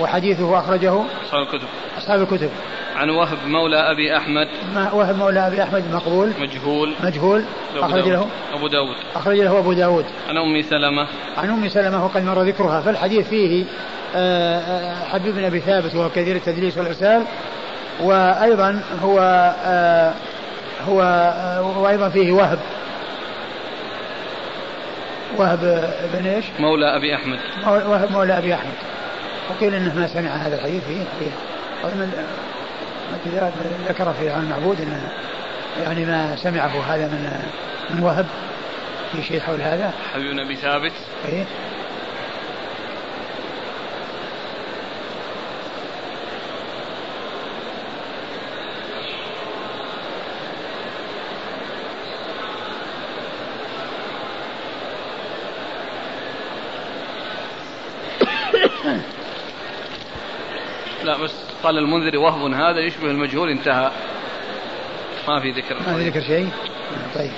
وحديثه 0.00 0.58
أخرجه 0.58 1.02
أصحاب 1.24 1.42
الكتب. 1.42 1.68
أصحاب 1.98 2.22
الكتب. 2.22 2.50
عن 2.96 3.10
وهب 3.10 3.38
مولى 3.46 3.76
أبي 3.76 4.16
أحمد. 4.16 4.48
ما 4.74 4.92
وهب 4.92 5.18
مولى 5.18 5.46
أبي 5.46 5.62
أحمد 5.62 5.84
مقبول. 5.92 6.32
مجهول. 6.40 6.94
مجهول. 7.04 7.44
أخرج 7.76 8.08
له. 8.08 8.26
أبو 8.54 8.68
داود. 8.68 8.96
أخرج 9.14 9.40
له 9.40 9.58
أبو 9.58 9.72
داود. 9.72 10.04
عن 10.28 10.36
أم 10.36 10.62
سلمة. 10.62 11.06
عن 11.36 11.48
أم 11.48 11.68
سلمة 11.68 12.04
وقد 12.04 12.22
مر 12.24 12.42
ذكرها. 12.42 12.80
فالحديث 12.80 13.28
فيه 13.28 13.64
آه، 14.16 14.58
آه، 14.58 15.04
حبيب 15.04 15.34
بن 15.34 15.44
أبي 15.44 15.60
ثابت 15.60 15.94
وهو 15.94 16.08
كثير 16.08 16.36
التدليس 16.36 16.78
والإرسال 16.78 17.22
وأيضا 18.00 18.80
هو 19.02 19.18
آه، 19.66 20.12
هو 20.88 20.98
وأيضا 21.82 22.08
فيه 22.08 22.32
وهب. 22.32 22.58
وهب 25.36 25.60
بن 26.14 26.26
إيش؟ 26.26 26.44
مولى 26.58 26.96
أبي 26.96 27.14
أحمد. 27.14 27.38
وهب 27.66 28.12
مولى 28.12 28.38
أبي 28.38 28.54
أحمد. 28.54 28.74
وقيل 29.50 29.74
إنه 29.74 29.94
ما 29.94 30.06
سمع 30.06 30.30
هذا 30.30 30.54
الحديث 30.54 30.84
فيه, 30.84 31.04
فيه. 31.18 31.30
ذكر 33.88 34.12
في 34.12 34.30
عن 34.30 34.42
المعبود 34.42 34.80
إنه 34.80 35.08
يعني 35.82 36.04
ما 36.04 36.36
سمعه 36.36 36.94
هذا 36.94 37.06
من 37.06 37.40
من 37.90 38.02
وهب 38.02 38.26
في 39.12 39.22
شيء 39.22 39.40
حول 39.40 39.60
هذا. 39.60 39.92
حبيب 40.14 40.30
بن 40.30 40.40
أبي 40.40 40.56
ثابت. 40.56 40.92
إيه 41.28 41.44
لا 61.04 61.16
بس 61.16 61.32
قال 61.66 61.78
المنذر 61.78 62.18
وهب 62.18 62.52
هذا 62.52 62.80
يشبه 62.80 63.10
المجهول 63.10 63.50
انتهى. 63.50 63.90
ما 65.28 65.40
في 65.40 65.50
ذكر 65.50 65.74
ما 65.74 65.96
في 65.96 66.08
ذكر 66.08 66.20
شيء؟ 66.20 66.48
طيب. 67.14 67.30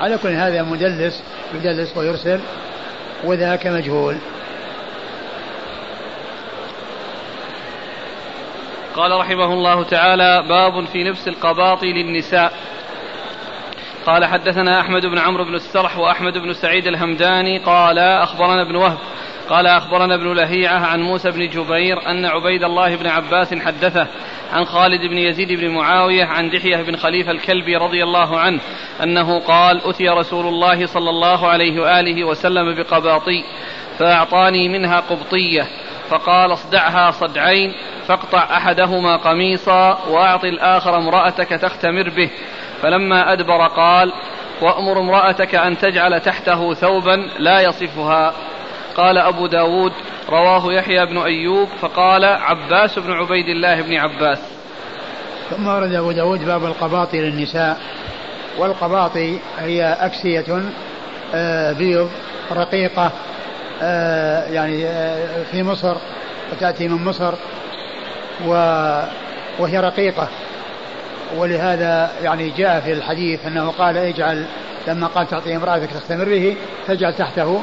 على 0.00 0.18
كل 0.18 0.28
هذا 0.28 0.62
مدلس 0.62 1.22
يدلس 1.54 1.96
ويرسل 1.96 2.40
وذاك 3.24 3.66
مجهول. 3.66 4.18
قال 8.96 9.20
رحمه 9.20 9.52
الله 9.52 9.84
تعالى 9.84 10.44
باب 10.48 10.84
في 10.86 11.04
لبس 11.04 11.28
القباط 11.28 11.82
للنساء. 11.82 12.52
قال 14.06 14.24
حدثنا 14.24 14.80
أحمد 14.80 15.06
بن 15.06 15.18
عمرو 15.18 15.44
بن 15.44 15.54
السرح 15.54 15.98
وأحمد 15.98 16.38
بن 16.38 16.52
سعيد 16.52 16.86
الهمداني 16.86 17.58
قال 17.58 17.98
أخبرنا 17.98 18.62
ابن 18.62 18.76
وهب 18.76 18.98
قال 19.48 19.66
أخبرنا 19.66 20.14
ابن 20.14 20.32
لهيعة 20.32 20.78
عن 20.78 21.02
موسى 21.02 21.30
بن 21.30 21.48
جبير 21.48 22.10
أن 22.10 22.24
عبيد 22.24 22.64
الله 22.64 22.96
بن 22.96 23.06
عباس 23.06 23.54
حدثه 23.54 24.06
عن 24.52 24.64
خالد 24.64 25.00
بن 25.00 25.18
يزيد 25.18 25.52
بن 25.52 25.68
معاوية 25.68 26.24
عن 26.24 26.50
دحية 26.50 26.76
بن 26.76 26.96
خليفة 26.96 27.30
الكلبي 27.30 27.76
رضي 27.76 28.02
الله 28.02 28.40
عنه 28.40 28.60
أنه 29.02 29.40
قال 29.40 29.80
أتي 29.84 30.08
رسول 30.08 30.46
الله 30.46 30.86
صلى 30.86 31.10
الله 31.10 31.46
عليه 31.48 31.80
وآله 31.80 32.24
وسلم 32.24 32.74
بقباطي 32.74 33.44
فأعطاني 33.98 34.68
منها 34.68 35.00
قبطية 35.00 35.66
فقال 36.10 36.52
اصدعها 36.52 37.10
صدعين 37.10 37.72
فاقطع 38.06 38.56
أحدهما 38.56 39.16
قميصا 39.16 39.98
وأعط 40.08 40.44
الآخر 40.44 40.96
امرأتك 40.96 41.48
تختمر 41.48 42.08
به. 42.08 42.30
فلما 42.82 43.32
أدبر 43.32 43.66
قال 43.66 44.12
وأمر 44.62 45.00
امرأتك 45.00 45.54
أن 45.54 45.78
تجعل 45.78 46.20
تحته 46.20 46.74
ثوبا 46.74 47.28
لا 47.38 47.60
يصفها. 47.60 48.34
قال 48.98 49.18
أبو 49.18 49.46
داود 49.46 49.92
رواه 50.30 50.72
يحيى 50.72 51.06
بن 51.06 51.18
أيوب 51.18 51.68
فقال 51.80 52.24
عباس 52.24 52.98
بن 52.98 53.12
عبيد 53.12 53.48
الله 53.48 53.82
بن 53.82 53.94
عباس. 53.94 54.38
ثم 55.50 55.66
ورد 55.66 55.94
أبو 55.94 56.12
داود 56.12 56.44
باب 56.44 56.64
القباطي 56.64 57.20
للنساء. 57.20 57.80
والقباطي 58.58 59.38
هي 59.58 59.96
أكسية 60.00 60.62
آه، 61.34 61.72
بيض 61.72 62.10
رقيقة 62.52 63.10
آه، 63.82 64.44
يعني 64.50 64.86
آه، 64.86 65.42
في 65.50 65.62
مصر 65.62 65.96
وتأتي 66.52 66.88
من 66.88 67.04
مصر 67.04 67.34
وهي 68.46 69.80
رقيقة. 69.80 70.28
ولهذا 71.36 72.10
يعني 72.22 72.50
جاء 72.50 72.80
في 72.80 72.92
الحديث 72.92 73.46
أنه 73.46 73.70
قال 73.70 73.96
اجعل 73.96 74.46
لما 74.88 75.06
قال 75.06 75.28
تعطي 75.28 75.56
امرأتك 75.56 75.90
تختمر 75.90 76.24
به 76.24 76.56
تجعل 76.86 77.14
تحته. 77.14 77.62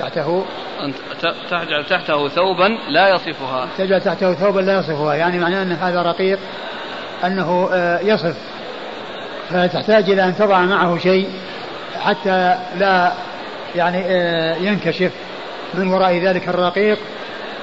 تحته 0.00 0.44
أن 0.84 0.92
تجعل 1.50 1.84
تحته 1.84 2.28
ثوبا 2.28 2.78
لا 2.88 3.08
يصفها. 3.08 3.68
تجعل 3.78 4.00
تحته 4.00 4.34
ثوبا 4.34 4.60
لا 4.60 4.78
يصفها 4.78 5.14
يعني 5.14 5.38
معناه 5.38 5.62
أن 5.62 5.72
هذا 5.72 6.02
رقيق 6.02 6.38
أنه 7.24 7.68
آه، 7.72 8.00
يصف. 8.00 8.36
فتحتاج 9.50 10.10
إلى 10.10 10.24
أن 10.24 10.36
تضع 10.36 10.60
معه 10.60 10.98
شيء 10.98 11.28
حتى 12.00 12.56
لا 12.78 13.12
يعني 13.76 14.04
آه، 14.06 14.56
ينكشف. 14.56 15.12
من 15.74 15.88
وراء 15.88 16.18
ذلك 16.18 16.48
الرقيق 16.48 16.98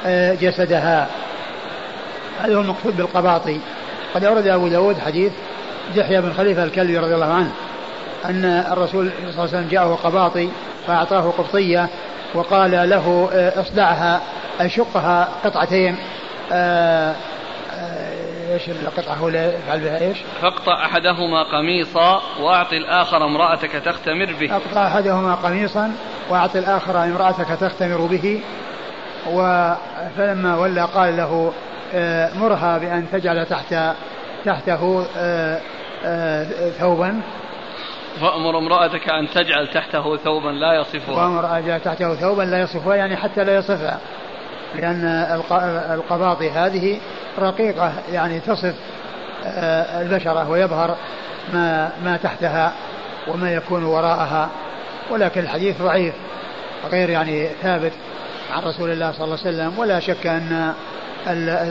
آه، 0.06 0.34
جسدها. 0.34 1.08
هذا 2.42 2.56
هو 2.56 2.62
المقصود 2.62 2.98
بالقباطي. 2.98 3.60
قد 4.16 4.24
أورد 4.24 4.48
أبو 4.48 4.68
داود 4.68 5.00
حديث 5.00 5.32
دحية 5.96 6.20
بن 6.20 6.34
خليفة 6.34 6.64
الكلبي 6.64 6.98
رضي 6.98 7.16
الله 7.16 7.34
عنه 7.34 7.52
أن 8.26 8.46
الرسول 8.46 9.10
صلى 9.10 9.30
الله 9.30 9.40
عليه 9.40 9.50
وسلم 9.50 9.68
جاءه 9.72 10.00
قباطي 10.04 10.50
فأعطاه 10.88 11.34
قبطية 11.38 11.90
وقال 12.36 12.72
له 12.72 13.30
آه، 13.34 13.62
اصدعها 13.62 14.22
أي 14.62 14.70
شقها 14.70 15.28
قطعتين 15.44 15.98
آه، 16.52 17.16
آه، 17.74 18.54
إيش 18.54 18.70
القطعة 18.70 19.14
هو 19.14 19.30
يفعل 19.30 19.80
بها 19.80 20.02
إيش؟ 20.02 20.18
فاقطع 20.42 20.86
أحدهما 20.86 21.44
قميصا 21.44 22.22
وأعط 22.40 22.74
الآخر 22.74 23.26
امرأتك 23.26 23.72
تختمر 23.72 24.34
به. 24.40 24.56
اقطع 24.56 24.88
أحدهما 24.88 25.36
قميصا 25.36 25.92
وأعط 26.30 26.56
الآخر 26.56 27.04
امرأتك 27.04 27.48
تختمر 27.62 27.98
به 27.98 28.42
فلما 30.18 30.58
ولى 30.58 30.82
قال 30.82 31.18
له 31.18 31.54
مرها 32.40 32.78
بأن 32.78 33.06
تجعل 33.12 33.46
تحت 33.46 33.76
تحته 34.46 35.06
ثوبا 36.80 37.22
وأمر 38.22 38.58
امرأتك 38.58 39.10
أن 39.10 39.30
تجعل 39.30 39.68
تحته 39.68 40.18
ثوبا 40.18 40.50
لا 40.50 40.74
يصفها. 40.74 41.16
وأمر 41.16 41.58
أن 41.58 41.82
تحته 41.86 42.16
ثوبا 42.16 42.44
لا 42.44 42.62
يصفها 42.62 42.96
يعني 42.96 43.16
حتى 43.16 43.44
لا 43.44 43.56
يصفها. 43.56 44.00
لأن 44.76 45.06
القباطي 45.94 46.52
هذه 46.52 47.00
رقيقة 47.40 47.94
يعني 48.12 48.40
تصف 48.40 48.76
آه، 49.46 50.02
البشرة 50.02 50.50
ويظهر 50.50 50.96
ما 51.54 51.92
ما 52.04 52.18
تحتها 52.18 52.74
وما 53.28 53.54
يكون 53.54 53.84
وراءها. 53.84 54.50
ولكن 55.12 55.42
الحديث 55.42 55.82
ضعيف 55.82 56.14
غير 56.92 57.10
يعني 57.10 57.48
ثابت 57.62 57.92
عن 58.54 58.64
رسول 58.64 58.92
الله 58.92 59.12
صلى 59.12 59.26
الله 59.26 59.38
عليه 59.46 59.58
وسلم. 59.58 59.80
ولا 59.80 60.00
شك 60.00 60.28
أن 60.28 60.74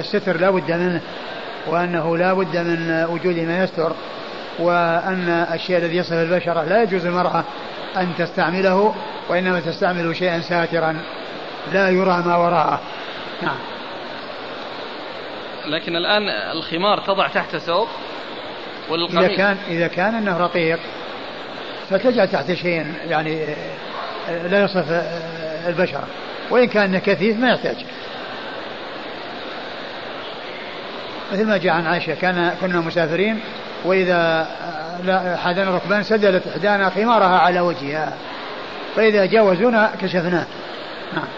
الستر 0.01 0.37
لا 0.37 0.51
بد 0.51 0.73
منه 0.73 1.01
وأنه 1.67 2.17
لا 2.17 2.33
بد 2.33 2.57
من 2.57 3.07
وجود 3.11 3.39
ما 3.39 3.65
يستر. 3.65 3.93
وأن 4.59 5.47
الشيء 5.55 5.77
الذي 5.77 5.97
يصف 5.97 6.13
البشرة 6.13 6.65
لا 6.65 6.83
يجوز 6.83 7.07
المرأة 7.07 7.45
أن 7.97 8.13
تستعمله 8.19 8.95
وإنما 9.29 9.61
تستعمل 9.61 10.17
شيئا 10.17 10.41
ساترا. 10.41 10.97
لا 11.73 11.89
يرى 11.89 12.23
ما 12.27 12.37
وراءه. 12.37 12.81
نعم. 13.43 13.59
لكن 15.67 15.97
الآن 15.97 16.29
الخمار 16.29 17.01
تضع 17.01 17.29
تحت 17.29 17.57
ثوب 17.57 17.89
إذا 18.91 19.37
كان 19.37 19.57
إذا 19.69 19.87
كان 19.87 20.15
أنه 20.15 20.37
رقيق 20.37 20.79
فتجعل 21.91 22.29
تحت 22.29 22.53
شيء 22.53 22.87
يعني 23.09 23.47
لا 24.29 24.65
يصف 24.65 24.85
البشرة 25.67 26.05
وإن 26.51 26.67
كان 26.67 26.99
كثيف 26.99 27.39
ما 27.39 27.51
يحتاج. 27.51 27.77
مثل 31.33 31.47
ما 31.47 31.57
جاء 31.57 31.75
عن 31.75 31.87
عائشة 31.87 32.15
كان 32.15 32.55
كنا 32.61 32.81
مسافرين 32.81 33.41
وإذا 33.85 34.47
حدنا 35.37 35.77
ركبان 35.77 36.03
سدلت 36.03 36.47
إحدانا 36.47 36.91
خمارها 36.91 37.39
على 37.39 37.61
وجهها. 37.61 38.13
فإذا 38.97 39.27
جاوزونا 39.27 39.93
كشفناه. 40.01 40.47
نعم. 41.13 41.29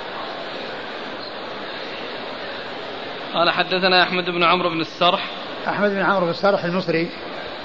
قال 3.34 3.50
حدثنا 3.50 4.02
أحمد 4.02 4.24
بن 4.24 4.44
عمرو 4.44 4.70
بن 4.70 4.80
السرح. 4.80 5.24
أحمد 5.68 5.90
بن 5.90 6.00
عمرو 6.02 6.24
بن 6.24 6.30
السرح 6.30 6.64
المصري 6.64 7.08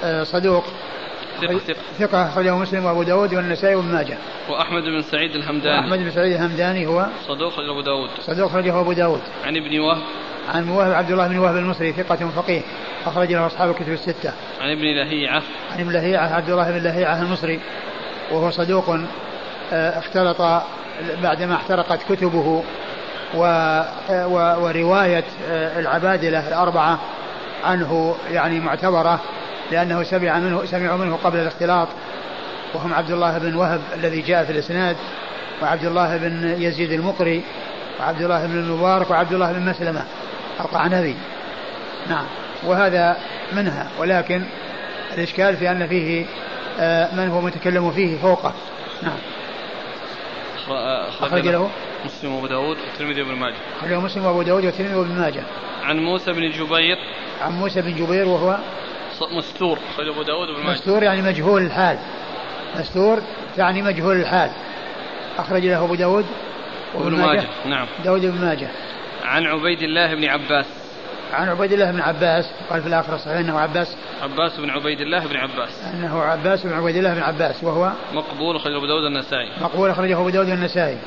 آه، 0.03 0.23
صدوق. 0.23 0.63
ثقة 1.41 1.57
ثقة. 1.57 1.75
ثقة 1.99 2.29
أخرجه 2.29 2.55
مسلم 2.55 2.85
وأبو 2.85 3.03
داود 3.03 3.33
والنسائي 3.33 3.75
وابن 3.75 3.87
ماجه. 3.87 4.17
وأحمد 4.49 4.83
بن 4.83 5.01
سعيد 5.01 5.35
الهمداني. 5.35 5.77
وأحمد 5.77 5.99
بن 5.99 6.11
سعيد 6.11 6.33
الهمداني 6.33 6.87
هو 6.87 7.07
صدوق 7.27 7.53
أبو 7.59 7.81
داود. 7.81 8.09
صدوق 8.19 8.49
أخرجه 8.49 8.79
أبو 8.79 8.93
داود. 8.93 9.21
عن 9.45 9.57
ابن 9.57 9.79
وهب. 9.79 10.03
عن 10.49 10.79
عبد 10.79 11.11
الله 11.11 11.27
بن 11.27 11.37
وهب 11.37 11.57
المصري 11.57 11.93
ثقة 11.93 12.29
فقيه 12.35 12.61
أخرج 13.05 13.31
له 13.31 13.47
أصحاب 13.47 13.69
الكتب 13.69 13.91
الستة. 13.91 14.33
عن 14.61 14.71
ابن 14.71 14.81
لهيعة. 14.81 15.41
عن 15.71 15.79
ابن 15.79 15.91
لهيعة 15.91 16.35
عبد 16.35 16.49
الله 16.49 16.71
بن 16.71 16.83
لهيعة 16.83 17.21
المصري 17.21 17.59
وهو 18.31 18.49
صدوق 18.49 18.89
آه، 19.73 19.99
اختلط 19.99 20.61
بعدما 21.23 21.55
احترقت 21.55 22.13
كتبه 22.13 22.63
و 23.35 23.39
ورواية 24.35 25.23
آه، 25.49 25.79
العبادلة 25.79 26.47
الأربعة 26.47 26.99
عنه 27.63 28.15
يعني 28.31 28.59
معتبرة 28.59 29.19
لأنه 29.71 30.03
سمع 30.03 30.39
منه 30.39 30.65
سمعوا 30.65 30.97
منه 30.97 31.19
قبل 31.23 31.39
الاختلاط 31.39 31.87
وهم 32.73 32.93
عبد 32.93 33.11
الله 33.11 33.37
بن 33.37 33.55
وهب 33.55 33.81
الذي 33.95 34.21
جاء 34.21 34.43
في 34.43 34.51
الإسناد 34.51 34.95
وعبد 35.61 35.85
الله 35.85 36.17
بن 36.17 36.55
يزيد 36.61 36.91
المقري 36.91 37.43
وعبد 37.99 38.21
الله 38.21 38.45
بن 38.45 38.59
المبارك 38.59 39.09
وعبد 39.09 39.33
الله 39.33 39.53
بن 39.53 39.65
مسلمة 39.69 40.05
القعنبي. 40.59 41.15
نعم. 42.09 42.25
وهذا 42.63 43.17
منها 43.53 43.87
ولكن 43.99 44.43
الإشكال 45.13 45.57
في 45.57 45.71
أن 45.71 45.87
فيه 45.87 46.25
آه، 46.79 47.15
من 47.15 47.29
هو 47.29 47.41
متكلم 47.41 47.91
فيه 47.91 48.17
فوقه. 48.17 48.53
نعم. 49.03 49.17
أخرج 51.21 51.47
له. 51.47 51.69
مسلم 52.05 52.35
وأبو 52.35 52.47
داود 52.47 52.77
والترمذي 52.77 53.21
وابن 53.21 53.35
ماجه. 53.35 53.55
أخرجه 53.79 53.99
مسلم 53.99 54.25
وأبو 54.25 54.41
داود 54.41 54.65
والترمذي 54.65 54.95
وابن 54.95 55.11
ماجه. 55.11 55.43
عن 55.83 55.99
موسى 55.99 56.31
بن 56.31 56.51
جبير. 56.51 56.97
عن 57.41 57.51
موسى 57.51 57.81
بن 57.81 57.95
جبير 57.95 58.27
وهو 58.27 58.57
مستور. 59.37 59.79
أخرج 59.93 60.07
أبو 60.07 60.23
داود 60.23 60.49
وابن 60.49 60.63
ماجه. 60.63 60.73
مستور 60.73 61.03
يعني 61.03 61.21
مجهول 61.21 61.61
الحال. 61.61 61.97
مستور 62.79 63.21
يعني 63.57 63.81
مجهول 63.81 64.15
الحال. 64.15 64.51
أخرج 65.37 65.65
له 65.65 65.83
أبو 65.85 65.95
داود 65.95 66.25
وابن 66.95 67.15
ماجه. 67.15 67.43
نعم. 67.65 67.87
داود 68.03 68.21
بن 68.21 68.41
ماجه. 68.41 68.67
عن 69.23 69.45
عبيد 69.45 69.81
الله 69.81 70.15
بن 70.15 70.25
عباس. 70.25 70.65
عن 71.33 71.49
عبيد 71.49 71.73
الله 71.73 71.91
بن 71.91 71.99
عباس. 71.99 72.45
قال 72.69 72.81
في 72.81 72.87
الآخر 72.87 73.15
الصحيح 73.15 73.37
أنه 73.37 73.59
عباس. 73.59 73.95
عباس 74.21 74.59
بن 74.59 74.69
عبيد 74.69 75.01
الله 75.01 75.27
بن 75.27 75.35
عباس. 75.35 75.83
أنه 75.93 76.21
عباس 76.21 76.63
بن 76.63 76.73
عبيد 76.73 76.95
الله 76.95 77.13
بن 77.13 77.21
عباس. 77.21 77.63
وهو 77.63 77.91
مقبول 78.13 78.55
أخرجه 78.55 78.77
أبو 78.77 78.85
داود 78.85 79.03
النسائي. 79.03 79.49
مقبول 79.61 79.89
أخرجه 79.89 80.19
أبو 80.19 80.29
داود 80.29 80.49
النسائي. 80.49 80.97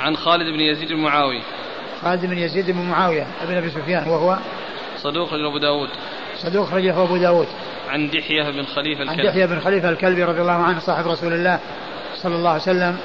عن 0.00 0.16
خالد 0.16 0.54
بن 0.54 0.60
يزيد 0.60 0.88
بن 0.88 1.00
معاوية 1.00 1.42
خالد 2.02 2.26
بن 2.26 2.38
يزيد 2.38 2.70
بن 2.70 2.82
معاوية 2.82 3.26
ابن 3.42 3.56
أبي 3.56 3.70
سفيان 3.70 4.08
وهو 4.08 4.38
صدوق 4.96 5.28
أخرجه 5.28 5.48
أبو 5.48 5.58
داود. 5.58 5.88
صدوق 6.38 6.68
أخرجه 6.68 7.02
أبو 7.02 7.16
داود. 7.16 7.46
عن 7.88 8.10
دحية 8.10 8.50
بن 8.50 8.62
خليفة 8.62 9.02
الكلبي 9.02 9.28
عن 9.28 9.34
دحية 9.34 9.46
بن 9.46 9.60
خليفة 9.60 9.88
الكلبي 9.88 10.24
رضي 10.24 10.40
الله 10.40 10.52
عنه 10.52 10.78
صاحب 10.78 11.06
رسول 11.06 11.32
الله 11.32 11.58
صلى 12.16 12.34
الله 12.34 12.50
عليه 12.50 12.62
وسلم. 12.62 12.98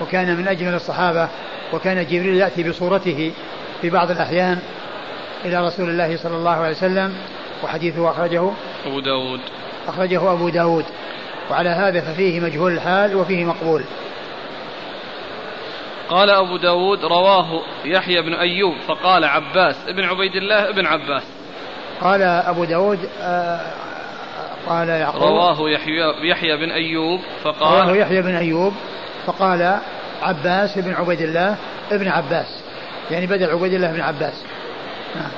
وكان 0.00 0.36
من 0.36 0.48
أجمل 0.48 0.74
الصحابة 0.74 1.28
وكان 1.72 2.06
جبريل 2.06 2.34
يأتي 2.34 2.68
بصورته 2.68 3.32
في 3.82 3.90
بعض 3.90 4.10
الأحيان 4.10 4.58
إلى 5.44 5.66
رسول 5.66 5.88
الله 5.88 6.16
صلى 6.16 6.36
الله 6.36 6.50
عليه 6.50 6.70
وسلم 6.70 7.14
وحديثه 7.64 8.10
أخرجه 8.10 8.50
أبو 8.86 9.00
داود. 9.00 9.40
أخرجه 9.88 10.32
أبو 10.32 10.48
داود. 10.48 10.84
وعلى 11.50 11.68
هذا 11.68 12.00
ففيه 12.00 12.40
مجهول 12.40 12.72
الحال 12.72 13.16
وفيه 13.16 13.44
مقبول. 13.44 13.84
قال 16.08 16.30
أبو 16.30 16.56
داود 16.56 17.04
رواه 17.04 17.62
يحيى 17.84 18.22
بن 18.22 18.34
أيوب 18.34 18.74
فقال 18.88 19.24
عباس 19.24 19.76
ابن 19.88 20.04
عبيد 20.04 20.36
الله 20.36 20.68
ابن 20.68 20.86
عباس. 20.86 21.22
قال 22.00 22.22
أبو 22.22 22.64
داود 22.64 22.98
آه 23.20 23.60
قال 24.68 24.88
يعقوب. 24.88 25.22
رواه 25.22 25.70
يحيى, 25.70 26.30
يحيى 26.30 26.56
بن 26.56 26.70
أيوب 26.70 27.20
فقال 27.42 27.88
رواه 27.88 27.96
يحيى 27.96 28.22
بن 28.22 28.34
أيوب. 28.34 28.72
فقال 29.26 29.78
عباس 30.22 30.78
بن 30.78 30.92
عبيد 30.92 31.20
الله 31.20 31.56
ابن 31.90 32.08
عباس. 32.08 32.60
يعني 33.10 33.26
بدل 33.26 33.50
عبيد 33.50 33.72
الله 33.72 33.92
بن 33.92 34.00
عباس. 34.00 34.44
نعم 35.16 35.30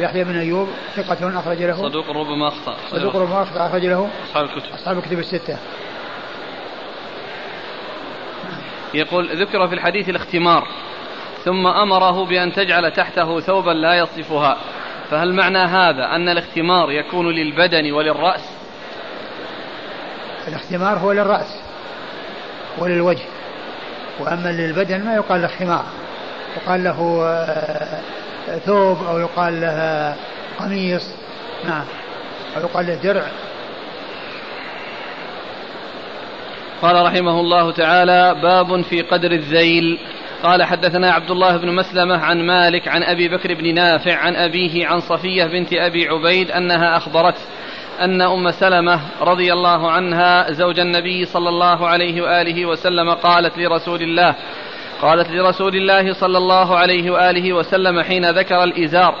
يحيى 0.00 0.24
بن 0.24 0.38
أيوب 0.38 0.68
ثقة 0.96 1.38
أخرج 1.38 1.62
له. 1.62 1.76
صدوق 1.76 2.10
ربما 2.10 2.48
أخطأ. 2.48 2.76
صدوق 2.90 3.16
ربما 3.16 3.42
أخطأ 3.42 3.66
أخرج 3.66 3.86
له. 3.86 4.08
أصحاب 4.28 4.44
الكتب. 4.44 4.72
أصحاب 4.74 4.98
الكتب 4.98 5.18
الستة. 5.18 5.56
يقول 8.94 9.42
ذكر 9.42 9.68
في 9.68 9.74
الحديث 9.74 10.08
الاختمار 10.08 10.68
ثم 11.44 11.66
أمره 11.66 12.24
بأن 12.24 12.52
تجعل 12.52 12.92
تحته 12.92 13.40
ثوبا 13.40 13.70
لا 13.70 13.94
يصفها. 13.94 14.56
فهل 15.10 15.34
معنى 15.34 15.58
هذا 15.58 16.04
أن 16.04 16.28
الاختمار 16.28 16.92
يكون 16.92 17.26
للبدن 17.26 17.92
وللرأس؟ 17.92 18.44
الاختمار 20.48 20.98
هو 20.98 21.12
للرأس. 21.12 21.69
وللوجه. 22.78 23.24
وأما 24.20 24.48
للبدن 24.48 25.04
ما 25.04 25.14
يقال 25.14 25.42
له 25.42 25.48
خمار 25.48 25.84
يقال 26.56 26.84
له 26.84 27.22
آه، 27.24 28.00
ثوب 28.58 28.98
أو 29.06 29.18
يقال 29.18 29.60
له 29.60 30.14
قميص. 30.58 31.14
نعم. 31.64 31.84
أو 32.56 32.62
يقال 32.62 32.86
له 32.86 32.94
درع. 32.94 33.26
قال 36.82 37.06
رحمه 37.06 37.40
الله 37.40 37.72
تعالى 37.72 38.34
باب 38.42 38.82
في 38.82 39.02
قدر 39.02 39.32
الذيل. 39.32 39.98
قال 40.42 40.64
حدثنا 40.64 41.12
عبد 41.12 41.30
الله 41.30 41.56
بن 41.56 41.74
مسلمة 41.74 42.18
عن 42.18 42.46
مالك 42.46 42.88
عن 42.88 43.02
أبي 43.02 43.28
بكر 43.28 43.54
بن 43.54 43.74
نافع 43.74 44.16
عن 44.16 44.36
أبيه 44.36 44.86
عن 44.86 45.00
صفية 45.00 45.44
بنت 45.44 45.72
أبي 45.72 46.08
عبيد 46.08 46.50
أنها 46.50 46.96
أخبرته. 46.96 47.40
أن 48.00 48.20
أم 48.20 48.50
سلمة 48.50 49.00
رضي 49.20 49.52
الله 49.52 49.90
عنها 49.90 50.52
زوج 50.52 50.80
النبي 50.80 51.24
صلى 51.24 51.48
الله 51.48 51.88
عليه 51.88 52.22
وآله 52.22 52.66
وسلم 52.66 53.10
قالت 53.10 53.58
لرسول 53.58 54.02
الله 54.02 54.34
قالت 55.02 55.30
لرسول 55.30 55.76
الله 55.76 56.12
صلى 56.12 56.38
الله 56.38 56.76
عليه 56.76 57.10
وآله 57.10 57.52
وسلم 57.52 58.02
حين 58.02 58.30
ذكر 58.30 58.64
الإزار 58.64 59.14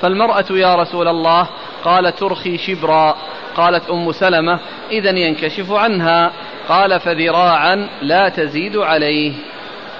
فالمرأة 0.00 0.44
يا 0.50 0.74
رسول 0.74 1.08
الله 1.08 1.48
قال 1.84 2.14
ترخي 2.14 2.58
شبرا 2.58 3.16
قالت 3.56 3.90
أم 3.90 4.12
سلمة 4.12 4.58
إذا 4.90 5.10
ينكشف 5.10 5.72
عنها 5.72 6.32
قال 6.68 7.00
فذراعا 7.00 7.88
لا 8.02 8.28
تزيد 8.28 8.76
عليه. 8.76 9.32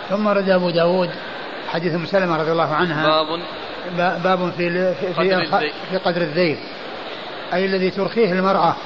ثم 0.09 0.29
رد 0.29 0.49
أبو 0.49 0.71
داود 0.71 1.11
حديث 1.69 1.95
أم 1.95 2.07
سلمة 2.07 2.37
رضي 2.37 2.53
الله 2.53 2.75
عنها. 2.75 3.23
باب. 3.23 3.41
باب 4.23 4.53
في 4.57 4.95
في, 4.95 5.15
في, 5.15 5.35
قدر 5.35 5.71
في 5.91 5.97
قدر 5.97 6.23
الذيل. 6.23 6.57
أي 7.55 7.65
الذي 7.65 7.91
ترخيه 7.91 8.33
المرأة. 8.33 8.77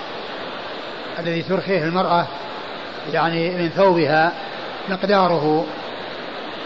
الذي 1.18 1.42
ترخيه 1.42 1.84
المرأة 1.84 2.26
يعني 3.12 3.50
من 3.50 3.68
ثوبها 3.68 4.32
مقداره. 4.88 5.66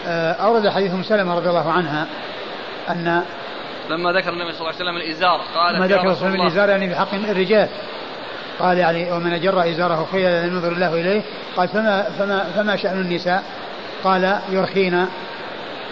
آه، 0.07 0.31
أورد 0.31 0.69
حديث 0.69 0.91
أم 0.91 1.03
سلمة 1.03 1.35
رضي 1.35 1.49
الله 1.49 1.71
عنها 1.71 2.07
أن 2.89 3.23
لما 3.89 4.11
ذكر 4.11 4.29
النبي 4.29 4.51
صلى 4.51 4.61
الله 4.61 4.73
عليه 4.73 4.83
وسلم 4.83 4.97
الإزار 4.97 5.41
قال 5.55 5.75
لما 5.75 5.87
ذكر 5.87 6.13
صلى 6.13 6.29
الله. 6.29 6.43
الإزار 6.43 6.69
يعني 6.69 6.89
بحق 6.89 7.13
الرجال. 7.13 7.69
قال 8.59 8.77
يعني 8.77 9.11
ومن 9.11 9.41
جر 9.41 9.69
إزاره 9.69 10.07
خيلا 10.11 10.47
لم 10.47 10.55
ينظر 10.55 10.71
الله 10.71 10.93
إليه. 10.93 11.21
قال 11.57 11.67
فما 11.67 12.03
فما 12.03 12.43
فما 12.55 12.75
شأن 12.75 13.01
النساء؟ 13.01 13.43
قال 14.03 14.39
يرخين. 14.51 15.05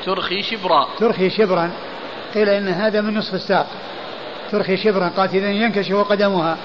ترخي 0.05 0.43
شبرا. 0.43 0.87
ترخي 0.99 1.29
شبرا. 1.29 1.71
قيل 2.33 2.49
إن 2.49 2.67
هذا 2.67 3.01
من 3.01 3.17
نصف 3.17 3.33
الساق. 3.33 3.67
ترخي 4.51 4.77
شبرا 4.77 5.11
قالت 5.17 5.33
إذا 5.33 5.49
ينكشف 5.49 5.95
قدمها. 5.95 6.57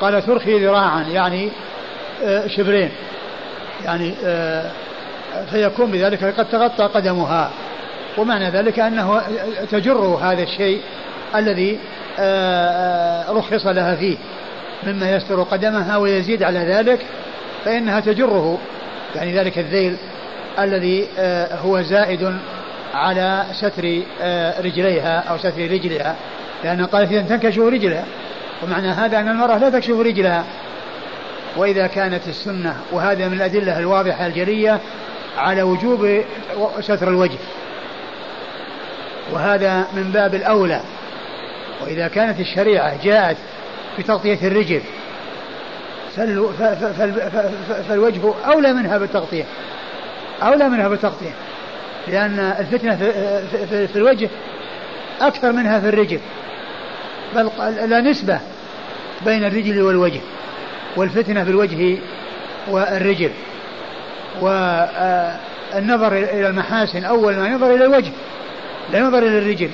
قال 0.00 0.26
ترخي 0.26 0.64
ذراعا 0.66 1.02
يعني 1.02 1.48
آه، 2.24 2.46
شبرين. 2.46 2.90
يعني 3.84 4.14
آه، 4.24 4.70
فيكون 5.50 5.90
بذلك 5.90 6.24
قد 6.24 6.48
تغطى 6.48 6.84
قدمها. 6.84 7.50
ومعنى 8.18 8.50
ذلك 8.50 8.78
أنه 8.78 9.22
تجر 9.70 9.98
هذا 9.98 10.42
الشيء 10.42 10.80
الذي 11.34 11.78
آه، 12.18 13.32
رخص 13.32 13.66
لها 13.66 13.94
فيه. 13.94 14.16
مما 14.86 15.16
يستر 15.16 15.42
قدمها 15.42 15.96
ويزيد 15.96 16.42
على 16.42 16.58
ذلك 16.58 17.06
فإنها 17.64 18.00
تجره. 18.00 18.58
يعني 19.14 19.38
ذلك 19.38 19.58
الذيل 19.58 19.96
الذي 20.58 21.08
هو 21.64 21.82
زائد 21.82 22.36
على 22.94 23.44
ستر 23.52 24.00
رجليها 24.64 25.18
أو 25.18 25.38
ستر 25.38 25.70
رجلها. 25.70 26.16
لأنه 26.66 26.86
قال 26.86 27.02
إذا 27.02 27.22
تنكشف 27.22 27.58
رجلها. 27.58 28.04
ومعنى 28.62 28.88
هذا 28.88 29.18
أن 29.18 29.28
المرأة 29.28 29.58
لا 29.58 29.70
تكشف 29.70 29.98
رجلها. 30.00 30.44
وإذا 31.56 31.86
كانت 31.86 32.28
السنة 32.28 32.76
وهذا 32.92 33.28
من 33.28 33.36
الأدلة 33.36 33.78
الواضحة 33.78 34.26
الجلية 34.26 34.80
على 35.38 35.62
وجوب 35.62 36.24
ستر 36.80 37.08
الوجه. 37.08 37.38
وهذا 39.32 39.86
من 39.96 40.10
باب 40.12 40.34
الأولى. 40.34 40.80
وإذا 41.82 42.08
كانت 42.08 42.40
الشريعة 42.40 43.04
جاءت 43.04 43.36
بتغطية 43.98 44.38
الرجل 44.46 44.80
فالوجه 47.88 48.20
أولى 48.46 48.72
منها 48.72 48.98
بالتغطية. 48.98 49.44
أولى 50.42 50.68
منها 50.68 50.88
بالتغطية. 50.88 51.32
لأن 52.08 52.38
الفتنة 52.38 52.96
في 53.86 53.96
الوجه 53.96 54.28
أكثر 55.20 55.52
منها 55.52 55.80
في 55.80 55.88
الرجل. 55.88 56.20
بل 57.34 57.50
لا 57.90 58.00
نسبة 58.00 58.40
بين 59.24 59.44
الرجل 59.44 59.82
والوجه 59.82 60.20
والفتنة 60.96 61.44
في 61.44 61.50
الوجه 61.50 61.98
والرجل 62.68 63.30
والنظر 64.40 66.12
إلى 66.12 66.48
المحاسن 66.48 67.04
أول 67.04 67.36
ما 67.36 67.48
ينظر 67.48 67.74
إلى 67.74 67.84
الوجه 67.84 68.12
لا 68.92 68.98
ينظر 68.98 69.18
إلى 69.18 69.38
الرجل 69.38 69.70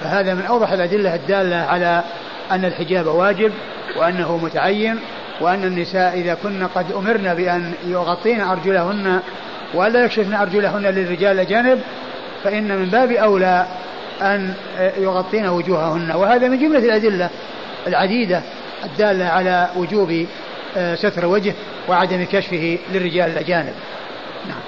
فهذا 0.00 0.34
من 0.34 0.42
أوضح 0.42 0.72
الأدلة 0.72 1.14
الدالة 1.14 1.56
على 1.56 2.02
أن 2.50 2.64
الحجاب 2.64 3.06
واجب 3.06 3.52
وأنه 3.96 4.36
متعين 4.36 4.98
وأن 5.40 5.64
النساء 5.64 6.14
إذا 6.14 6.34
كن 6.34 6.66
قد 6.66 6.92
أمرن 6.92 7.34
بأن 7.34 7.72
يغطين 7.86 8.40
أرجلهن 8.40 9.20
وألا 9.74 10.04
يكشفن 10.04 10.34
أرجلهن 10.34 10.82
للرجال 10.82 11.32
الأجانب 11.32 11.80
فإن 12.44 12.76
من 12.76 12.86
باب 12.86 13.12
أولى 13.12 13.66
أن 14.22 14.54
يغطين 14.98 15.48
وجوههن. 15.48 16.10
وهذا 16.10 16.48
من 16.48 16.58
جملة 16.58 16.78
الأدلة 16.78 17.30
العديدة 17.86 18.42
الدالة 18.84 19.24
على 19.24 19.68
وجوب 19.76 20.26
آه، 20.76 20.94
ستر 20.94 21.22
الوجه 21.22 21.54
وعدم 21.88 22.24
كشفه 22.24 22.78
للرجال 22.92 23.30
الأجانب. 23.30 23.74
نعم. 24.48 24.60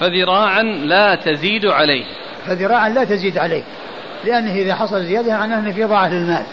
فذراعا 0.00 0.62
لا 0.62 1.14
تزيد 1.14 1.66
عليه. 1.66 2.04
فذراعا 2.46 2.88
لا 2.88 3.04
تزيد 3.04 3.38
عليه. 3.38 3.62
لأنه 4.24 4.52
إذا 4.52 4.74
حصل 4.74 5.04
زيادة 5.04 5.32
معناه 5.32 5.58
أن 5.58 5.72
في 5.72 5.84
ضاعة 5.84 6.08
للمال 6.08 6.44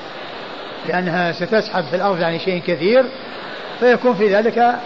لأنها 0.88 1.32
ستسحب 1.32 1.84
في 1.84 1.96
الأرض 1.96 2.20
يعني 2.20 2.40
شيء 2.40 2.62
كثير 2.68 3.06
فيكون 3.80 4.16
في 4.16 4.36
ذلك 4.36 4.58
آه، 4.58 4.78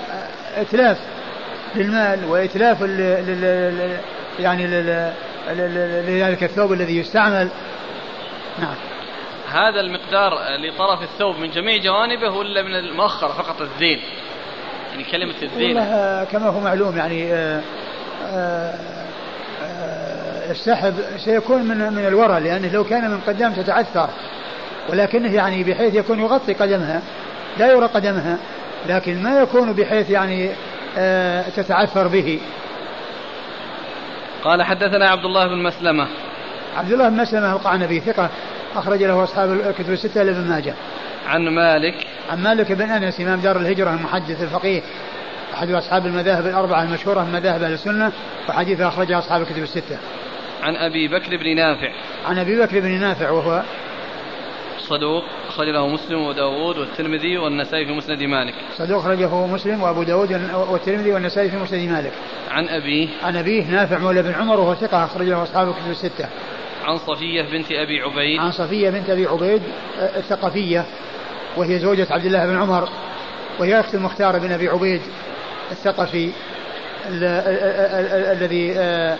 إتلاف 0.57 0.97
للمال 1.75 2.19
وإتلاف 2.29 2.83
لل 2.83 3.97
يعني 4.39 4.67
لذلك 5.49 6.43
الثوب 6.43 6.73
الذي 6.73 6.97
يستعمل. 6.97 7.49
نعم. 8.59 8.75
هذا 9.51 9.79
المقدار 9.79 10.33
لطرف 10.57 11.01
الثوب 11.01 11.39
من 11.39 11.51
جميع 11.51 11.77
جوانبه 11.77 12.29
ولا 12.29 12.61
من 12.63 12.75
المؤخر 12.75 13.29
فقط 13.29 13.61
الذيل 13.61 13.99
يعني 14.91 15.03
كلمة 15.03 15.33
الذيل 15.41 15.77
والله 15.77 16.23
كما 16.23 16.47
هو 16.47 16.59
معلوم 16.59 16.97
يعني 16.97 17.33
آه، 17.33 17.61
آه، 18.25 18.75
آه، 19.63 20.51
السحب 20.51 20.93
سيكون 21.17 21.61
من 21.61 21.93
من 21.93 22.07
الورى 22.07 22.39
لأنه 22.39 22.73
لو 22.73 22.83
كان 22.83 23.11
من 23.11 23.19
قدام 23.27 23.53
تتعثر. 23.53 24.09
ولكنه 24.89 25.33
يعني 25.33 25.63
بحيث 25.63 25.95
يكون 25.95 26.19
يغطي 26.19 26.53
قدمها 26.53 27.01
لا 27.57 27.71
يرى 27.71 27.85
قدمها 27.85 28.37
لكن 28.87 29.23
ما 29.23 29.39
يكون 29.39 29.73
بحيث 29.73 30.09
يعني 30.09 30.49
تتعثر 31.55 32.07
به. 32.07 32.39
قال 34.43 34.63
حدثنا 34.63 35.09
عبد 35.09 35.25
الله 35.25 35.47
بن 35.47 35.63
مسلمة. 35.63 36.07
عبد 36.77 36.91
الله 36.91 37.09
بن 37.09 37.17
مسلمة 37.17 37.53
القعنبي 37.53 37.99
ثقة 37.99 38.29
أخرج 38.75 39.03
له 39.03 39.23
أصحاب 39.23 39.51
الكتب 39.51 39.91
الستة 39.93 40.23
لابن 40.23 40.49
ماجه. 40.49 40.73
عن 41.27 41.49
مالك. 41.49 41.95
عن 42.31 42.43
مالك 42.43 42.71
بن 42.71 42.91
أنس 42.91 43.21
إمام 43.21 43.39
دار 43.39 43.57
الهجرة 43.57 43.89
المحدث 43.89 44.43
الفقيه 44.43 44.81
أحد 45.53 45.71
أصحاب 45.71 46.05
المذاهب 46.05 46.47
الأربعة 46.47 46.83
المشهورة 46.83 47.23
من 47.23 47.31
مذاهب 47.31 47.63
أهل 47.63 47.73
السنة 47.73 48.11
وحديثه 48.49 48.87
أخرجه 48.87 49.19
أصحاب 49.19 49.41
الكتب 49.41 49.63
الستة. 49.63 49.97
عن 50.63 50.75
أبي 50.75 51.07
بكر 51.07 51.37
بن 51.37 51.55
نافع. 51.55 51.91
عن 52.25 52.39
أبي 52.39 52.61
بكر 52.61 52.79
بن 52.79 52.99
نافع 52.99 53.29
وهو 53.29 53.63
صدوق. 54.79 55.23
أخرج 55.51 55.67
له 55.67 55.87
مسلم 55.87 56.21
وداود 56.21 56.77
والترمذي 56.77 57.37
والنسائي 57.37 57.85
في 57.85 57.91
مسند 57.91 58.23
مالك. 58.23 58.53
صدوق 58.77 58.99
أخرجه 58.99 59.45
مسلم 59.45 59.83
وأبو 59.83 60.03
داود 60.03 60.31
والترمذي 60.53 61.11
والنسائي 61.11 61.49
في 61.49 61.57
مسند 61.57 61.89
مالك. 61.89 62.11
عن 62.51 62.67
أبيه 62.67 63.07
عن 63.23 63.37
أبيه 63.37 63.71
نافع 63.71 63.97
مولى 63.97 64.21
بن 64.21 64.33
عمر 64.33 64.59
وهو 64.59 64.75
ثقة 64.75 65.05
أخرج 65.05 65.27
له 65.27 65.43
أصحاب 65.43 65.67
الكتب 65.67 65.89
الستة. 65.89 66.29
عن 66.85 66.97
صفية 66.97 67.41
بنت 67.41 67.71
أبي 67.71 68.01
عبيد. 68.01 68.39
عن 68.39 68.51
صفية 68.51 68.89
بنت 68.89 69.09
أبي 69.09 69.25
عبيد 69.25 69.61
الثقفية 69.99 70.85
وهي 71.57 71.79
زوجة 71.79 72.07
عبد 72.09 72.25
الله 72.25 72.45
بن 72.45 72.61
عمر 72.61 72.89
وهي 73.59 73.79
أخت 73.79 73.95
المختار 73.95 74.39
بن 74.39 74.51
أبي 74.51 74.67
عبيد 74.67 75.01
الثقفي 75.71 76.31
الذي 78.31 78.73
آه، 78.77 79.17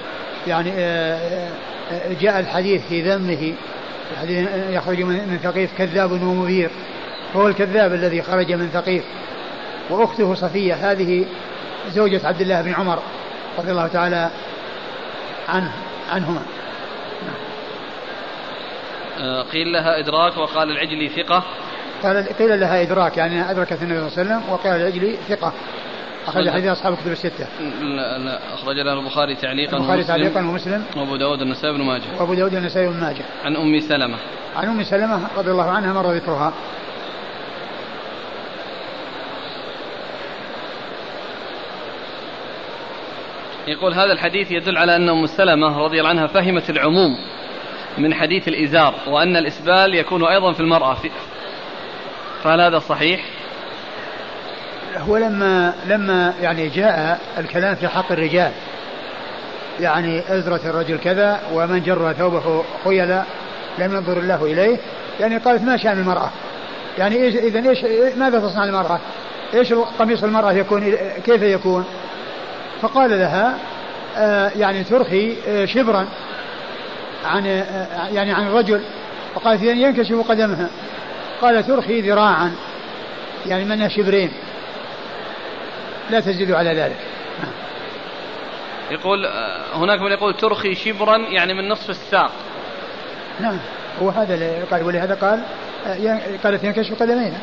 يعني 0.48 0.72
آه، 0.76 1.50
آه، 1.92 2.14
جاء 2.22 2.40
الحديث 2.40 2.88
في 2.88 3.02
ذمه 3.02 3.54
يخرج 4.70 5.02
من 5.02 5.40
ثقيف 5.44 5.78
كذاب 5.78 6.12
ومبير 6.12 6.70
هو 7.36 7.48
الكذاب 7.48 7.94
الذي 7.94 8.22
خرج 8.22 8.52
من 8.52 8.70
ثقيف. 8.74 9.04
وأخته 9.90 10.34
صفية 10.34 10.74
هذه 10.74 11.26
زوجة 11.90 12.28
عبد 12.28 12.42
الله 12.42 12.62
بن 12.62 12.74
عمر 12.74 13.00
رضي 13.60 13.72
الله 13.72 13.88
تعالى 13.88 14.30
عنه 15.50 15.72
عنهما. 16.12 16.42
قيل 19.52 19.72
لها 19.72 20.00
إدراك 20.00 20.38
وقال 20.38 20.72
العجلي 20.72 21.10
ثقة. 21.10 21.44
قال 22.04 22.38
قيل 22.40 22.60
لها 22.60 22.82
إدراك 22.82 23.18
يعني 23.18 23.52
أدركت 23.52 23.82
النبي 23.82 24.10
صلى 24.10 24.22
الله 24.22 24.34
عليه 24.34 24.42
وسلم 24.44 24.54
وقال 24.54 24.82
العجلي 24.82 25.18
ثقة. 25.30 25.54
أخرج 26.28 26.50
حديث 26.50 26.68
أصحاب 26.68 26.94
الكتب 26.94 27.12
الستة. 27.12 27.48
لا 27.82 28.18
لا 28.18 28.40
أخرج 28.54 28.76
له 28.76 28.94
البخاري 28.94 29.36
تعليقا 29.36 29.78
البخاري 29.78 30.04
تعليقا 30.04 30.40
ومسلم 30.40 30.84
وأبو 30.96 31.16
داود 31.16 31.42
النسائي 31.42 31.74
بن 31.74 31.84
ماجه. 31.84 32.04
وأبو 32.20 32.34
داود 32.34 32.54
النسائي 32.54 32.88
بن 32.88 33.00
ماجه. 33.00 33.24
عن 33.44 33.56
أم 33.56 33.80
سلمة. 33.80 34.18
عن 34.56 34.68
أم 34.68 34.84
سلمة 34.84 35.28
رضي 35.38 35.52
الله 35.52 35.70
عنها 35.70 35.94
مر 35.94 36.12
ذكرها. 36.12 36.54
يقول 43.68 43.94
هذا 43.94 44.12
الحديث 44.12 44.52
يدل 44.52 44.78
على 44.78 44.96
أن 44.96 45.10
أم 45.10 45.26
سلمة 45.26 45.78
رضي 45.78 46.00
الله 46.00 46.10
عنها 46.10 46.28
فهمت 46.28 46.70
العموم 46.70 47.18
من 47.98 48.14
حديث 48.14 48.48
الإزار 48.48 48.96
وأن 49.08 49.36
الإسبال 49.36 49.96
يكون 49.96 50.26
أيضا 50.26 50.52
في 50.54 50.60
المرأة 50.60 50.98
فهل 52.44 52.62
هذا 52.62 52.80
صحيح؟ 52.80 53.26
هو 54.98 55.18
لما 55.18 55.74
لما 55.88 56.34
يعني 56.42 56.70
جاء 56.70 57.20
الكلام 57.38 57.76
في 57.76 57.88
حق 57.88 58.12
الرجال. 58.12 58.52
يعني 59.80 60.24
أزرة 60.30 60.62
الرجل 60.66 60.98
كذا 60.98 61.40
ومن 61.54 61.84
جر 61.84 62.14
ثوبه 62.14 62.64
خيلا 62.84 63.24
لم 63.80 63.96
ينظر 63.96 64.18
الله 64.18 64.46
إليه. 64.46 64.78
يعني 65.20 65.38
قالت 65.38 65.64
ما 65.64 65.78
شأن 65.78 66.00
المرأة؟ 66.00 66.30
يعني 66.98 67.16
إيش 67.16 67.36
إذا 67.36 67.70
إيش 67.70 67.86
ماذا 68.18 68.40
تصنع 68.40 68.64
المرأة؟ 68.64 69.00
إيش 69.54 69.74
قميص 69.74 70.24
المرأة 70.24 70.52
يكون؟ 70.52 70.96
كيف 71.26 71.42
يكون؟ 71.42 71.86
فقال 72.82 73.20
لها 73.20 73.58
آه 74.18 74.52
يعني 74.56 74.84
ترخي 74.84 75.36
آه 75.48 75.66
شبرا 75.66 76.08
عن 77.26 77.48
آه 77.48 78.08
يعني 78.14 78.32
عن 78.32 78.48
الرجل. 78.48 78.82
فقالت 79.36 79.62
إذا 79.62 79.72
ينكشف 79.72 80.30
قدمها. 80.30 80.70
قال 81.42 81.68
ترخي 81.68 82.02
ذراعا 82.02 82.52
يعني 83.46 83.66
منها 83.66 83.88
شبرين. 83.88 84.32
لا 86.10 86.20
تزيد 86.20 86.52
على 86.52 86.74
ذلك. 86.74 86.98
يقول 88.92 89.26
هناك 89.74 90.02
من 90.02 90.12
يقول 90.12 90.34
ترخي 90.34 90.76
شبرا 90.76 91.18
يعني 91.18 91.54
من 91.54 91.70
نصف 91.70 91.90
الساق. 91.90 92.32
نعم 93.40 93.58
هو 94.02 94.10
هذا 94.10 94.34
اللي 94.34 94.64
قال 94.72 94.84
ولهذا 94.84 95.16
قال 95.16 95.44
قالت 96.44 96.64
ينكشف 96.64 97.00
قدميها 97.00 97.40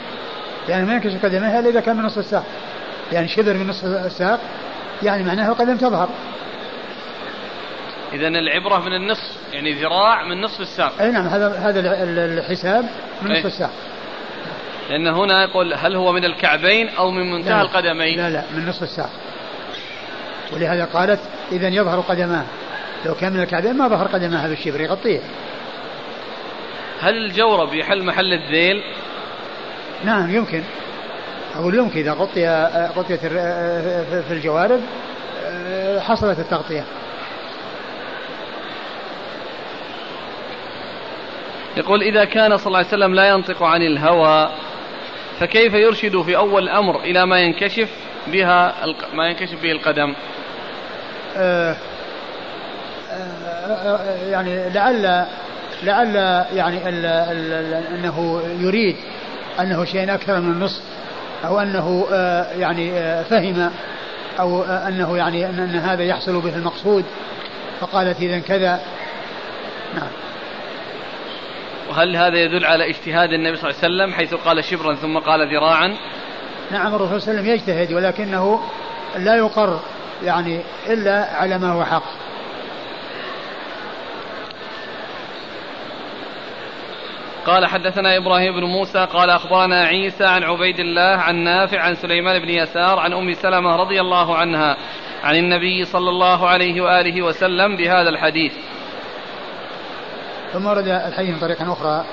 يعني 0.68 0.86
ما 0.86 0.94
ينكشف 0.94 1.24
قدميها 1.24 1.61
إلا 1.61 1.68
إذا 1.68 1.80
كان 1.80 1.96
من 1.96 2.02
نصف 2.02 2.18
الساق. 2.18 2.44
يعني 3.12 3.28
شبر 3.28 3.54
من 3.54 3.66
نصف 3.66 3.84
الساق 3.84 4.40
يعني 5.02 5.22
معناه 5.22 5.48
القدم 5.48 5.76
تظهر. 5.76 6.09
إذا 8.12 8.28
العبرة 8.28 8.78
من 8.78 8.92
النصف 8.92 9.36
يعني 9.52 9.72
ذراع 9.72 10.24
من 10.24 10.40
نصف 10.40 10.61
الساق. 10.61 10.92
أي 11.00 11.11
نعم 11.11 11.26
هذا 11.26 11.48
هذا 11.48 12.04
الحساب 12.14 12.84
من 13.22 13.32
نصف 13.32 13.46
الساق. 13.46 13.70
لأن 14.91 15.07
هنا 15.07 15.43
يقول 15.43 15.74
هل 15.74 15.97
هو 15.97 16.12
من 16.12 16.24
الكعبين 16.24 16.89
أو 16.89 17.11
من 17.11 17.32
منتهى 17.32 17.53
لا 17.53 17.62
القدمين؟ 17.62 18.16
لا 18.18 18.30
لا 18.30 18.43
من 18.55 18.68
نصف 18.68 18.82
الساق. 18.82 19.11
ولهذا 20.53 20.84
قالت 20.84 21.20
إذا 21.53 21.68
يظهر 21.68 22.01
قدماه. 22.01 22.45
لو 23.07 23.14
كان 23.14 23.32
من 23.32 23.41
الكعبين 23.41 23.76
ما 23.76 23.89
ظهر 23.89 24.07
قدماها 24.07 24.49
بالشبر 24.49 24.80
يغطيه 24.80 25.20
هل 27.01 27.16
الجورب 27.16 27.74
يحل 27.74 28.05
محل 28.05 28.32
الذيل؟ 28.32 28.82
نعم 30.05 30.34
يمكن. 30.34 30.62
أقول 31.57 31.74
يمكن 31.74 31.99
إذا 31.99 32.12
غطي 32.12 32.49
غطيت 32.97 33.20
في 33.20 34.30
الجوارب 34.30 34.80
حصلت 36.01 36.39
التغطية. 36.39 36.84
يقول 41.76 42.03
إذا 42.03 42.24
كان 42.24 42.57
صلى 42.57 42.66
الله 42.66 42.78
عليه 42.78 42.89
وسلم 42.89 43.14
لا 43.14 43.28
ينطق 43.28 43.62
عن 43.62 43.82
الهوى 43.82 44.51
فكيف 45.41 45.74
يرشد 45.74 46.22
في 46.22 46.36
أول 46.36 46.62
الأمر 46.62 47.01
إلى 47.01 47.26
ما 47.26 47.41
ينكشف 47.41 47.89
بها 48.26 48.74
ما 49.14 49.28
ينكشف 49.28 49.62
به 49.62 49.72
القدم؟ 49.72 50.14
آه 51.36 51.76
آه 53.11 53.99
يعني 54.30 54.70
لعل 54.70 55.24
لعل 55.82 56.16
يعني 56.55 56.89
أنه 57.95 58.43
يريد 58.61 58.97
أنه 59.61 59.84
شيء 59.84 60.14
أكثر 60.14 60.41
من 60.41 60.53
النصف 60.53 60.82
أو 61.45 61.61
أنه 61.61 62.07
آه 62.12 62.53
يعني 62.53 62.93
فهم 63.24 63.70
أو 64.41 64.62
أنه 64.64 65.16
يعني 65.16 65.47
ان 65.47 65.76
هذا 65.76 66.05
يحصل 66.05 66.41
به 66.41 66.57
المقصود 66.57 67.05
فقالت 67.80 68.20
اذا 68.20 68.39
كذا. 68.39 68.80
نعم. 69.95 70.28
وهل 71.89 72.16
هذا 72.16 72.39
يدل 72.39 72.64
على 72.64 72.91
اجتهاد 72.91 73.32
النبي 73.32 73.57
صلى 73.57 73.70
الله 73.70 73.82
عليه 73.82 73.95
وسلم 73.95 74.14
حيث 74.14 74.34
قال 74.34 74.64
شبرا 74.64 74.95
ثم 74.95 75.18
قال 75.18 75.55
ذراعا 75.55 75.97
نعم 76.70 76.95
الرسول 76.95 77.22
صلى 77.22 77.30
الله 77.30 77.43
عليه 77.43 77.53
وسلم 77.53 77.74
يجتهد 77.74 77.93
ولكنه 77.93 78.61
لا 79.16 79.36
يقر 79.36 79.80
يعني 80.22 80.61
إلا 80.86 81.28
على 81.34 81.59
ما 81.59 81.72
هو 81.72 81.84
حق 81.84 82.03
قال 87.47 87.66
حدثنا 87.66 88.16
إبراهيم 88.16 88.55
بن 88.55 88.64
موسى 88.64 89.07
قال 89.12 89.30
أخبرنا 89.30 89.84
عيسى 89.84 90.24
عن 90.24 90.43
عبيد 90.43 90.80
الله 90.80 91.16
عن 91.16 91.36
نافع 91.36 91.80
عن 91.80 91.95
سليمان 91.95 92.43
بن 92.43 92.49
يسار 92.49 92.99
عن 92.99 93.12
أم 93.12 93.32
سلمة 93.32 93.76
رضي 93.76 94.01
الله 94.01 94.36
عنها 94.36 94.76
عن 95.24 95.36
النبي 95.36 95.84
صلى 95.84 96.11
الله 96.11 96.49
عليه 96.49 96.80
وآله 96.80 97.22
وسلم 97.22 97.76
بهذا 97.76 98.09
الحديث. 98.09 98.53
ثم 100.53 100.66
ورد 100.66 100.88
الحديث 100.88 101.30
من 101.30 101.40
طريق 101.40 101.62
أخرى 101.62 102.05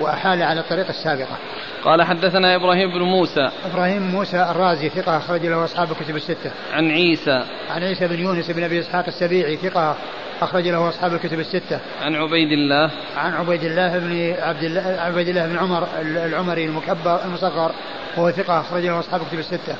وأحال 0.00 0.42
على 0.42 0.60
الطريقة 0.60 0.90
السابقة. 0.90 1.36
قال 1.84 2.02
حدثنا 2.02 2.56
إبراهيم 2.56 2.90
بن 2.90 3.02
موسى 3.02 3.50
إبراهيم 3.72 4.02
موسى 4.02 4.42
الرازي 4.50 4.88
ثقة 4.88 5.16
أخرج 5.16 5.46
له 5.46 5.64
أصحاب 5.64 5.90
الكتب 5.92 6.16
الستة. 6.16 6.50
عن 6.72 6.90
عيسى 6.90 7.44
عن 7.70 7.82
عيسى 7.82 8.08
بن 8.08 8.20
يونس 8.20 8.50
بن 8.50 8.64
أبي 8.64 8.80
إسحاق 8.80 9.06
السبيعي 9.06 9.56
ثقة 9.56 9.96
أخرج 10.42 10.68
له 10.68 10.88
أصحاب 10.88 11.14
الكتب 11.14 11.40
الستة. 11.40 11.80
عن 12.02 12.14
عبيد 12.14 12.52
الله. 12.52 12.90
عن 13.16 13.32
عبيد 13.32 13.64
الله 13.64 13.98
بن 13.98 14.34
عبد 14.42 14.62
الله 14.62 15.00
عبيد 15.00 15.28
الله 15.28 15.46
بن 15.46 15.58
عمر 15.58 15.88
العمري 16.00 16.64
المكبر 16.64 17.24
المصغر 17.24 17.72
وهو 18.16 18.30
ثقة 18.30 18.60
أخرج 18.60 18.86
له 18.86 18.98
أصحاب 18.98 19.20
الكتب 19.22 19.38
الستة. 19.38 19.76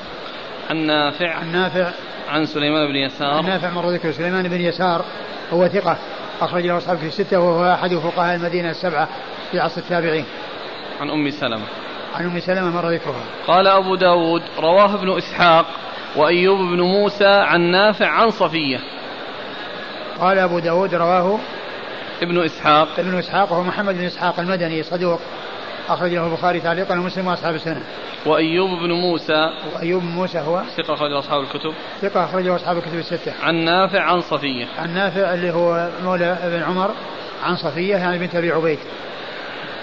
عن 0.69 0.77
نافع. 0.77 1.33
عن 1.35 1.51
نافع. 1.51 1.91
عن 2.29 2.45
سليمان 2.45 2.87
بن 2.87 2.95
يسار. 2.95 3.37
عن 3.37 3.45
نافع 3.45 3.69
مر 3.69 3.89
ذكر 3.89 4.11
سليمان 4.11 4.47
بن 4.47 4.61
يسار 4.61 5.05
هو 5.53 5.67
ثقة 5.67 5.97
أخرج 6.41 6.65
له 6.65 6.77
أصحاب 6.77 6.95
الكتب 6.95 7.07
الستة 7.07 7.39
وهو 7.39 7.73
أحد 7.73 7.95
فقهاء 7.95 8.35
المدينة 8.35 8.69
السبعة 8.69 9.07
في 9.51 9.59
عصر 9.59 9.81
التابعين. 9.81 10.25
عن 11.01 11.09
أم 11.09 11.29
سلمة. 11.29 11.65
عن 12.15 12.25
أم 12.25 12.39
سلمة 12.39 12.69
مر 12.69 12.89
ذكرها. 12.89 13.23
قال 13.47 13.67
أبو 13.67 13.95
داود 13.95 14.41
رواه 14.59 14.95
ابن 14.95 15.17
إسحاق 15.17 15.65
وأيوب 16.15 16.59
بن 16.59 16.81
موسى 16.81 17.27
عن 17.27 17.61
نافع 17.61 18.07
عن 18.07 18.29
صفية 18.29 18.79
قال 20.19 20.39
أبو 20.39 20.59
داود 20.59 20.95
رواه 20.95 21.39
ابن 22.21 22.43
إسحاق 22.43 22.87
ابن 22.99 23.17
إسحاق 23.17 23.51
وهو 23.51 23.63
محمد 23.63 23.95
بن 23.95 24.05
إسحاق 24.05 24.39
المدني 24.39 24.83
صدوق 24.83 25.19
أخرج 25.93 26.13
له 26.13 26.27
البخاري 26.27 26.59
تعليقا 26.59 26.99
ومسلم 26.99 27.27
وأصحاب 27.27 27.55
السنة. 27.55 27.81
وأيوب 28.25 28.69
بن 28.69 28.91
موسى. 28.91 29.49
وأيوب 29.75 30.01
بن 30.01 30.07
موسى 30.07 30.39
هو 30.39 30.63
ثقة 30.77 30.93
أخرج 30.93 31.11
أصحاب 31.11 31.41
الكتب. 31.41 31.73
ثقة 32.01 32.25
أخرج 32.25 32.47
أصحاب 32.47 32.77
الكتب 32.77 32.95
الستة. 32.99 33.33
عن 33.43 33.55
نافع 33.55 34.01
عن 34.01 34.21
صفية. 34.21 34.65
عن 34.79 34.93
نافع 34.93 35.33
اللي 35.33 35.51
هو 35.51 35.89
مولى 36.03 36.37
ابن 36.43 36.63
عمر 36.63 36.91
عن 37.43 37.55
صفية 37.55 37.95
يعني 37.95 38.17
بنت 38.17 38.35
أبي 38.35 38.51
عبيد. 38.51 38.79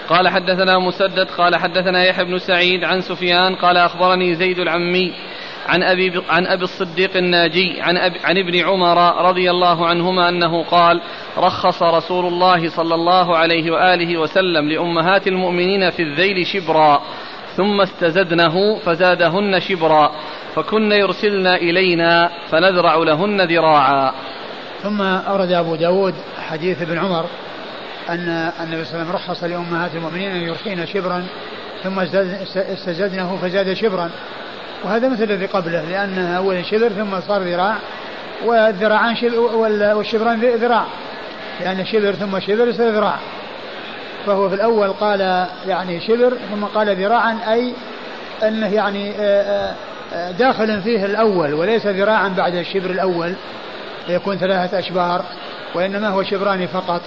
قال 0.09 0.27
حدثنا 0.27 0.79
مسدد 0.79 1.27
قال 1.37 1.55
حدثنا 1.55 2.03
يحيى 2.03 2.25
بن 2.25 2.39
سعيد 2.39 2.83
عن 2.83 3.01
سفيان 3.01 3.55
قال 3.55 3.77
أخبرني 3.77 4.35
زيد 4.35 4.59
العمي 4.59 5.13
عن 5.67 5.83
أبي, 5.83 6.21
عن 6.29 6.47
أبي 6.47 6.63
الصديق 6.63 7.17
الناجي 7.17 7.81
عن, 7.81 7.97
أبي 7.97 8.19
عن 8.23 8.37
ابن 8.37 8.59
عمر 8.59 9.27
رضي 9.29 9.51
الله 9.51 9.87
عنهما 9.87 10.29
أنه 10.29 10.63
قال 10.63 11.01
رخص 11.37 11.83
رسول 11.83 12.25
الله 12.25 12.69
صلى 12.69 12.95
الله 12.95 13.37
عليه 13.37 13.71
وآله 13.71 14.17
وسلم 14.17 14.69
لأمهات 14.69 15.27
المؤمنين 15.27 15.89
في 15.89 16.01
الذيل 16.01 16.47
شبرا 16.47 17.01
ثم 17.55 17.81
استزدنه 17.81 18.79
فزادهن 18.79 19.59
شبرا 19.59 20.11
فكن 20.55 20.91
يرسلن 20.91 21.47
إلينا 21.47 22.31
فنذرع 22.51 22.95
لهن 22.95 23.41
ذراعا. 23.41 24.13
ثم 24.83 25.01
أورد 25.01 25.51
أبو 25.51 25.75
داود 25.75 26.13
حديث 26.49 26.81
ابن 26.81 26.97
عمر 26.97 27.25
أن 28.09 28.51
النبي 28.63 28.85
صلى 28.85 29.01
الله 29.01 29.05
عليه 29.05 29.09
وسلم 29.09 29.11
رخص 29.11 29.43
لأمهات 29.43 29.95
المؤمنين 29.95 30.31
أن 30.31 30.41
يرخين 30.41 30.85
شبرا 30.85 31.25
ثم 31.83 31.99
استزدنه 32.55 33.37
فزاد 33.41 33.73
شبرا. 33.73 34.09
وهذا 34.83 35.09
مثل 35.09 35.23
الذي 35.23 35.45
قبله 35.45 35.81
لأنها 35.81 36.37
أولا 36.37 36.63
شبر 36.63 36.89
ثم 36.89 37.21
صار 37.27 37.43
ذراع 37.43 37.75
والذراعان 38.45 39.15
شبر 39.15 39.39
والشبران 39.95 40.41
ذراع. 40.41 40.85
لأن 41.61 41.85
شبر 41.85 42.11
ثم 42.11 42.39
شبر 42.39 42.67
يصير 42.67 42.89
ذراع. 42.89 43.15
فهو 44.25 44.49
في 44.49 44.55
الأول 44.55 44.93
قال 44.93 45.47
يعني 45.67 46.01
شبر 46.01 46.33
ثم 46.51 46.63
قال 46.63 46.95
ذراعا 46.95 47.39
أي 47.53 47.73
أنه 48.47 48.73
يعني 48.73 49.13
داخل 50.39 50.81
فيه 50.81 51.05
الأول 51.05 51.53
وليس 51.53 51.87
ذراعا 51.87 52.27
بعد 52.27 52.55
الشبر 52.55 52.89
الأول. 52.89 53.33
فيكون 54.07 54.37
ثلاثة 54.37 54.79
أشبار 54.79 55.21
وإنما 55.75 56.07
هو 56.07 56.23
شبران 56.23 56.67
فقط. 56.67 57.01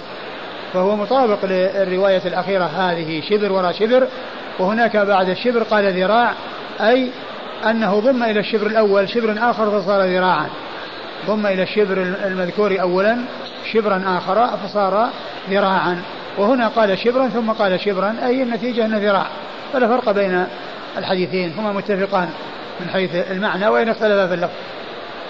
فهو 0.73 0.95
مطابق 0.95 1.45
للرواية 1.45 2.21
الأخيرة 2.25 2.63
هذه 2.63 3.21
شبر 3.29 3.51
وراء 3.51 3.71
شبر. 3.71 4.07
وهناك 4.59 4.97
بعد 4.97 5.29
الشبر 5.29 5.63
قال 5.63 6.01
ذراع 6.01 6.33
أي 6.81 7.09
أنه 7.69 7.99
ضم 7.99 8.23
إلى 8.23 8.39
الشبر 8.39 8.67
الأول 8.67 9.09
شبر 9.09 9.35
آخر 9.39 9.81
فصار 9.81 10.03
ذراعا. 10.03 10.49
ضم 11.27 11.45
إلى 11.45 11.63
الشبر 11.63 11.97
المذكور 12.25 12.81
أولا 12.81 13.17
شبرا 13.73 14.03
آخر 14.07 14.57
فصار 14.57 15.09
ذراعا. 15.49 16.01
وهنا 16.37 16.67
قال 16.67 16.97
شبرا 16.97 17.27
ثم 17.27 17.51
قال 17.51 17.79
شبرا 17.79 18.15
أي 18.25 18.43
النتيجة 18.43 18.85
أن 18.85 18.95
ذراع. 18.95 19.27
فلا 19.73 19.87
فرق 19.87 20.11
بين 20.11 20.45
الحديثين 20.97 21.53
هما 21.57 21.71
متفقان 21.71 22.29
من 22.79 22.89
حيث 22.89 23.15
المعنى 23.31 23.67
وإن 23.67 23.89
اختلفا 23.89 24.27
في 24.27 24.33
اللفظ. 24.33 24.53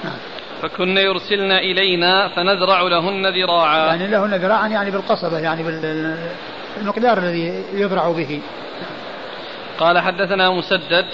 نعم. 0.03 0.13
فكن 0.61 0.97
يرسلن 0.97 1.51
إلينا 1.51 2.27
فنذرع 2.35 2.81
لهن 2.81 3.43
ذراعا. 3.43 3.85
يعني 3.85 4.07
لهن 4.07 4.33
ذراعا 4.33 4.67
يعني 4.67 4.91
بالقصبة 4.91 5.39
يعني 5.39 5.63
بالمقدار 5.63 7.17
الذي 7.17 7.63
يذرع 7.73 8.11
به. 8.11 8.41
قال 9.79 9.99
حدثنا 9.99 10.49
مسدد. 10.49 11.05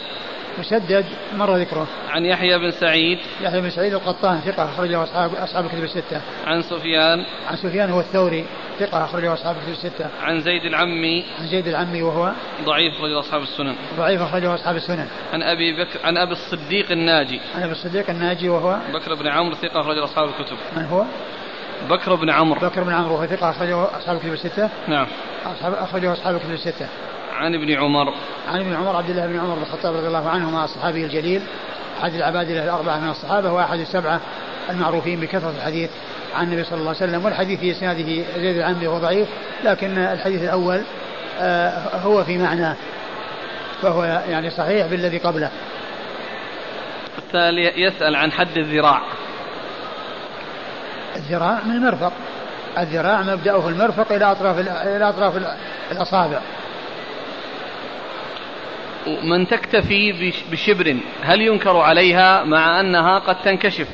مسدد 0.60 1.06
مر 1.36 1.58
ذكره. 1.58 1.88
عن 2.10 2.26
يحيى 2.26 2.58
بن 2.58 2.72
سعيد. 2.72 3.20
يحيى 3.42 3.62
بن 3.62 3.70
سعيد 3.70 3.94
القطان 3.94 4.40
ثقة 4.40 4.66
أخرجه 4.66 5.04
أصحاب 5.04 5.36
أصحاب 5.36 5.66
الكتب 5.66 5.84
الستة. 5.84 6.22
عن 6.46 6.62
سفيان. 6.62 7.26
عن 7.48 7.56
سفيان 7.56 7.90
هو 7.90 8.00
الثوري 8.00 8.46
ثقة 8.80 9.06
أخرجه 9.06 9.34
أصحاب 9.34 9.56
الكتب 9.56 9.72
الستة. 9.72 10.06
عن 10.22 10.42
زيد 10.42 10.66
العمي. 10.66 11.26
عن 11.40 11.48
زيد 11.48 11.68
العمي 11.68 12.02
وهو؟ 12.02 12.32
ضعيف 12.66 12.96
أخرجه 12.96 13.20
أصحاب 13.20 13.42
السنن. 13.42 13.76
ضعيف 13.98 14.22
أخرجه 14.22 14.56
أصحاب 14.56 14.76
السنن. 14.76 15.08
عن 15.34 15.44
أبي 15.44 15.84
بكر 15.84 16.00
عن 16.04 16.18
أبي 16.18 16.32
الصديق 16.32 16.92
الناجي. 16.92 17.40
عن 17.56 17.64
أبي 17.64 17.72
الصديق 17.72 18.10
الناجي 18.10 18.50
وهو؟ 18.50 18.78
بكر 18.94 19.16
بن 19.16 19.28
عمرو 19.28 19.56
ثقة 19.56 19.82
أخرجه 19.82 20.04
أصحاب 20.04 20.30
الكتب. 20.30 20.58
من 20.78 20.86
هو؟ 20.86 21.04
بكر 21.90 22.16
بن 22.16 22.30
عمرو. 22.30 22.70
بكر 22.70 22.84
بن 22.84 22.94
عمرو 22.94 23.16
وهو 23.16 23.26
ثقة 23.26 23.50
أخرجه 23.50 23.98
أصحاب 23.98 24.16
الكتب 24.16 24.34
الستة. 24.34 24.70
نعم. 24.88 25.08
أصحاب 25.46 25.74
أخرجه 25.74 26.14
أصحاب 26.14 26.36
الكتب 26.36 26.52
الستة. 26.52 26.88
عن 27.38 27.56
ابن 27.56 27.72
عمر. 27.72 28.14
عن 28.48 28.60
ابن 28.60 28.76
عمر 28.76 28.96
عبد 28.96 29.10
الله 29.10 29.28
بن 29.28 29.40
عمر 29.40 29.56
بن 29.56 29.62
الخطاب 29.62 29.96
رضي 29.96 30.08
الله 30.08 30.30
عنهما 30.30 30.66
الصحابي 30.66 31.06
الجليل 31.06 31.42
أحد 32.02 32.14
العباد 32.14 32.50
الأربعة 32.50 33.00
من 33.00 33.10
الصحابة 33.10 33.52
وأحد 33.52 33.80
السبعة 33.80 34.20
المعروفين 34.70 35.20
بكثرة 35.20 35.54
الحديث 35.58 35.90
عن 36.36 36.44
النبي 36.44 36.64
صلى 36.64 36.80
الله 36.80 36.96
عليه 36.96 36.98
وسلم. 36.98 37.26
والحديث 37.26 37.60
في 37.60 37.72
إسناده 37.72 38.24
زيد 38.38 38.58
العمري 38.58 38.88
هو 38.88 38.98
ضعيف 38.98 39.28
لكن 39.64 39.98
الحديث 39.98 40.44
الأول 40.44 40.82
آه، 41.40 41.98
هو 42.04 42.24
في 42.24 42.38
معناه 42.38 42.76
فهو 43.82 44.04
يعني 44.04 44.50
صحيح 44.50 44.88
بالذي 44.88 45.18
قبله. 45.18 45.50
التالي 47.18 47.82
يسأل 47.82 48.16
عن 48.16 48.32
حد 48.32 48.58
الذراع. 48.58 49.02
الذراع 51.16 51.64
من 51.66 51.72
المرفق. 51.72 52.12
الذراع 52.78 53.22
مبدأه 53.22 53.70
المرفق 53.70 54.12
إلى 54.12 54.32
أطراف 54.32 54.60
إلى 54.60 55.10
أطراف 55.10 55.58
الأصابع. 55.92 56.40
من 59.24 59.48
تكتفي 59.48 60.32
بشبر 60.52 60.98
هل 61.22 61.42
ينكر 61.42 61.78
عليها 61.78 62.44
مع 62.44 62.80
أنها 62.80 63.20
قد 63.20 63.42
تنكشف؟ 63.42 63.88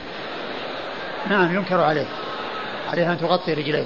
نعم 1.30 1.56
ينكر 1.56 1.82
عليه. 1.82 2.08
عليها 2.92 3.14
أن 3.14 3.18
تغطي 3.18 3.54
رجليه. 3.54 3.86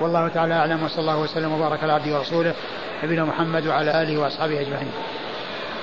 والله 0.00 0.28
تعالى 0.28 0.54
أعلم 0.54 0.82
وصلى 0.82 1.00
الله 1.00 1.18
وسلم 1.18 1.52
وبارك 1.52 1.82
على 1.82 1.92
عبده 1.92 2.18
ورسوله 2.18 2.54
نبينا 3.04 3.24
محمد 3.24 3.66
وعلى 3.66 4.02
آله 4.02 4.18
وأصحابه 4.18 4.60
أجمعين. 4.60 4.90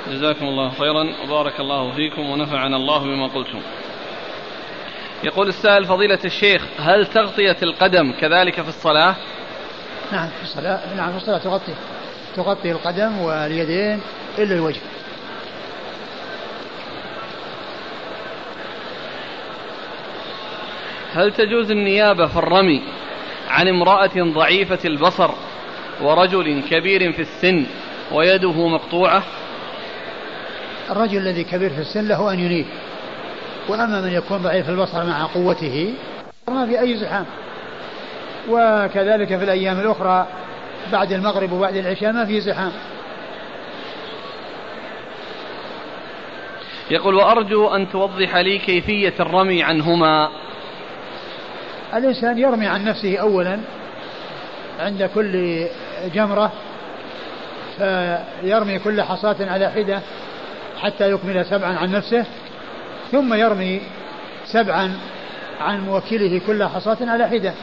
جزاكم 0.10 0.46
الله 0.46 0.70
خيرا 0.70 1.08
وبارك 1.24 1.60
الله 1.60 1.92
فيكم 1.92 2.30
ونفعنا 2.30 2.78
الله 2.78 3.00
بما 3.00 3.28
قلتم. 3.28 3.62
يقول 5.24 5.48
السائل 5.48 5.86
فضيلة 5.86 6.20
الشيخ 6.26 6.66
هل 6.80 7.06
تغطية 7.06 7.58
القدم 7.64 8.12
كذلك 8.22 8.62
في 8.62 8.70
الصلاة؟ 8.70 9.16
نعم 10.12 10.28
في 10.28 10.44
الصلاة 10.44 10.96
نعم 10.98 11.12
في 11.12 11.18
الصلاة 11.18 11.38
تغطي. 11.38 11.74
تغطي 12.36 12.72
القدم 12.72 13.22
واليدين 13.22 14.00
إلا 14.38 14.56
الوجه. 14.56 14.82
هل 21.14 21.32
تجوز 21.34 21.72
النيابة 21.72 22.28
في 22.28 22.38
الرمي 22.38 22.82
عن 23.50 23.68
امرأة 23.68 24.12
ضعيفة 24.18 24.80
البصر 24.86 25.32
ورجل 26.02 26.62
كبير 26.70 27.12
في 27.12 27.22
السن 27.22 27.66
ويده 28.12 28.68
مقطوعة؟ 28.68 29.24
الرجل 30.90 31.18
الذي 31.18 31.44
كبير 31.44 31.70
في 31.70 31.82
السن 31.82 32.08
له 32.08 32.34
أن 32.34 32.40
ينيب. 32.40 32.66
وأما 33.70 34.02
من 34.02 34.12
يكون 34.12 34.38
ضعيف 34.38 34.70
البصر 34.70 35.06
مع 35.06 35.26
قوته 35.26 35.94
ما 36.48 36.66
في 36.66 36.80
أي 36.80 36.98
زحام. 36.98 37.26
وكذلك 38.50 39.28
في 39.28 39.44
الأيام 39.44 39.80
الأخرى 39.80 40.28
بعد 40.92 41.12
المغرب 41.12 41.52
وبعد 41.52 41.76
العشاء 41.76 42.12
ما 42.12 42.26
في 42.26 42.42
زحام. 42.42 42.72
يقول 46.92 47.16
وأرجو 47.16 47.68
أن 47.68 47.90
توضح 47.90 48.36
لي 48.36 48.58
كيفية 48.58 49.14
الرمي 49.20 49.64
عنهما. 49.64 50.30
الإنسان 51.94 52.38
يرمي 52.38 52.68
عن 52.68 52.86
نفسه 52.86 53.18
أولا 53.18 53.60
عند 54.80 55.10
كل 55.16 55.66
جمرة 56.14 56.52
فيرمي 57.78 58.80
كل 58.80 59.02
حصاة 59.02 59.36
على 59.40 59.72
حدة 59.72 60.02
حتى 60.82 61.12
يكمل 61.12 61.46
سبعا 61.46 61.76
عن 61.76 61.92
نفسه 61.92 62.26
ثم 63.12 63.34
يرمي 63.34 63.82
سبعا 64.46 64.94
عن 65.62 65.86
موكله 65.86 66.42
كل 66.48 66.64
حصاة 66.64 66.98
على 67.02 67.28
حدة. 67.28 67.54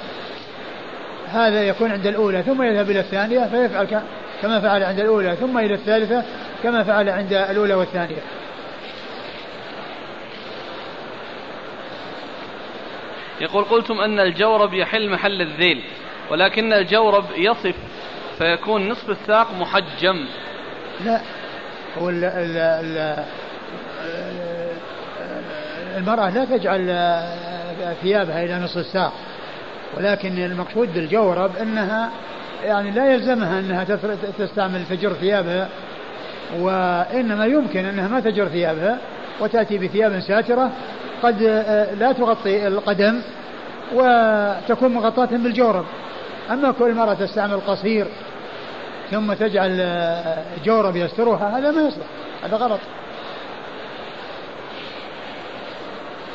هذا 1.32 1.62
يكون 1.62 1.90
عند 1.92 2.06
الأولى 2.06 2.42
ثم 2.42 2.62
يذهب 2.62 2.90
إلى 2.90 3.00
الثانية 3.00 3.46
فيفعل 3.46 4.02
كما 4.42 4.60
فعل 4.60 4.82
عند 4.82 5.00
الأولى 5.00 5.36
ثم 5.36 5.58
إلى 5.58 5.74
الثالثة 5.74 6.24
كما 6.62 6.84
فعل 6.84 7.08
عند 7.08 7.32
الأولى 7.32 7.74
والثانية. 7.74 8.22
يقول 13.40 13.64
قلتم 13.64 14.00
أن 14.00 14.20
الجورب 14.20 14.74
يحل 14.74 15.10
محل 15.10 15.42
الذيل 15.42 15.82
ولكن 16.30 16.72
الجورب 16.72 17.24
يصف 17.36 17.76
فيكون 18.38 18.88
نصف 18.88 19.10
الساق 19.10 19.52
محجم. 19.54 20.26
لا 21.04 21.20
هو 21.98 22.08
ال 22.10 22.24
ال 22.24 22.56
ال 22.56 23.24
المرأة 25.96 26.30
لا 26.30 26.44
تجعل 26.44 26.86
ثيابها 28.02 28.44
إلى 28.44 28.58
نصف 28.58 28.76
الساق. 28.76 29.12
ولكن 29.97 30.38
المقصود 30.38 30.95
بالجورب 30.95 31.57
أنها 31.57 32.11
يعني 32.64 32.91
لا 32.91 33.12
يلزمها 33.12 33.61
أنها 33.61 33.84
تستعمل 34.38 34.86
تجر 34.91 35.12
ثيابها 35.12 35.68
وإنما 36.59 37.47
يمكن 37.47 37.84
أنها 37.84 38.09
ما 38.09 38.20
تجر 38.20 38.49
ثيابها 38.49 38.99
وتأتي 39.41 39.78
بثياب 39.78 40.20
ساترة 40.20 40.70
قد 41.22 41.43
آه، 41.43 41.95
لا 41.95 42.12
تغطي 42.12 42.66
القدم 42.66 43.22
وتكون 43.95 44.95
مغطاة 44.95 45.26
بالجورب. 45.26 45.84
أما 46.51 46.72
كل 46.72 46.95
مرة 46.95 47.14
تستعمل 47.14 47.61
قصير 47.66 48.07
ثم 49.11 49.32
تجعل 49.32 49.76
آه، 49.80 50.45
جورب 50.64 50.97
يسترها 50.97 51.59
هذا 51.59 51.70
ما 51.70 51.82
يصلح 51.82 52.07
هذا 52.45 52.57
غلط. 52.57 52.80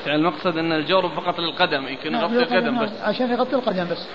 يعني 0.06 0.20
المقصد 0.20 0.58
أن 0.58 0.72
الجورب 0.72 1.12
فقط 1.12 1.40
للقدم 1.40 1.88
يمكن 1.88 2.12
نعم، 2.12 2.34
يغطي 2.34 2.56
القدم 2.56 2.86
بس. 2.86 2.90
عشان 3.02 3.32
يغطي 3.32 3.56
القدم 3.56 3.88
بس. 3.92 4.08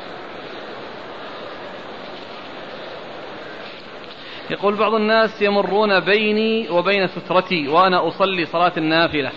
يقول 4.50 4.76
بعض 4.76 4.94
الناس 4.94 5.42
يمرون 5.42 6.00
بيني 6.00 6.70
وبين 6.70 7.08
سترتي 7.08 7.68
وأنا 7.68 8.08
أصلي 8.08 8.46
صلاة 8.46 8.72
النافلة. 8.76 9.30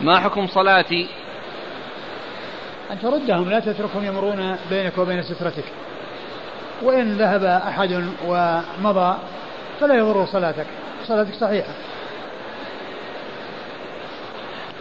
ما 0.00 0.20
حكم 0.20 0.46
صلاتي؟ 0.46 1.06
أن 2.90 3.00
تردهم 3.00 3.50
لا 3.50 3.60
تتركهم 3.60 4.04
يمرون 4.04 4.56
بينك 4.70 4.98
وبين 4.98 5.22
سترتك. 5.22 5.64
وإن 6.82 7.16
ذهب 7.16 7.44
أحد 7.44 8.04
ومضى 8.26 9.18
فلا 9.80 9.94
يضر 9.94 10.26
صلاتك. 10.26 10.66
صلاتك 11.04 11.34
صحيحة. 11.34 11.72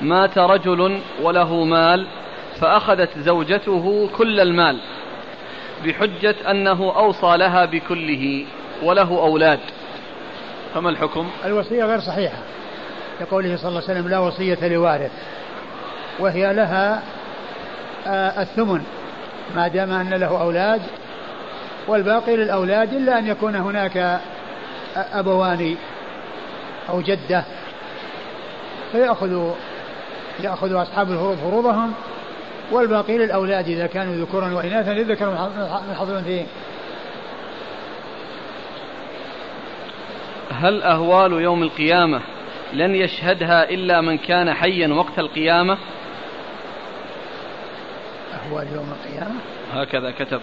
مات 0.01 0.37
رجل 0.37 1.01
وله 1.21 1.63
مال 1.63 2.07
فأخذت 2.59 3.09
زوجته 3.17 4.09
كل 4.17 4.39
المال 4.39 4.79
بحجة 5.85 6.35
أنه 6.51 6.93
أوصى 6.95 7.37
لها 7.37 7.65
بكله 7.65 8.45
وله 8.83 9.09
أولاد. 9.09 9.59
فما 10.73 10.89
الحكم؟ 10.89 11.29
الوصية 11.45 11.83
غير 11.83 11.99
صحيحة 11.99 12.37
لقوله 13.21 13.57
صلى 13.57 13.69
الله 13.69 13.81
عليه 13.81 13.99
وسلم 13.99 14.07
لا 14.07 14.19
وصية 14.19 14.67
لوارث 14.67 15.11
وهي 16.19 16.53
لها 16.53 17.03
آه، 18.07 18.41
الثمن 18.41 18.83
ما 19.55 19.67
دام 19.67 19.91
أن 19.91 20.13
له 20.13 20.41
أولاد 20.41 20.81
والباقي 21.87 22.35
للأولاد 22.35 22.93
إلا 22.93 23.19
أن 23.19 23.27
يكون 23.27 23.55
هناك 23.55 24.19
أبوان 24.95 25.75
أو 26.89 27.01
جدة 27.01 27.43
فيأخذ 28.91 29.53
يأخذ 30.39 30.81
أصحاب 30.81 31.11
الفروض 31.11 31.37
فروضهم 31.37 31.93
والباقي 32.71 33.17
للأولاد 33.17 33.67
إذا 33.67 33.87
كانوا 33.87 34.15
ذكورا 34.15 34.53
وإناثا 34.53 34.89
للذكر 34.89 35.29
من 35.29 35.95
حظ 35.95 36.09
الأنثيين 36.09 36.47
هل 40.51 40.83
أهوال 40.83 41.31
يوم 41.31 41.63
القيامة 41.63 42.21
لن 42.73 42.95
يشهدها 42.95 43.69
إلا 43.69 44.01
من 44.01 44.17
كان 44.17 44.53
حيا 44.53 44.87
وقت 44.87 45.19
القيامة؟ 45.19 45.77
أهوال 48.33 48.67
يوم 48.73 48.93
القيامة؟ 48.99 49.35
هكذا 49.73 50.11
كتب. 50.11 50.41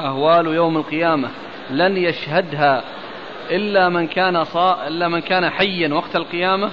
أهوال 0.00 0.46
يوم 0.46 0.76
القيامة 0.76 1.28
لن 1.70 1.96
يشهدها 1.96 2.82
إلا 3.50 3.88
من 3.88 4.06
كان 4.06 4.44
صا... 4.44 4.86
إلا 4.86 5.08
من 5.08 5.20
كان 5.20 5.50
حيا 5.50 5.94
وقت 5.94 6.16
القيامة؟ 6.16 6.70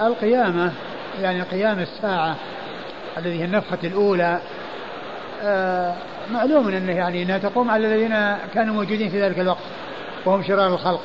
القيامة 0.00 0.72
يعني 1.22 1.42
قيام 1.42 1.78
الساعة 1.78 2.36
الذي 3.18 3.40
هي 3.40 3.44
النفخة 3.44 3.78
الأولى 3.84 4.40
آه 5.42 5.94
معلوم 6.32 6.68
أنه 6.68 6.92
يعني 6.92 7.22
أنها 7.22 7.38
تقوم 7.38 7.70
على 7.70 7.86
الذين 7.86 8.36
كانوا 8.54 8.74
موجودين 8.74 9.10
في 9.10 9.22
ذلك 9.22 9.38
الوقت 9.38 9.62
وهم 10.24 10.42
شرار 10.42 10.74
الخلق. 10.74 11.00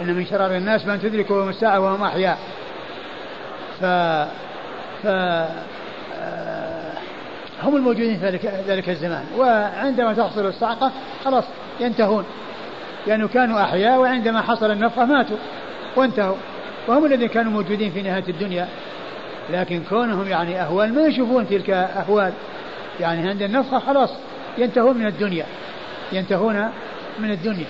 أن 0.00 0.14
من 0.14 0.26
شرار 0.26 0.56
الناس 0.56 0.86
من 0.86 1.00
تدركهم 1.00 1.48
الساعة 1.48 1.80
وهم 1.80 2.02
أحياء. 2.02 2.38
ف, 3.80 3.84
ف... 5.02 5.06
آه 5.06 6.92
هم 7.62 7.76
الموجودين 7.76 8.18
في 8.18 8.26
ذلك, 8.26 8.62
ذلك 8.66 8.88
الزمان. 8.88 9.24
وعندما 9.38 10.14
تحصل 10.14 10.46
الصعقة 10.46 10.92
خلاص 11.24 11.44
ينتهون. 11.80 12.24
لأنه 13.06 13.28
كانوا 13.28 13.62
أحياء 13.62 13.98
وعندما 13.98 14.40
حصل 14.40 14.70
النفخة 14.70 15.04
ماتوا 15.04 15.36
وانتهوا. 15.96 16.36
وهم 16.90 17.04
الذين 17.04 17.28
كانوا 17.28 17.52
موجودين 17.52 17.90
في 17.90 18.02
نهاية 18.02 18.24
الدنيا 18.28 18.68
لكن 19.50 19.82
كونهم 19.88 20.28
يعني 20.28 20.60
أهوال 20.60 20.94
ما 20.94 21.06
يشوفون 21.06 21.48
تلك 21.48 21.70
أهوال. 21.70 22.32
يعني 23.00 23.28
عند 23.28 23.42
النفخة 23.42 23.78
خلاص 23.78 24.10
ينتهون 24.58 24.98
من 24.98 25.06
الدنيا 25.06 25.46
ينتهون 26.12 26.70
من 27.18 27.30
الدنيا. 27.30 27.66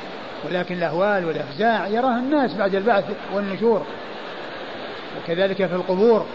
ولكن 0.49 0.75
الأهوال 0.75 1.25
والأفزاع 1.25 1.87
يراها 1.87 2.19
الناس 2.19 2.55
بعد 2.55 2.75
البعث 2.75 3.05
والنشور. 3.35 3.83
وكذلك 5.19 5.67
في 5.67 5.75
القبور 5.75 6.27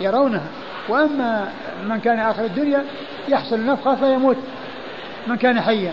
يرونها. 0.00 0.46
وأما 0.88 1.52
من 1.84 2.00
كان 2.00 2.18
آخر 2.18 2.44
الدنيا 2.44 2.84
يحصل 3.28 3.66
نفخة 3.66 3.94
فيموت 3.94 4.36
من 5.26 5.36
كان 5.36 5.60
حيا. 5.60 5.92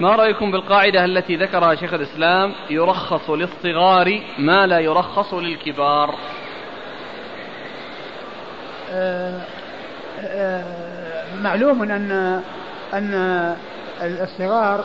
ما 0.00 0.16
رأيكم 0.16 0.50
بالقاعدة 0.50 1.04
التي 1.04 1.36
ذكرها 1.36 1.74
شيخ 1.74 1.94
الإسلام 1.94 2.52
يرخص 2.70 3.30
للصغار 3.30 4.20
ما 4.38 4.66
لا 4.66 4.78
يرخص 4.78 5.34
للكبار؟ 5.34 6.14
آه، 8.92 9.40
آه، 10.20 10.64
معلوم 11.42 11.82
أن 11.82 12.42
أن 12.94 13.56
الصغار 14.02 14.84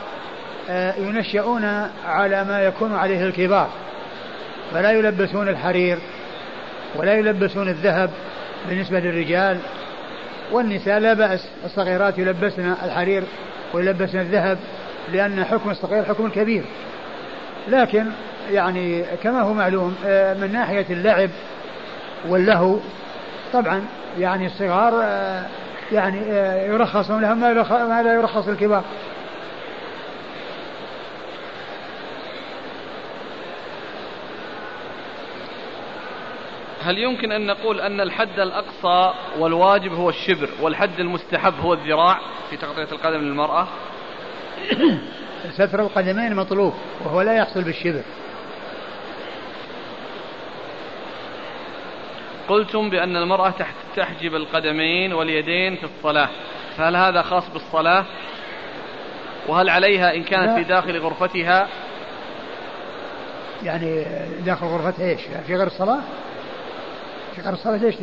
آه، 0.70 0.94
ينشؤون 0.94 1.64
على 2.06 2.44
ما 2.44 2.62
يكون 2.62 2.94
عليه 2.94 3.26
الكبار 3.26 3.68
فلا 4.72 4.90
يلبسون 4.90 5.48
الحرير 5.48 5.98
ولا 6.96 7.14
يلبسون 7.14 7.68
الذهب 7.68 8.10
بالنسبة 8.68 9.00
للرجال. 9.00 9.58
والنساء 10.52 10.98
لا 10.98 11.14
بأس 11.14 11.48
الصغيرات 11.64 12.18
يلبسن 12.18 12.74
الحرير 12.84 13.24
ويلبسن 13.74 14.18
الذهب. 14.20 14.58
لأن 15.12 15.44
حكم 15.44 15.70
الصغير 15.70 16.04
حكم 16.04 16.26
الكبير 16.26 16.64
لكن 17.68 18.06
يعني 18.50 19.04
كما 19.22 19.40
هو 19.40 19.54
معلوم 19.54 19.96
آه، 20.06 20.34
من 20.34 20.52
ناحية 20.52 20.86
اللعب 20.90 21.30
واللهو 22.28 22.76
طبعا 23.52 23.82
يعني 24.18 24.46
الصغار 24.46 24.92
آه، 25.02 25.46
يعني 25.92 26.18
يرخصون 26.66 27.22
لهم 27.22 27.40
ما 27.40 28.02
لا 28.02 28.14
يرخص 28.14 28.48
الكبار. 28.48 28.84
هل 36.82 36.98
يمكن 36.98 37.32
أن 37.32 37.46
نقول 37.46 37.80
أن 37.80 38.00
الحد 38.00 38.40
الأقصى 38.40 39.14
والواجب 39.38 39.92
هو 39.92 40.08
الشبر 40.08 40.48
والحد 40.60 41.00
المستحب 41.00 41.54
هو 41.60 41.72
الذراع 41.72 42.18
في 42.50 42.56
تغطية 42.56 42.92
القدم 42.92 43.18
للمرأة؟ 43.18 43.68
ستر 45.50 45.80
القدمين 45.80 46.34
مطلوب 46.34 46.74
وهو 47.04 47.22
لا 47.22 47.36
يحصل 47.36 47.62
بالشبر. 47.62 48.02
قلتم 52.48 52.90
بأن 52.90 53.16
المرأة 53.16 53.54
تحجب 53.96 54.34
القدمين 54.34 55.12
واليدين 55.12 55.76
في 55.76 55.84
الصلاة. 55.84 56.28
فهل 56.76 56.96
هذا 56.96 57.22
خاص 57.22 57.48
بالصلاة؟ 57.52 58.04
وهل 59.48 59.68
عليها 59.68 60.14
إن 60.14 60.22
كانت 60.22 60.58
في 60.58 60.64
داخل 60.64 60.98
غرفتها؟ 60.98 61.68
يعني 63.64 64.04
داخل 64.44 64.66
غرفتها 64.66 65.10
إيش؟ 65.10 65.20
في 65.46 65.56
غير 65.56 65.66
الصلاة؟ 65.66 66.00
في 67.36 67.42
غير 67.42 67.52
الصلاة 67.52 67.76
ليش 67.76 67.94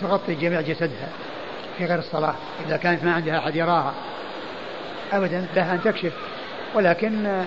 تغطي 0.00 0.34
جميع 0.34 0.60
جسدها؟ 0.60 1.08
في 1.78 1.84
غير 1.84 1.98
الصلاة 1.98 2.34
إذا 2.66 2.76
كانت 2.76 3.04
ما 3.04 3.12
عندها 3.12 3.38
أحد 3.38 3.56
يراها. 3.56 3.94
أبدا 5.12 5.46
لها 5.56 5.74
أن 5.74 5.82
تكشف. 5.82 6.12
ولكن 6.74 7.42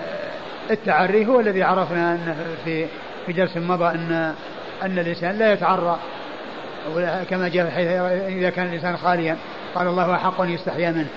التعري 0.70 1.26
هو 1.26 1.40
الذي 1.40 1.62
عرفنا 1.62 2.14
أنه 2.14 2.36
في 2.64 2.86
في 3.26 3.32
درس 3.32 3.56
مضى 3.56 3.84
أن 3.84 4.34
أن 4.82 4.98
الإنسان 4.98 5.38
لا 5.38 5.52
يتعرى. 5.52 5.98
كما 7.30 7.48
جاء 7.48 7.70
حيث 7.70 7.86
إذا 8.38 8.50
كان 8.50 8.66
الإنسان 8.66 8.96
خاليا 8.96 9.36
قال 9.74 9.86
الله 9.86 10.14
أحق 10.14 10.40
أن 10.40 10.50
يستحيا 10.50 10.90
منه. 10.90 11.08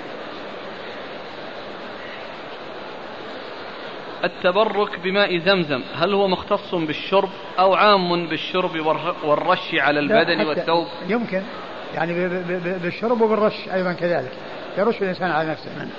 التبرك 4.23 4.99
بماء 4.99 5.39
زمزم 5.39 5.81
هل 5.95 6.13
هو 6.13 6.27
مختص 6.27 6.76
بالشرب 6.76 7.30
أو 7.59 7.73
عام 7.73 8.27
بالشرب 8.27 8.72
والرش 9.23 9.76
على 9.76 9.99
البدن 9.99 10.47
والثوب؟ 10.47 10.88
يمكن. 11.07 11.41
يعني 11.95 12.13
بالشرب 12.84 13.22
وبالرش 13.22 13.69
أيضا 13.73 13.93
كذلك. 13.93 14.31
يرش 14.77 15.01
الإنسان 15.01 15.31
على 15.31 15.49
نفسه 15.49 15.69
منه. 15.80 15.91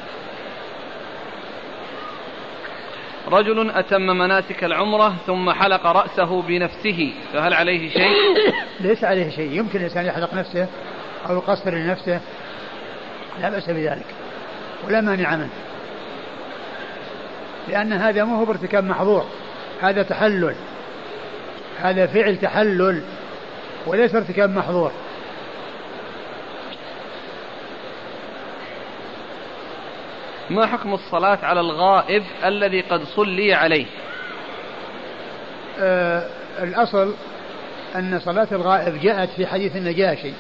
رجل 3.29 3.71
أتم 3.71 4.07
مناسك 4.07 4.65
العمرة 4.65 5.17
ثم 5.27 5.51
حلق 5.51 5.87
رأسه 5.87 6.43
بنفسه 6.43 7.13
فهل 7.33 7.55
عليه 7.55 7.91
شيء؟ 7.91 8.11
ليس 8.81 9.05
عليه 9.05 9.31
شيء. 9.31 9.53
يمكن 9.53 9.79
الإنسان 9.79 10.07
يحلق 10.07 10.35
نفسه 10.35 10.67
أو 11.29 11.37
يقصر 11.37 11.75
لنفسه. 11.75 12.21
لا 13.41 13.51
بأس 13.51 13.71
بذلك. 13.71 14.07
ولا 14.87 15.01
مانع 15.01 15.37
منه. 15.37 15.49
لأن 17.69 17.93
هذا 17.93 18.25
مو 18.25 18.37
هو 18.37 18.45
بارتكاب 18.45 18.85
محظور. 18.85 19.25
هذا 19.81 20.03
تحلل. 20.03 20.55
هذا 21.81 22.07
فعل 22.07 22.37
تحلل. 22.37 23.03
وليس 23.87 24.15
ارتكاب 24.15 24.51
محظور. 24.51 24.93
ما 30.51 30.67
حكم 30.67 30.95
الصلاة 30.95 31.39
على 31.43 31.61
الغائب 31.61 32.23
الذي 32.45 32.81
قد 32.81 33.05
صلي 33.05 33.55
عليه؟ 33.55 33.87
آه 35.81 36.27
الأصل 36.63 37.15
أن 37.97 38.21
صلاة 38.25 38.49
الغائب 38.53 39.01
جاءت 39.01 39.29
في 39.31 39.47
حديث 39.47 39.77
النجاشي 39.77 40.33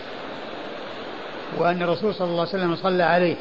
وأن 1.58 1.82
الرسول 1.82 2.14
صلى 2.14 2.28
الله 2.28 2.40
عليه 2.40 2.50
وسلم 2.50 2.76
صلى 2.76 3.02
عليه 3.02 3.36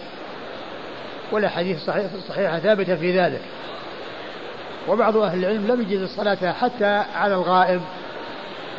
والأحاديث 1.32 1.86
صحيحة, 1.86 2.10
صحيحة 2.30 2.60
ثابتة 2.60 2.96
في 2.96 3.20
ذلك. 3.20 3.42
وبعض 4.88 5.18
أهل 5.18 5.40
العلم 5.40 5.68
لم 5.68 5.82
يجد 5.82 6.00
الصلاة 6.00 6.52
حتى 6.52 7.04
على 7.16 7.34
الغائب 7.36 7.82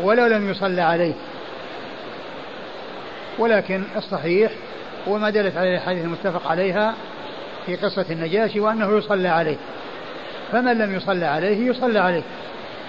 ولو 0.00 0.26
لم 0.26 0.50
يصلى 0.50 0.82
عليه. 0.82 1.14
ولكن 3.38 3.82
الصحيح 3.96 4.52
هو 5.08 5.18
ما 5.18 5.30
دلت 5.30 5.56
عليه 5.56 5.76
الحديث 5.76 6.04
المتفق 6.04 6.48
عليها 6.50 6.94
في 7.66 7.76
قصة 7.76 8.06
النجاشي 8.10 8.60
وأنه 8.60 8.98
يصلى 8.98 9.28
عليه. 9.28 9.56
فمن 10.52 10.78
لم 10.78 10.94
يصلى 10.94 11.26
عليه 11.26 11.70
يصلى 11.70 11.98
عليه. 11.98 12.22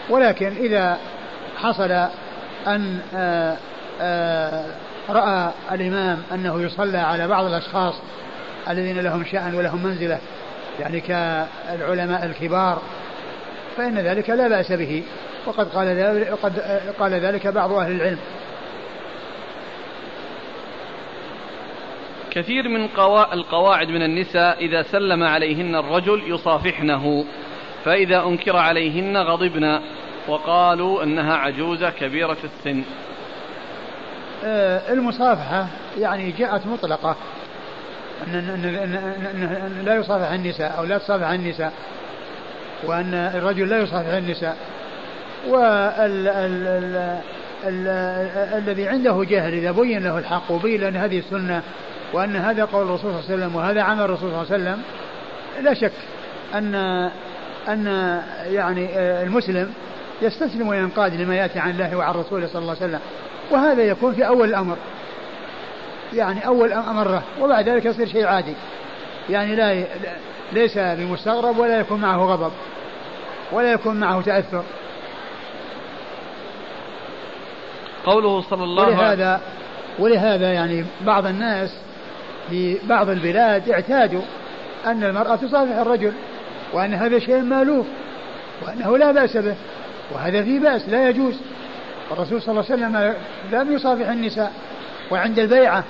ولكن 0.09 0.47
إذا 0.47 0.97
حصل 1.57 1.91
أن 2.67 2.99
آآ 3.15 3.57
آآ 4.01 4.65
رأى 5.09 5.51
الإمام 5.71 6.23
أنه 6.33 6.61
يصلى 6.61 6.97
على 6.97 7.27
بعض 7.27 7.45
الأشخاص 7.45 7.93
الذين 8.69 8.99
لهم 8.99 9.25
شأن 9.25 9.55
ولهم 9.55 9.83
منزلة 9.83 10.19
يعني 10.79 11.01
كالعلماء 11.01 12.25
الكبار 12.25 12.81
فإن 13.77 13.97
ذلك 13.97 14.29
لا 14.29 14.47
بأس 14.47 14.71
به. 14.71 15.03
وقد 15.45 15.67
قال 15.69 15.87
ذلك, 15.87 16.31
وقد 16.31 16.59
قال 16.99 17.13
ذلك 17.13 17.47
بعض 17.47 17.71
أهل 17.71 17.91
العلم. 17.91 18.17
كثير 22.37 22.69
من 22.69 22.89
القواعد 23.33 23.87
من 23.87 24.01
النساء 24.01 24.65
إذا 24.65 24.81
سلم 24.81 25.23
عليهن 25.23 25.75
الرجل 25.75 26.23
يصافحنه 26.27 27.25
فإذا 27.85 28.23
أنكر 28.23 28.55
عليهن 28.55 29.17
غضبنا 29.17 29.81
وقالوا 30.27 31.03
أنها 31.03 31.35
عجوزة 31.35 31.89
كبيرة 31.89 32.37
السن. 32.43 32.83
آه، 34.45 34.93
المصافحة 34.93 35.67
يعني 35.99 36.31
جاءت 36.31 36.67
مطلقة 36.67 37.15
أن, 38.27 38.33
أن, 38.35 38.65
أن, 38.75 39.43
أن 39.43 39.85
لا 39.85 39.95
يصافح 39.95 40.31
النساء 40.31 40.75
أو 40.77 40.83
لا 40.83 40.97
تصافح 40.97 41.27
النساء 41.27 41.73
وأن 42.83 43.13
الرجل 43.13 43.69
لا 43.69 43.79
يصافح 43.79 44.13
النساء. 44.13 44.57
والذي 47.63 48.87
عنده 48.87 49.23
جهل 49.29 49.53
إذا 49.53 49.71
بين 49.71 50.03
له 50.03 50.17
الحق 50.17 50.51
وبين 50.51 50.83
أن 50.83 50.95
هذه 50.95 51.19
السنة 51.19 51.63
وأن 52.13 52.35
هذا 52.35 52.65
قول 52.65 52.85
الرسول 52.85 53.11
صلى 53.11 53.19
الله 53.19 53.31
عليه 53.31 53.35
وسلم 53.35 53.55
وهذا 53.55 53.81
عمل 53.81 54.01
الرسول 54.01 54.31
صلى 54.31 54.41
الله 54.41 54.53
عليه 54.53 54.63
وسلم 54.63 54.81
لا 55.63 55.73
شك 55.73 55.91
أن 56.53 56.75
أن 57.67 57.85
يعني 58.45 58.99
المسلم 58.99 59.73
يستسلم 60.21 60.67
وينقاد 60.67 61.13
لما 61.13 61.35
يأتي 61.35 61.59
عن 61.59 61.69
الله 61.69 61.97
وعن 61.97 62.13
رسوله 62.13 62.47
صلى 62.47 62.61
الله 62.61 62.75
عليه 62.81 62.85
وسلم. 62.85 62.99
وهذا 63.51 63.83
يكون 63.83 64.13
في 64.13 64.27
أول 64.27 64.49
الأمر. 64.49 64.77
يعني 66.13 66.47
أول 66.47 66.73
أمره 66.73 67.23
وبعد 67.41 67.69
ذلك 67.69 67.85
يصير 67.85 68.07
شيء 68.07 68.25
عادي. 68.25 68.53
يعني 69.29 69.55
لا 69.55 69.83
ليس 70.51 70.77
بمستغرب 70.77 71.57
ولا 71.57 71.79
يكون 71.79 72.01
معه 72.01 72.17
غضب 72.17 72.51
ولا 73.51 73.71
يكون 73.71 73.99
معه 73.99 74.21
تأثر. 74.21 74.63
قوله 78.05 78.41
صلى 78.41 78.63
الله 78.63 78.83
عليه 78.83 78.93
وسلم 78.93 79.05
ولهذا 79.05 79.41
ولهذا 79.99 80.53
يعني 80.53 80.85
بعض 81.01 81.25
الناس 81.25 81.69
في 82.49 82.77
بعض 82.83 83.09
البلاد 83.09 83.69
اعتادوا 83.69 84.21
أن 84.85 85.03
المرأة 85.03 85.35
تصافح 85.35 85.75
الرجل 85.75 86.11
وأن 86.73 86.93
هذا 86.93 87.19
شيء 87.19 87.41
مألوف 87.41 87.85
وأنه 88.65 88.97
لا 88.97 89.11
بأس 89.11 89.37
به 89.37 89.55
وهذا 90.11 90.43
فيه 90.43 90.59
بأس 90.59 90.89
لا 90.89 91.09
يجوز. 91.09 91.35
الرسول 92.11 92.41
صلى 92.41 92.51
الله 92.51 92.65
عليه 92.71 92.73
وسلم 92.73 93.15
لم 93.51 93.75
يصافح 93.75 94.09
النساء 94.09 94.51
وعند 95.11 95.39
البيعة 95.39 95.83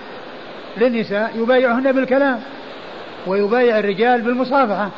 للنساء 0.77 1.31
يبايعهن 1.35 1.91
بالكلام 1.91 2.39
ويبايع 3.27 3.79
الرجال 3.79 4.21
بالمصافحة 4.21 4.89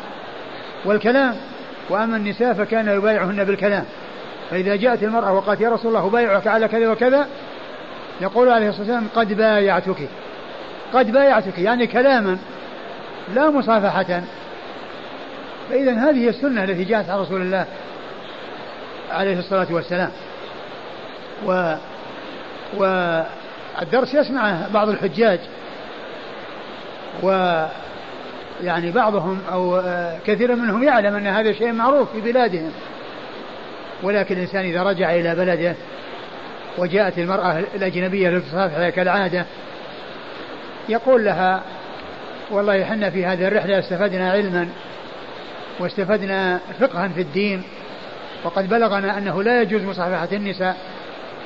والكلام 0.86 1.36
وأما 1.90 2.18
النساء 2.18 2.54
فكان 2.54 2.88
يبايعهن 2.88 3.44
بالكلام. 3.44 3.86
فإذا 4.52 4.76
جاءت 4.76 5.04
المرأة 5.04 5.34
وقالت 5.34 5.62
يا 5.62 5.70
رسول 5.70 5.96
الله 5.96 6.08
أبايعك 6.08 6.48
على 6.48 6.68
كذا 6.68 6.90
وكذا 6.92 7.28
يقول 8.22 8.50
عليه 8.50 8.70
الصلاة 8.70 8.82
والسلام 8.82 9.08
قد 9.16 9.34
بايعتك. 9.34 10.10
قد 10.94 11.12
بايعتك 11.12 11.60
يعني 11.60 11.88
كلاما 11.88 12.38
لا 13.36 13.50
مصافحة. 13.50 14.22
فإذا 15.70 15.92
هذه 15.92 16.30
السنة 16.30 16.64
التي 16.64 16.84
جاءت 16.84 17.10
عن 17.10 17.20
رسول 17.20 17.42
الله 17.42 17.66
عليه 19.12 19.40
الصلاة 19.40 19.68
والسلام. 19.70 20.12
و 21.46 21.76
والدرس 22.78 24.14
يسمعه 24.14 24.74
بعض 24.74 24.90
الحجاج. 24.90 25.40
و 27.24 27.30
يعني 28.64 28.92
بعضهم 28.92 29.40
أو 29.52 29.82
كثير 30.26 30.56
منهم 30.56 30.84
يعلم 30.84 31.16
أن 31.16 31.28
هذا 31.28 31.54
شيء 31.54 31.72
معروف 31.72 32.12
في 32.12 32.22
بلادهم. 32.22 32.72
ولكن 34.04 34.36
الإنسان 34.36 34.66
إذا 34.66 34.84
رجع 34.84 35.16
إلى 35.16 35.36
بلده 35.36 35.76
وجاءت 36.78 37.18
المرأة 37.18 37.64
الأجنبية 37.76 38.30
لتصافح 38.30 38.90
كالعادة 38.90 39.46
يقول 40.90 41.26
لها 41.26 41.62
والله 42.52 42.84
إحنا 42.84 43.10
في 43.10 43.26
هذه 43.26 43.48
الرحلة 43.48 43.80
استفدنا 43.80 44.32
علما 44.32 44.70
واستفدنا 45.80 46.60
فقها 46.80 47.08
في 47.08 47.22
الدين 47.22 47.64
وقد 48.44 48.70
بلغنا 48.70 49.18
أنه 49.18 49.44
لا 49.44 49.62
يجوز 49.62 49.84
مصافحة 49.84 50.28
النساء 50.32 50.78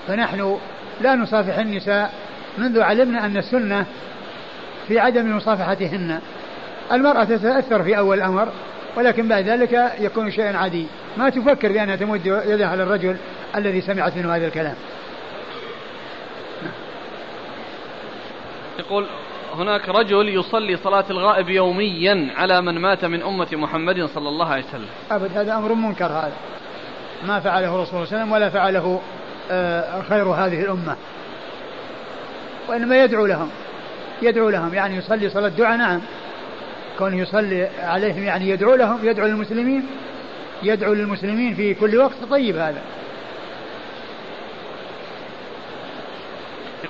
فنحن 0.08 0.58
لا 1.02 1.16
نصافح 1.16 1.58
النساء 1.58 2.14
منذ 2.58 2.82
علمنا 2.82 3.26
أن 3.26 3.38
السنة 3.38 3.86
في 4.88 5.00
عدم 5.00 5.38
مصافحتهن. 5.38 6.20
المرأة 6.92 7.24
تتأثر 7.24 7.84
في 7.84 7.98
أول 7.98 8.18
الأمر 8.18 8.48
ولكن 8.98 9.28
بعد 9.28 9.50
ذلك 9.50 9.92
يكون 10.00 10.32
شيئا 10.32 10.58
عادي. 10.58 10.88
ما 11.18 11.30
تفكر 11.30 11.72
بأنها 11.72 11.96
تمد 11.96 12.26
يدها 12.26 12.68
على 12.68 12.84
الرجل 12.84 13.16
الذي 13.56 13.82
سمعت 13.82 14.18
منه 14.18 14.36
هذا 14.36 14.48
الكلام. 14.48 14.76
يقول 18.80 19.06
هناك 19.56 19.90
رجل 19.90 20.30
يصلي 20.30 20.78
صلاة 20.78 21.06
الغائب 21.10 21.50
يوميا 21.50 22.30
على 22.36 22.62
من 22.62 22.80
مات 22.80 23.06
من 23.06 23.24
أمة 23.24 23.48
محمد 23.54 24.06
صلى 24.06 24.30
الله 24.30 24.48
عليه 24.48 24.64
وسلم. 24.64 24.88
أبد 25.12 25.38
هذا 25.38 25.56
أمر 25.56 25.74
منكر 25.74 26.06
هذا. 26.06 26.34
ما 27.28 27.40
فعله 27.40 27.76
الرسول 27.76 27.88
صلى 27.88 28.04
الله 28.04 28.08
عليه 28.08 28.18
وسلم 28.18 28.32
ولا 28.32 28.50
فعله 28.50 29.02
آه، 29.52 30.02
خير 30.02 30.24
هذه 30.24 30.62
الأمة. 30.62 30.96
وإنما 32.68 33.04
يدعو 33.04 33.26
لهم 33.26 33.50
يدعو 34.22 34.50
لهم 34.50 34.74
يعني 34.74 34.98
يصلي 34.98 35.30
صلاة 35.30 35.50
دعاء 35.50 35.78
نعم. 35.78 36.02
كونه 37.00 37.18
يصلي 37.18 37.70
عليهم 37.80 38.24
يعني 38.24 38.50
يدعو 38.50 38.76
لهم 38.76 39.00
يدعو 39.04 39.28
للمسلمين 39.28 39.88
يدعو 40.64 40.94
للمسلمين 40.94 41.56
في 41.56 41.74
كل 41.74 41.98
وقت. 41.98 42.24
طيب 42.30 42.58
هذا. 42.58 42.82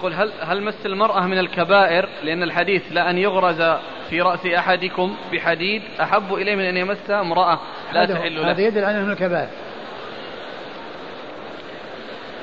يقول 0.03 0.13
هل 0.13 0.31
هل 0.41 0.63
مس 0.63 0.85
المرأة 0.85 1.21
من 1.27 1.39
الكبائر؟ 1.39 2.09
لأن 2.23 2.43
الحديث 2.43 2.83
لأن 2.91 3.17
يغرز 3.17 3.61
في 4.09 4.21
رأس 4.21 4.45
أحدكم 4.45 5.15
بحديد 5.31 5.81
أحب 6.01 6.33
إليه 6.33 6.55
من 6.55 6.63
أن 6.63 6.77
يمس 6.77 7.09
امرأة 7.09 7.59
لا 7.93 8.05
تحل 8.05 8.35
له. 8.35 8.51
هذا 8.51 8.61
يدل 8.61 8.83
على 8.83 8.99
أنه 8.99 9.13
الكبائر. 9.13 9.47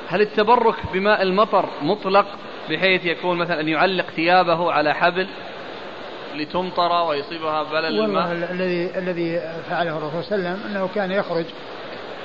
هل 0.08 0.20
التبرك 0.20 0.74
بماء 0.92 1.22
المطر 1.22 1.68
مطلق 1.82 2.26
بحيث 2.70 3.04
يكون 3.04 3.38
مثلا 3.38 3.60
أن 3.60 3.68
يعلق 3.68 4.06
ثيابه 4.16 4.72
على 4.72 4.94
حبل 4.94 5.26
لتمطر 6.36 7.08
ويصيبها 7.08 7.62
بلل 7.62 8.00
الماء؟ 8.00 8.32
الذي 8.32 8.98
الذي 8.98 9.40
فعله 9.70 9.98
الرسول 9.98 10.24
صلى 10.24 10.36
الله 10.36 10.48
عليه 10.48 10.58
وسلم 10.58 10.70
أنه 10.70 10.88
كان 10.94 11.10
يخرج 11.10 11.44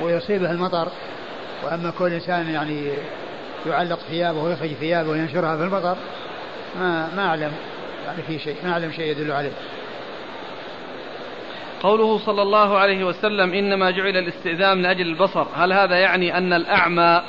ويصيبه 0.02 0.52
المطر 0.52 0.88
وأما 1.64 1.94
كل 2.00 2.14
إنسان 2.14 2.50
يعني 2.50 2.92
يعلق 3.68 4.00
ثيابه 4.00 4.44
ويخرج 4.44 4.74
ثيابه 4.74 5.10
وينشرها 5.10 5.58
في 5.58 5.64
المطر 5.64 5.98
ما 6.80 7.10
ما 7.16 7.28
أعلم. 7.28 7.52
يعني 8.06 8.22
في 8.28 8.40
شيء 8.40 8.56
ما 8.64 8.72
أعلم 8.72 8.92
شيء 8.92 9.06
يدل 9.06 9.32
عليه. 9.32 9.52
قوله 11.82 12.20
صلى 12.26 12.42
الله 12.42 12.78
عليه 12.78 13.04
وسلم 13.04 13.54
إنما 13.54 13.92
جعل 13.92 14.18
الاستئذان 14.18 14.78
من 14.78 14.86
أجل 14.86 15.08
البصر. 15.08 15.48
هل 15.56 15.74
هذا 15.74 15.96
يعني 15.96 16.38
أن 16.38 16.54
الأعمى 16.54 17.22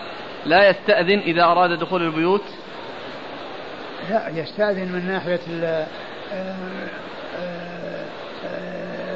لا 0.47 0.71
يستأذن 0.71 1.19
إذا 1.19 1.45
أراد 1.45 1.79
دخول 1.79 2.03
البيوت؟ 2.03 2.45
لا 4.11 4.29
يستأذن 4.29 4.93
من 4.93 5.07
ناحية 5.07 5.41
آه، 5.63 5.87
آه، 7.39 8.07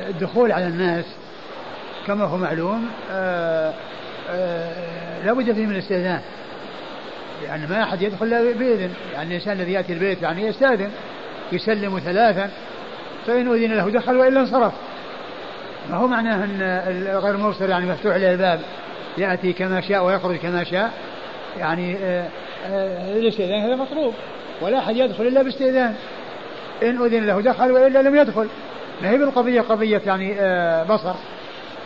الدخول 0.08 0.52
على 0.52 0.66
الناس. 0.66 1.04
كما 2.06 2.24
هو 2.24 2.36
معلوم 2.36 2.90
آه، 3.10 3.74
لا 5.24 5.32
بد 5.32 5.52
فيه 5.52 5.66
من 5.66 5.72
الاستئذان. 5.72 6.20
يعني 7.46 7.66
ما 7.66 7.82
أحد 7.82 8.02
يدخل 8.02 8.26
إلا 8.26 8.42
بإذن. 8.42 8.90
يعني 9.14 9.28
الإنسان 9.28 9.60
الذي 9.60 9.72
يأتي 9.72 9.92
البيت 9.92 10.22
يعني 10.22 10.46
يستأذن 10.46 10.90
يسلم 11.52 11.98
ثلاثا 11.98 12.50
فإن 13.26 13.52
أذن 13.52 13.72
له 13.72 13.90
دخل 13.90 14.16
وإلا 14.16 14.40
انصرف 14.40 14.72
ما 15.90 15.96
هو 15.96 16.06
معناه 16.06 16.44
أن 16.44 17.18
غير 17.22 17.36
مرسل 17.36 17.70
يعني 17.70 17.86
مفتوح 17.86 18.16
له 18.16 18.32
الباب 18.32 18.60
يأتي 19.18 19.52
كما 19.52 19.80
شاء 19.80 20.04
ويخرج 20.04 20.36
كما 20.36 20.64
شاء؟ 20.64 20.90
يعني 21.58 21.96
آه، 21.96 22.28
آه، 22.66 23.12
الاستئذان 23.18 23.60
هذا 23.60 23.76
مطلوب. 23.76 24.14
ولا 24.60 24.78
أحد 24.78 24.96
يدخل 24.96 25.26
إلا 25.26 25.42
باستئذان. 25.42 25.94
إن 26.82 27.02
أذن 27.02 27.26
له 27.26 27.40
دخل 27.40 27.72
وإلا 27.72 28.02
لم 28.02 28.16
يدخل. 28.16 28.48
ما 29.02 29.10
هي 29.10 29.18
بالقضية 29.18 29.60
قضية 29.60 30.02
يعني 30.06 30.34
آه، 30.40 30.82
بصر. 30.84 31.14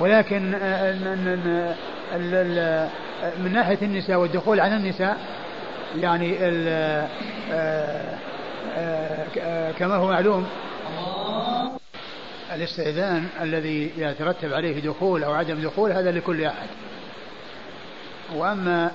ولكن 0.01 0.52
من 3.39 3.52
ناحية 3.52 3.78
النساء 3.82 4.16
والدخول 4.16 4.60
على 4.60 4.76
النساء 4.76 5.16
يعني 6.00 6.36
كما 9.78 9.96
هو 9.96 10.08
معلوم 10.08 10.46
الاستئذان 12.54 13.26
الذي 13.42 13.90
يترتب 13.96 14.52
عليه 14.52 14.80
دخول 14.80 15.24
أو 15.24 15.32
عدم 15.32 15.60
دخول 15.62 15.92
هذا 15.92 16.10
لكل 16.10 16.44
أحد. 16.44 16.66
وأما 18.34 18.90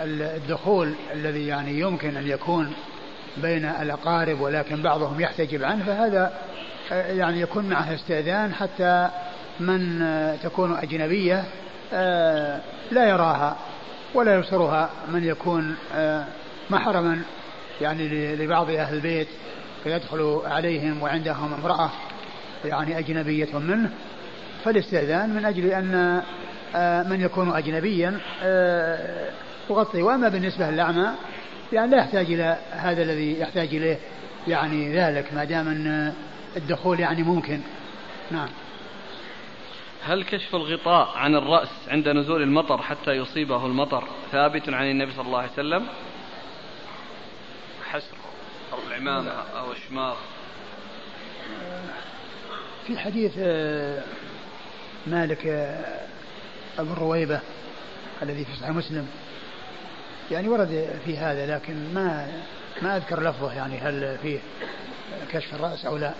الدخول 0.00 0.94
الذي 1.14 1.46
يعني 1.46 1.80
يمكن 1.80 2.16
أن 2.16 2.28
يكون 2.28 2.72
بين 3.36 3.64
الأقارب 3.64 4.40
ولكن 4.40 4.82
بعضهم 4.82 5.20
يحتجب 5.20 5.64
عنه 5.64 5.84
فهذا 5.84 6.32
يعني 6.90 7.40
يكون 7.40 7.64
معه 7.64 7.94
استئذان 7.94 8.54
حتى 8.54 9.08
من 9.60 10.02
تكون 10.42 10.76
أجنبية 10.76 11.44
لا 12.90 13.08
يراها. 13.08 13.56
ولا 14.14 14.34
يبصرها 14.34 14.90
من 15.12 15.24
يكون 15.24 15.76
محرما 16.70 17.22
يعني 17.80 18.36
لبعض 18.36 18.70
أهل 18.70 18.94
البيت 18.94 19.28
فيدخل 19.84 20.40
عليهم 20.44 21.02
وعندهم 21.02 21.54
امرأة 21.54 21.90
يعني 22.64 22.98
أجنبية 22.98 23.58
منه 23.58 23.90
فالاستئذان 24.64 25.30
من 25.34 25.44
أجل 25.44 25.66
أن 25.66 26.22
آه، 26.74 27.02
من 27.02 27.20
يكون 27.20 27.56
أجنبيا 27.56 28.18
آه، 28.42 29.30
يغطي. 29.70 30.02
وأما 30.02 30.28
بالنسبة 30.28 30.70
للأعمى 30.70 31.08
يعني 31.72 31.90
لا 31.90 31.98
يحتاج 31.98 32.26
إلى 32.26 32.56
هذا 32.70 33.02
الذي 33.02 33.40
يحتاج 33.40 33.68
إليه 33.74 33.98
يعني 34.48 34.96
ذلك 34.96 35.34
ما 35.34 35.44
دام 35.44 35.68
أن 35.68 36.12
الدخول 36.56 37.00
يعني 37.00 37.22
ممكن. 37.22 37.60
نعم. 38.30 38.48
هل 40.04 40.24
كشف 40.24 40.54
الغطاء 40.54 41.16
عن 41.16 41.34
الرأس 41.34 41.68
عند 41.88 42.08
نزول 42.08 42.42
المطر 42.42 42.82
حتى 42.82 43.10
يصيبه 43.10 43.66
المطر 43.66 44.04
ثابت 44.32 44.68
عن 44.68 44.90
النبي 44.90 45.12
صلى 45.12 45.26
الله 45.26 45.38
عليه 45.38 45.52
وسلم؟ 45.52 45.86
حسر. 47.84 48.16
أو 48.72 48.78
العمامة 48.88 49.30
أو 49.30 49.72
الشماغ. 49.72 50.16
في 52.86 52.98
حديث 52.98 53.32
آه، 53.38 54.02
مالك 55.06 55.46
أبو 56.78 56.92
الرويبة 56.92 57.40
الذي 58.22 58.44
في 58.44 58.56
صحيح 58.56 58.70
مسلم. 58.70 59.08
يعني 60.30 60.48
ورد 60.48 61.00
في 61.04 61.16
هذا 61.16 61.54
لكن 61.54 61.94
ما 61.94 62.42
ما 62.82 62.96
أذكر 62.96 63.22
لفظه 63.22 63.52
يعني 63.52 63.78
هل 63.78 64.18
فيه 64.22 64.38
كشف 65.32 65.54
الرأس 65.54 65.86
أو 65.86 65.96
لا. 65.96 66.14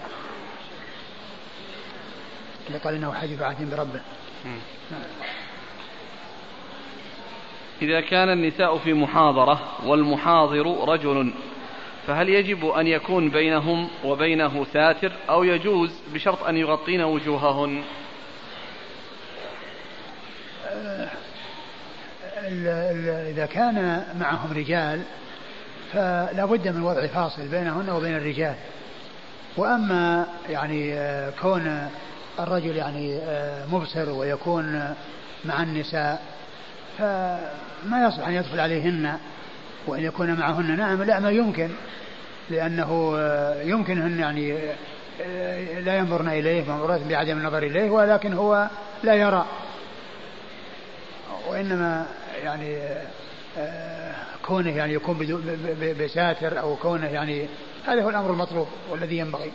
اللي 2.66 2.78
قال 2.78 2.94
إنه 2.94 3.12
حديث 3.12 3.42
عهد 3.42 3.70
بربه. 3.70 4.00
إذا 7.82 8.00
كان 8.00 8.28
النساء 8.28 8.78
في 8.78 8.92
محاضرة 8.94 9.60
والمحاضر 9.84 10.88
رجل 10.88 11.32
فهل 12.06 12.28
يجب 12.28 12.66
أن 12.66 12.86
يكون 12.86 13.28
بينهم 13.28 13.88
وبينه 14.04 14.66
ساتر 14.72 15.12
أو 15.30 15.44
يجوز 15.44 15.90
بشرط 16.14 16.42
أن 16.42 16.56
يغطين 16.56 17.02
وجوههن؟ 17.02 17.82
إذا 23.30 23.46
كان 23.46 24.04
معهم 24.20 24.52
رجال 24.52 25.02
فلا 25.92 26.44
بد 26.44 26.68
من 26.68 26.82
وضع 26.82 27.06
فاصل 27.06 27.48
بينهن 27.48 27.90
وبين 27.90 28.16
الرجال. 28.16 28.54
وأما 29.56 30.26
يعني 30.48 30.94
آه، 30.94 31.32
كون 31.42 31.88
الرجل 32.38 32.76
يعني 32.76 33.18
آه، 33.18 33.66
مبصر 33.66 34.10
ويكون 34.10 34.94
مع 35.44 35.62
النساء 35.62 36.22
فما 36.98 38.06
يصلح 38.06 38.28
أن 38.28 38.34
يدخل 38.34 38.60
عليهن 38.60 39.18
وأن 39.86 40.02
يكون 40.02 40.34
معهن 40.34 40.76
نعم 40.76 41.02
لا 41.02 41.20
ما 41.20 41.30
يمكن 41.30 41.68
لأنه 42.50 43.14
آه، 43.18 43.62
يمكن 43.62 44.18
يعني 44.18 44.58
لا 45.84 45.98
ينظرن 45.98 46.28
إليه 46.28 46.64
مأمورات 46.68 47.00
بعدم 47.00 47.38
النظر 47.38 47.62
إليه 47.62 47.90
ولكن 47.90 48.32
هو 48.32 48.68
لا 49.02 49.14
يرى. 49.14 49.46
وإنما 51.48 52.06
يعني 52.44 52.78
آه، 53.58 54.14
كونه 54.46 54.76
يعني 54.76 54.92
يكون 54.92 55.42
بساتر 56.00 56.60
أو 56.60 56.76
كونه 56.76 57.06
يعني 57.06 57.46
هذا 57.86 58.02
هو 58.02 58.10
الأمر 58.10 58.30
المطلوب 58.30 58.68
والذي 58.90 59.18
ينبغي. 59.18 59.52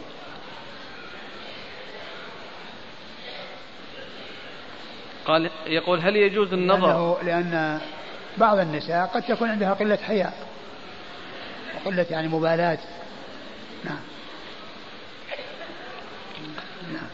قال 5.27 5.49
يقول 5.67 5.99
هل 5.99 6.15
يجوز 6.15 6.53
النظر؟ 6.53 6.87
لأنه 6.87 7.17
لأن 7.23 7.81
بعض 8.37 8.59
النساء 8.59 9.05
قد 9.05 9.21
تكون 9.21 9.49
عندها 9.49 9.73
قلة 9.73 9.95
حياء. 9.95 10.47
وقلة 11.75 12.05
يعني 12.09 12.27
مبالاة. 12.27 12.77
نعم. 13.85 13.99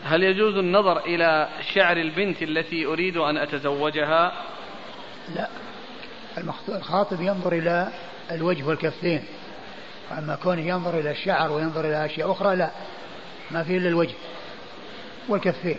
هل 0.03 0.23
يجوز 0.23 0.55
النظر 0.55 0.97
إلى 1.05 1.49
شعر 1.73 1.97
البنت 1.97 2.41
التي 2.43 2.85
أريد 2.85 3.17
أن 3.17 3.37
أتزوجها؟ 3.37 4.33
لا. 5.35 5.47
الخاطب 6.69 7.21
ينظر 7.21 7.53
إلى 7.53 7.91
الوجه 8.31 8.63
والكفين. 8.63 9.23
أما 10.17 10.35
كونه 10.35 10.61
ينظر 10.61 10.99
إلى 10.99 11.11
الشعر 11.11 11.51
وينظر 11.51 11.85
إلى 11.85 12.05
أشياء 12.05 12.31
أخرى 12.31 12.55
لا. 12.55 12.71
ما 13.51 13.63
فيه 13.63 13.77
إلا 13.77 13.89
الوجه 13.89 14.15
والكفين. 15.29 15.77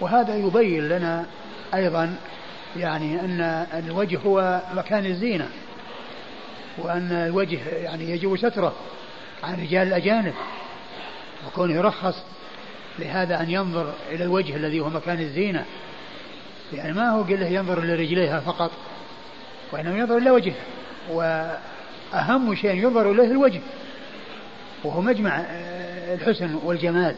وهذا 0.00 0.36
يبين 0.36 0.88
لنا 0.88 1.26
أيضا 1.74 2.16
يعني 2.76 3.20
أن 3.20 3.40
الوجه 3.86 4.18
هو 4.26 4.60
مكان 4.74 5.06
الزينة 5.06 5.48
وأن 6.78 7.12
الوجه 7.12 7.58
يعني 7.68 8.10
يجب 8.10 8.36
ستره 8.36 8.74
عن 9.42 9.54
رجال 9.62 9.88
الأجانب 9.88 10.34
وكونه 11.46 11.74
يرخص 11.74 12.14
لهذا 12.98 13.40
أن 13.40 13.50
ينظر 13.50 13.92
إلى 14.10 14.24
الوجه 14.24 14.56
الذي 14.56 14.80
هو 14.80 14.88
مكان 14.88 15.20
الزينة. 15.20 15.64
يعني 16.72 16.92
ما 16.92 17.10
هو 17.10 17.22
قل 17.22 17.40
له 17.40 17.46
ينظر 17.46 17.84
لرجليها 17.84 18.40
فقط 18.40 18.70
وإنما 19.72 19.98
ينظر 19.98 20.16
إلى 20.16 20.30
وجهه 20.30 20.54
وأهم 21.10 22.54
شيء 22.54 22.74
ينظر 22.74 23.10
إليه 23.10 23.30
الوجه 23.30 23.60
وهو 24.84 25.00
مجمع 25.00 25.40
الحسن 26.14 26.54
والجمال. 26.54 27.16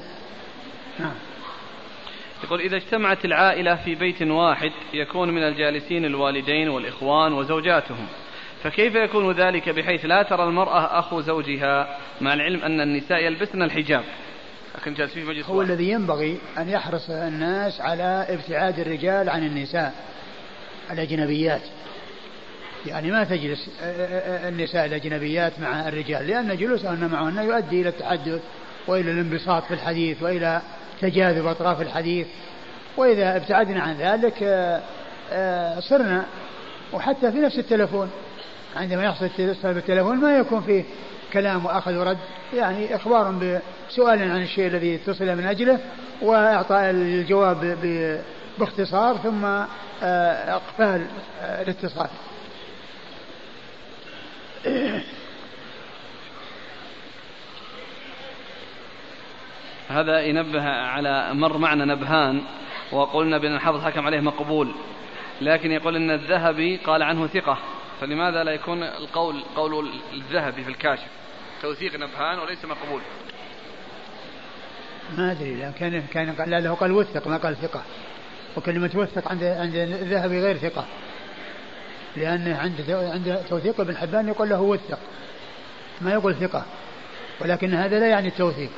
نعم. 0.99 1.15
يقول 2.45 2.61
إذا 2.61 2.77
اجتمعت 2.77 3.25
العائلة 3.25 3.75
في 3.75 3.95
بيت 3.95 4.23
واحد 4.23 4.73
يكون 4.95 5.31
من 5.31 5.43
الجالسين 5.43 6.05
الوالدين 6.05 6.69
والإخوان 6.69 7.33
وزوجاتهم. 7.33 8.07
فكيف 8.63 8.95
يكون 8.95 9.33
ذلك 9.33 9.69
بحيث 9.69 10.05
لا 10.05 10.23
ترى 10.23 10.45
المرأة 10.45 10.99
أخو 10.99 11.21
زوجها 11.21 11.99
مع 12.21 12.35
العلم 12.35 12.63
أن 12.63 12.81
النساء 12.81 13.25
يلبسن 13.25 13.63
الحجاب؟ 13.63 14.05
لكن 14.79 14.95
جالسين 14.95 15.23
في 15.23 15.29
مجلس 15.29 15.47
هو 15.47 15.59
واحد. 15.59 15.71
الذي 15.71 15.91
ينبغي 15.91 16.39
أن 16.59 16.69
يحرص 16.69 17.11
الناس 17.11 17.81
على 17.81 18.27
ابتعاد 18.29 18.79
الرجال 18.79 19.29
عن 19.29 19.47
النساء 19.47 19.95
الأجنبيات. 20.91 21.63
يعني 22.87 23.11
ما 23.11 23.25
تجلس 23.25 23.71
النساء 24.49 24.87
الأجنبيات 24.87 25.61
مع 25.61 25.89
الرجال 25.89 26.27
لأن 26.27 26.57
جلوسهن 26.57 27.09
معهن 27.09 27.39
يؤدي 27.39 27.81
إلى 27.81 27.89
التحدث 27.89 28.43
وإلى 28.87 29.11
الانبساط 29.11 29.65
في 29.65 29.75
الحديث 29.75 30.23
وإلى 30.23 30.63
تجاذب 31.03 31.47
أطراف 31.47 31.81
الحديث 31.81 32.27
وإذا 32.97 33.37
ابتعدنا 33.37 33.81
عن 33.81 33.95
ذلك 33.95 34.39
صرنا 35.81 36.25
وحتى 36.93 37.33
في 37.33 37.39
نفس 37.39 37.59
التلفون. 37.59 38.11
عندما 38.77 39.05
يحصل 39.05 39.25
اتصال 39.25 39.75
بالتلفون 39.75 40.17
ما 40.17 40.37
يكون 40.37 40.61
فيه 40.63 40.85
كلام 41.33 41.67
وأخذ 41.67 41.97
ورد 41.97 42.19
يعني 42.55 42.97
إخبار 42.97 43.31
بسؤال 43.31 44.23
عن 44.23 44.43
الشيء 44.43 44.67
الذي 44.67 44.95
اتصل 44.95 45.37
من 45.37 45.47
أجله 45.47 45.79
وإعطاء 46.23 46.91
الجواب 46.91 47.79
باختصار 48.59 49.17
ثم 49.17 49.45
إقفال 50.03 51.07
الاتصال. 51.43 52.09
هذا 59.89 60.21
ينبه 60.21 60.63
على 60.69 61.35
مر 61.35 61.59
معنا 61.59 61.85
نبهان 61.85 62.43
وقلنا 62.93 63.39
بأن 63.39 63.55
الحافظ 63.55 63.85
حكم 63.85 64.07
عليه 64.07 64.21
مقبول 64.21 64.75
لكن 65.41 65.73
يقول 65.73 65.97
أن 65.97 66.11
الذهبي 66.11 66.77
قال 66.77 67.03
عنه 67.03 67.27
ثقة 67.27 67.59
فلماذا 68.01 68.45
لا 68.45 68.53
يكون 68.53 68.83
القول 68.83 69.45
قول 69.57 69.91
الذهبي 70.13 70.65
في 70.65 70.71
الكاشف؟ 70.71 71.07
توثيق 71.63 71.95
نبهان 71.95 72.39
وليس 72.39 72.65
مقبول. 72.65 73.01
ما 75.19 75.33
أدري 75.33 75.55
لأن 75.55 75.73
كان 75.73 76.03
كان 76.13 76.33
قال 76.33 76.51
له 76.51 76.75
قال 76.75 76.93
وثق 76.93 77.29
ما 77.29 77.37
قال 77.37 77.57
ثقة. 77.57 77.83
وكلمة 78.57 78.91
وثق 78.95 79.29
عند 79.29 79.45
عند 79.45 79.75
الذهبي 79.75 80.41
غير 80.41 80.57
ثقة. 80.57 80.85
لأنه 82.17 82.59
عند 82.59 82.91
عند 82.91 83.45
توثيق 83.49 83.81
ابن 83.81 83.97
حبان 83.97 84.29
يقول 84.29 84.49
له 84.49 84.61
وثق 84.61 84.99
ما 86.01 86.13
يقول 86.13 86.35
ثقة. 86.35 86.65
ولكن 87.41 87.75
هذا 87.75 88.01
لا 88.01 88.07
يعني 88.07 88.29
التوثيق. 88.29 88.71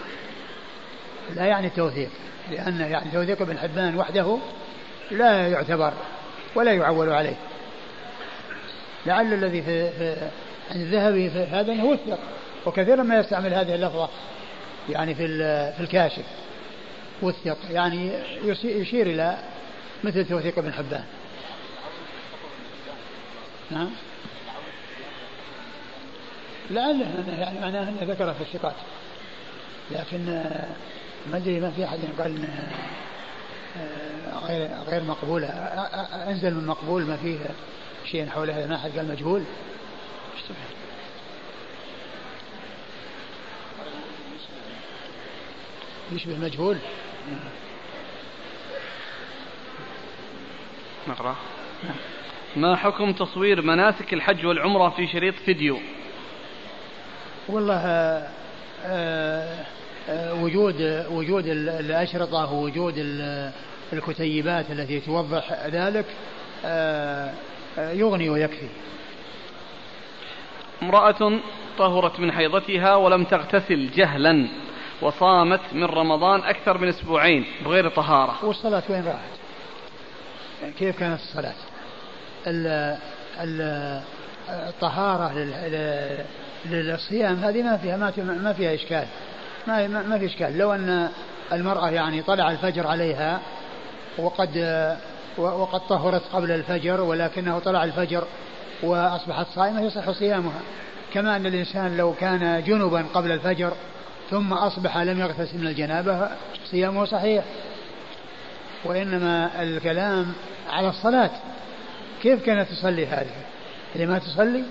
لا 1.37 1.47
يعني 1.47 1.67
التوثيق 1.67 2.11
لأن 2.51 2.81
يعني 2.81 3.11
توثيق 3.11 3.43
ابن 3.43 3.59
حبان 3.59 3.97
وحده 3.97 4.39
لا 5.11 5.49
يعتبر 5.49 5.93
ولا 6.55 6.73
يعول 6.73 7.13
عليه. 7.13 7.37
لعل 9.07 9.33
الذي 9.33 9.63
في, 9.63 9.91
في 9.91 10.17
عند 10.71 10.81
الذهبي 10.81 11.31
في 11.31 11.39
هذا 11.39 11.73
أنه 11.73 11.85
وثق 11.85 12.19
وكثيرا 12.67 13.03
ما 13.03 13.19
يستعمل 13.19 13.55
هذه 13.55 13.75
اللفظة 13.75 14.09
يعني 14.89 15.15
في 15.15 15.27
في 15.73 15.81
الكاشف. 15.81 16.25
وثق 17.23 17.59
يعني 17.71 18.13
يشير 18.65 19.07
إلى 19.07 19.39
مثل 20.05 20.25
توثيق 20.25 20.59
ابن 20.59 20.73
حبان. 20.73 21.05
نعم 23.71 23.91
لعله 26.71 27.07
يعني 27.39 27.61
معناه 27.61 27.89
أنه 27.89 27.99
ذكر 28.03 28.35
في 28.35 28.41
الثقات 28.41 28.75
لكن 29.91 30.43
ما 31.31 31.37
أدري 31.37 31.61
ما 31.61 31.71
في 31.71 31.85
أحد 31.85 31.99
قال 32.19 32.37
انه 32.37 32.69
غير 34.47 34.71
غير 34.89 35.03
مقبول. 35.03 35.45
أنزل 36.29 36.55
من 36.55 36.67
مقبول 36.67 37.03
ما 37.03 37.17
فيه 37.17 37.39
شيء 38.05 38.27
حول 38.29 38.51
هذا 38.51 38.67
ما 38.67 38.77
أحد 38.77 38.91
قال 38.91 39.09
مجهول. 39.09 39.45
يشبه 46.13 46.39
مجهول. 46.39 46.77
نقرأ. 51.09 51.37
نعم. 51.85 51.95
ما 52.57 52.77
حكم 52.77 53.13
تصوير 53.13 53.63
مناسك 53.63 54.15
الحج 54.15 54.47
والعمرة 54.47 54.89
في 54.91 55.07
شريط 55.07 55.35
فيديو؟ 55.35 55.79
والله 57.49 57.77
آه، 57.77 58.29
آه، 58.85 59.65
وجود 60.11 61.07
وجود 61.11 61.47
الأشرطة 61.47 62.53
ووجود 62.53 62.95
الكتيبات 63.93 64.71
التي 64.71 65.01
توضح 65.01 65.67
ذلك 65.67 66.07
آه، 66.65 67.33
يغني 67.79 68.31
ويكفي. 68.31 68.69
امرأة 70.83 71.39
طهرت 71.79 72.21
من 72.21 72.33
حيضتها 72.33 72.95
ولم 72.97 73.25
تغتسل 73.25 73.91
جهلا 73.91 74.49
وصامت 75.03 75.61
من 75.73 75.85
رمضان 75.85 76.41
أكثر 76.41 76.79
من 76.79 76.89
أسبوعين 76.89 77.45
بغير 77.65 77.89
طهارة. 77.89 78.45
والصلاة 78.45 78.83
وين 78.89 79.05
راحت؟ 79.07 79.35
كيف 80.79 80.99
كانت 80.99 81.21
الصلاة؟ 81.21 81.55
الطهارة 84.49 85.33
للصيام 86.67 87.37
هذه 87.37 87.63
ما 87.63 87.77
فيها 87.77 87.97
ما 88.23 88.53
فيها 88.53 88.75
إشكال. 88.75 89.07
ما 89.66 89.86
ما 89.86 90.19
في 90.19 90.27
إشكال. 90.27 90.59
لو 90.59 90.73
أن 90.73 91.09
المرأة 91.53 91.91
يعني 91.91 92.23
طلع 92.23 92.51
الفجر 92.51 92.86
عليها 92.86 93.41
وقد 94.19 94.59
وقد 95.36 95.81
طهرت 95.81 96.23
قبل 96.32 96.51
الفجر 96.51 97.01
ولكنه 97.01 97.59
طلع 97.59 97.85
الفجر 97.85 98.24
وأصبحت 98.82 99.47
صائمة 99.55 99.81
يصح 99.81 100.11
صيامها. 100.11 100.61
كما 101.15 101.36
أن 101.36 101.47
الإنسان 101.47 101.97
لو 101.97 102.15
كان 102.15 102.62
جنبا 102.65 103.05
قبل 103.15 103.32
الفجر 103.32 103.73
ثم 104.31 104.53
أصبح 104.53 104.97
لم 104.99 105.20
يغتسل 105.20 105.59
من 105.59 105.66
الجنابة 105.66 106.28
صيامه 106.70 107.05
صحيح. 107.05 107.45
وإنما 108.85 109.62
الكلام 109.62 110.32
على 110.70 110.89
الصلاة. 110.89 111.31
كيف 112.23 112.45
كانت 112.45 112.69
تصلي 112.69 113.07
هذه؟ 113.07 113.36
اللي 113.95 114.07
ما 114.07 114.19
تصلي 114.19 114.62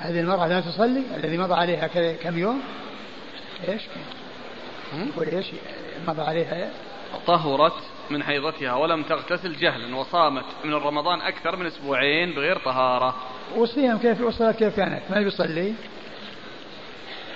هذه 0.00 0.20
المرأة 0.20 0.46
لا 0.46 0.60
تصلي 0.60 1.02
الذي 1.16 1.38
مضى 1.38 1.54
عليها 1.54 1.86
كم 2.12 2.38
يوم 2.38 2.62
إيش؟ 3.68 3.82
يقول 4.94 5.28
إيش؟ 5.28 5.46
مضى 6.08 6.22
عليها؟ 6.22 6.70
طهرت 7.26 7.72
من 8.10 8.22
حيضتها 8.22 8.74
ولم 8.74 9.02
تغتسل 9.02 9.56
جهلا 9.56 9.96
وصامت 9.96 10.44
من 10.64 10.74
رمضان 10.74 11.20
أكثر 11.20 11.56
من 11.56 11.66
أسبوعين 11.66 12.34
بغير 12.34 12.58
طهارة. 12.58 13.16
والصيام 13.56 13.98
كيف 13.98 14.20
والصلاة 14.20 14.52
كيف 14.52 14.76
كانت؟ 14.76 15.02
ما 15.10 15.22
بيصلي؟ 15.22 15.74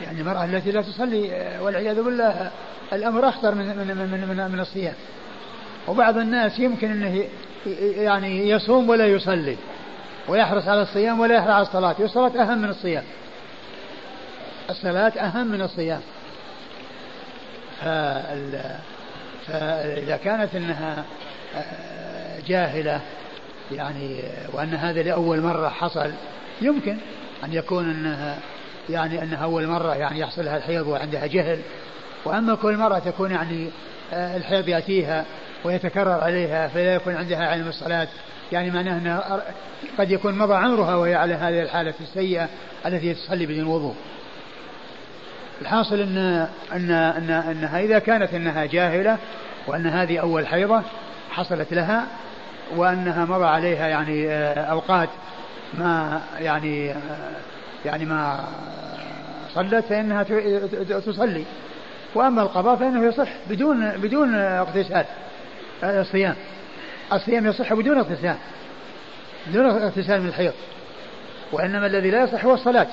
يعني 0.01 0.21
المرأة 0.21 0.45
التي 0.45 0.71
لا 0.71 0.83
تصلي 0.83 1.59
والعياذ 1.61 2.03
بالله 2.03 2.51
الأمر 2.93 3.29
أخطر 3.29 3.55
من 3.55 3.67
من 3.67 3.87
من 3.87 4.29
من, 4.29 4.51
من 4.53 4.61
الصيام. 4.61 4.95
وبعض 5.89 6.19
الناس 6.19 6.59
يمكن 6.59 6.91
أنه 6.91 7.25
يعني 7.97 8.49
يصوم 8.51 8.89
ولا 8.89 9.07
يصلي. 9.07 9.57
ويحرص 10.29 10.69
على 10.69 10.83
الصيام 10.83 11.21
ولا 11.21 11.35
يحرص 11.35 11.51
على 11.51 11.63
الصلاة. 11.63 11.95
والصلاة 11.99 12.43
أهم 12.43 12.59
من 12.59 12.69
الصيام. 12.69 13.05
الصلاة 14.71 15.13
أهم 15.19 15.47
من 15.47 15.63
الصيام. 15.63 16.01
فإذا 19.47 20.21
كانت 20.25 20.55
أنها 20.55 21.05
آه، 21.57 22.41
جاهلة 22.47 23.01
يعني 23.73 24.21
وأن 24.53 24.75
هذا 24.75 25.03
لأول 25.03 25.41
مرة 25.41 25.69
حصل 25.69 26.13
يمكن 26.61 26.97
أن 27.45 27.53
يكون 27.53 27.91
أنها 27.91 28.39
يعني 28.91 29.23
أنها 29.23 29.45
أول 29.45 29.67
مرة 29.67 29.95
يعني 29.95 30.21
يحصل 30.21 30.45
لها 30.45 30.57
الحيض 30.57 30.87
وعندها 30.87 31.27
جهل. 31.27 31.59
وأما 32.25 32.55
كل 32.55 32.77
مرة 32.77 32.99
تكون 32.99 33.31
يعني 33.31 33.71
آه، 34.13 34.37
الحيض 34.37 34.69
يأتيها 34.69 35.25
ويتكرر 35.65 36.21
عليها 36.21 36.69
فلا 36.69 36.95
يكون 36.95 37.15
عندها 37.17 37.47
علم 37.49 37.69
الصلاة. 37.69 38.09
يعني 38.55 38.71
معناه 38.71 38.99
أنها 38.99 39.43
قد 39.99 40.11
يكون 40.11 40.39
مضى 40.39 40.55
عمرها 40.55 40.95
وهي 40.95 41.15
على 41.15 41.35
هذه 41.35 41.63
الحالة 41.63 41.95
السيئة 42.01 42.49
التي 42.87 43.15
تصلي 43.15 43.47
بدون 43.47 43.67
وضوء. 43.67 43.95
الحاصل 45.63 46.01
أن 46.01 46.19
أن 46.73 46.91
أن 46.91 47.31
أنها 47.31 47.81
إذا 47.81 47.99
كانت 47.99 48.35
أنها 48.35 48.65
جاهلة 48.65 49.19
وأن 49.67 49.87
هذه 49.87 50.19
أول 50.19 50.47
حيضة 50.47 50.83
حصلت 51.31 51.75
لها 51.75 52.07
وأنها 52.77 53.25
مضى 53.25 53.45
عليها 53.45 53.89
يعني 53.89 54.29
آه، 54.31 54.61
أوقات 54.61 55.09
ما 55.79 56.21
يعني 56.39 56.91
آه، 56.91 56.97
يعني 57.85 58.05
ما 58.05 58.45
صلت 59.55 59.85
فإنها 59.85 60.23
تصلي. 61.01 61.45
وأما 62.15 62.43
القضاء 62.43 62.77
فإنه 62.77 63.07
يصح 63.07 63.29
بدون 63.51 63.91
بدون 63.91 64.35
اغتسال 64.35 65.05
الصيام 65.83 66.35
الصيام 67.13 67.47
يصح 67.47 67.73
بدون 67.75 67.99
اغتسال 67.99 68.37
بدون 69.47 69.67
اغتسال 69.67 70.23
من 70.23 70.29
الحيض 70.29 70.53
وإنما 71.53 71.87
الذي 71.87 72.11
لا 72.11 72.25
يصح 72.25 72.45
هو 72.45 72.55
الصلاة. 72.55 72.87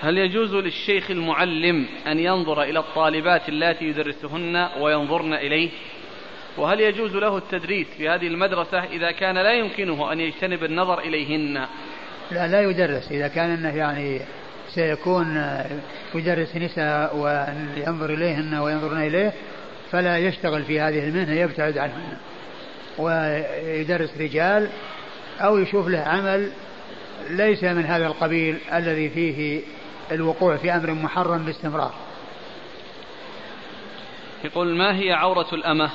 هل 0.00 0.18
يجوز 0.18 0.54
للشيخ 0.54 1.10
المعلم 1.10 1.86
أن 2.06 2.18
ينظر 2.18 2.62
إلى 2.62 2.78
الطالبات 2.78 3.48
اللاتي 3.48 3.84
يدرسهن 3.84 4.68
وينظرن 4.80 5.34
إليه؟ 5.34 5.70
وهل 6.56 6.80
يجوز 6.80 7.16
له 7.16 7.36
التدريس 7.36 7.86
في 7.96 8.08
هذه 8.08 8.26
المدرسة 8.26 8.84
إذا 8.84 9.12
كان 9.12 9.34
لا 9.34 9.52
يمكنه 9.52 10.12
أن 10.12 10.20
يجتنب 10.20 10.64
النظر 10.64 10.98
إليهن؟ 10.98 11.66
لا 12.30 12.48
لا 12.48 12.60
يدرس. 12.60 13.12
إذا 13.12 13.28
كان 13.28 13.50
أنه 13.50 13.76
يعني 13.76 14.20
سيكون 14.68 15.56
يدرس 16.14 16.56
نساء 16.56 17.16
وينظر 17.16 18.14
إليهن 18.14 18.54
وينظرن 18.54 19.02
إليه 19.02 19.32
فلا 19.92 20.18
يشتغل 20.18 20.64
في 20.64 20.80
هذه 20.80 21.08
المهنة 21.08 21.32
يبتعد 21.32 21.78
عنهن 21.78 22.16
ويدرس 22.98 24.10
رجال 24.18 24.68
أو 25.40 25.58
يشوف 25.58 25.88
له 25.88 25.98
عمل 25.98 26.50
ليس 27.30 27.64
من 27.64 27.84
هذا 27.84 28.06
القبيل 28.06 28.58
الذي 28.72 29.10
فيه 29.10 29.60
الوقوع 30.12 30.56
في 30.56 30.74
أمر 30.74 30.90
محرم 30.90 31.38
باستمرار. 31.38 31.94
يقول 34.44 34.76
ما 34.76 34.96
هي 34.96 35.12
عورة 35.12 35.48
الأمة؟ 35.52 35.90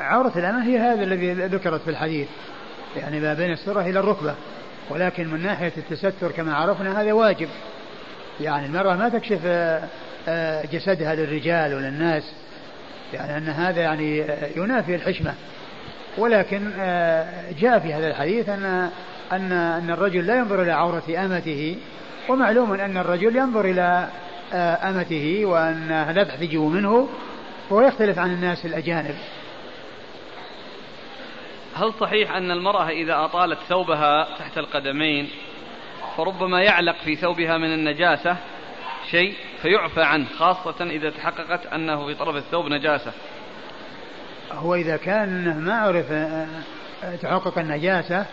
عورة 0.00 0.32
الأمة 0.36 0.66
هي 0.66 0.78
هذا 0.78 1.04
الذي 1.04 1.32
ذكرت 1.32 1.82
في 1.82 1.90
الحديث. 1.90 2.28
يعني 2.96 3.20
ما 3.20 3.34
بين 3.34 3.52
السرة 3.52 3.80
إلى 3.80 3.98
الركبة. 3.98 4.34
ولكن 4.90 5.28
من 5.28 5.42
ناحية 5.42 5.72
التستر 5.76 6.32
كما 6.32 6.54
عرفنا 6.54 7.02
هذا 7.02 7.12
واجب. 7.12 7.48
يعني 8.40 8.66
المرأة 8.66 8.96
ما 8.96 9.08
تكشف 9.08 9.40
جسدها 10.72 11.14
للرجال 11.14 11.74
وللناس. 11.74 12.32
يعني 13.12 13.36
أن 13.36 13.48
هذا 13.48 13.80
يعني 13.80 14.22
آه، 14.22 14.48
ينافي 14.56 14.94
الحشمة. 14.94 15.34
ولكن 16.18 16.70
جاء 17.60 17.78
في 17.78 17.92
هذا 17.94 18.08
الحديث 18.08 18.48
أن 18.48 18.90
أن 19.32 19.52
أن 19.52 19.90
الرجل 19.90 20.26
لا 20.26 20.36
ينظر 20.36 20.62
إلى 20.62 20.72
عورة 20.72 21.02
أمته 21.18 21.76
ومعلوم 22.28 22.72
أن 22.72 22.96
الرجل 22.96 23.36
ينظر 23.36 23.64
إلى 23.64 24.08
أمته 24.52 25.44
وأنها 25.44 26.12
لا 26.12 26.24
تحتجب 26.24 26.60
منه 26.60 27.08
وهو 27.70 27.80
يختلف 27.80 28.18
عن 28.18 28.32
الناس 28.32 28.66
الأجانب. 28.66 29.14
هل 31.74 31.92
صحيح 32.00 32.36
أن 32.36 32.50
المرأة 32.50 32.88
إذا 32.88 33.24
أطالت 33.24 33.58
ثوبها 33.68 34.36
تحت 34.38 34.58
القدمين 34.58 35.28
فربما 36.16 36.62
يعلق 36.62 36.96
في 37.04 37.16
ثوبها 37.16 37.58
من 37.58 37.74
النجاسة؟ 37.74 38.36
شيء 39.10 39.34
فيعفى 39.62 40.02
عنه 40.02 40.26
خاصة 40.38 40.84
إذا 40.84 41.10
تحققت 41.10 41.66
أنه 41.66 42.06
في 42.06 42.14
طرف 42.14 42.36
الثوب 42.36 42.66
نجاسة. 42.66 43.12
هو 44.52 44.74
إذا 44.74 44.96
كان 44.96 45.60
ما 45.64 45.74
عرف 45.74 46.12
آه، 46.12 46.46
تحقق 47.22 47.58
النجاسة 47.58 48.26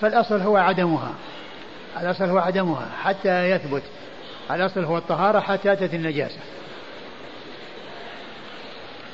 فالأصل 0.00 0.40
هو 0.40 0.56
عدمها. 0.56 1.14
الأصل 2.00 2.24
هو 2.24 2.38
عدمها 2.38 2.88
حتى 3.02 3.50
يثبت. 3.50 3.82
الأصل 4.50 4.84
هو 4.84 4.98
الطهارة 4.98 5.40
حتى 5.40 5.76
تأتي 5.76 5.96
النجاسة. 5.96 6.40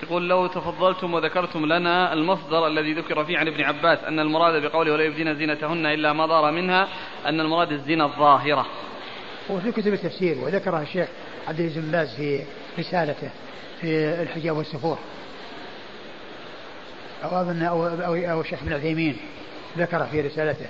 يقول 0.02 0.28
لو 0.28 0.46
تفضلتم 0.46 1.14
وذكرتم 1.14 1.66
لنا 1.66 2.12
المصدر 2.12 2.66
الذي 2.66 2.92
ذكر 2.92 3.24
فيه 3.24 3.38
عن 3.38 3.48
ابن 3.48 3.64
عباس 3.64 4.04
أن 4.04 4.20
المراد 4.20 4.62
بقوله 4.62 4.92
ولا 4.92 5.04
يبدين 5.04 5.34
زينتهن 5.34 5.86
إلا 5.86 6.12
ما 6.12 6.26
ظهر 6.26 6.52
منها 6.52 6.88
أن 7.26 7.40
المراد 7.40 7.72
الزينة 7.72 8.04
الظاهرة. 8.04 8.66
وفي 9.50 9.72
كتب 9.72 9.92
التفسير 9.92 10.38
وذكرها 10.38 10.82
الشيخ 10.82 11.08
عبد 11.48 11.60
العزيز 11.60 11.78
بن 11.84 11.90
باز 11.90 12.14
في 12.14 12.44
رسالته 12.78 13.30
في 13.80 14.22
الحجاب 14.22 14.56
والسفور 14.56 14.98
أو 17.24 17.40
أظن 17.40 17.62
أو 17.62 17.86
أو, 17.86 18.14
أو 18.14 18.40
الشيخ 18.40 18.62
ابن 18.62 18.72
عثيمين 18.72 19.16
ذكر 19.78 20.06
في 20.06 20.20
رسالته. 20.20 20.66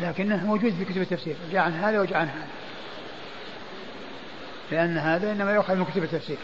لكنه 0.00 0.46
موجود 0.46 0.74
في 0.74 0.84
كتب 0.84 1.00
التفسير. 1.00 1.36
جاء 1.52 1.62
عن 1.62 1.72
هذا 1.72 2.00
وجاء 2.00 2.18
عن 2.18 2.28
هذا. 2.28 2.46
لأن 4.70 4.98
هذا 4.98 5.32
إنما 5.32 5.54
يؤخذ 5.54 5.74
من 5.74 5.84
كتب 5.84 6.02
التفسير. 6.02 6.36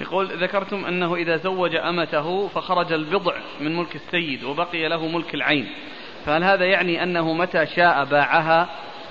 يقول 0.00 0.42
ذكرتم 0.42 0.84
أنه 0.84 1.14
إذا 1.14 1.36
زوج 1.36 1.74
أمته 1.74 2.48
فخرج 2.48 2.92
البضع 2.92 3.34
من 3.60 3.76
ملك 3.76 3.96
السيد 3.96 4.44
وبقي 4.44 4.88
له 4.88 5.06
ملك 5.06 5.34
العين. 5.34 5.68
فهل 6.26 6.44
هذا 6.44 6.64
يعني 6.64 7.02
أنه 7.02 7.32
متى 7.32 7.66
شاء 7.66 8.04
باعها؟ 8.04 8.68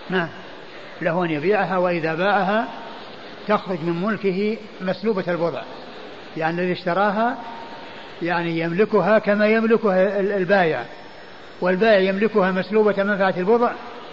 نعم. 0.10 0.30
له 1.02 1.26
أن 1.26 1.32
يبيعها 1.32 1.78
وإذا 1.78 2.16
باعها 2.16 2.68
تخرج 3.48 3.78
من 3.82 4.02
ملكه 4.02 4.58
مسلوبة 4.82 5.24
البضع. 5.28 5.62
يعني 6.38 6.62
الذي 6.62 6.72
اشتراها 6.72 7.38
يعني 8.22 8.60
يملكها 8.60 9.20
كما 9.20 9.48
يملكها 9.48 10.20
البايع. 10.20 10.86
والبائع 11.62 12.00
يملكها 12.00 12.52
مسلوبة 12.52 13.04
منفعة 13.04 13.34
البضع 13.38 13.72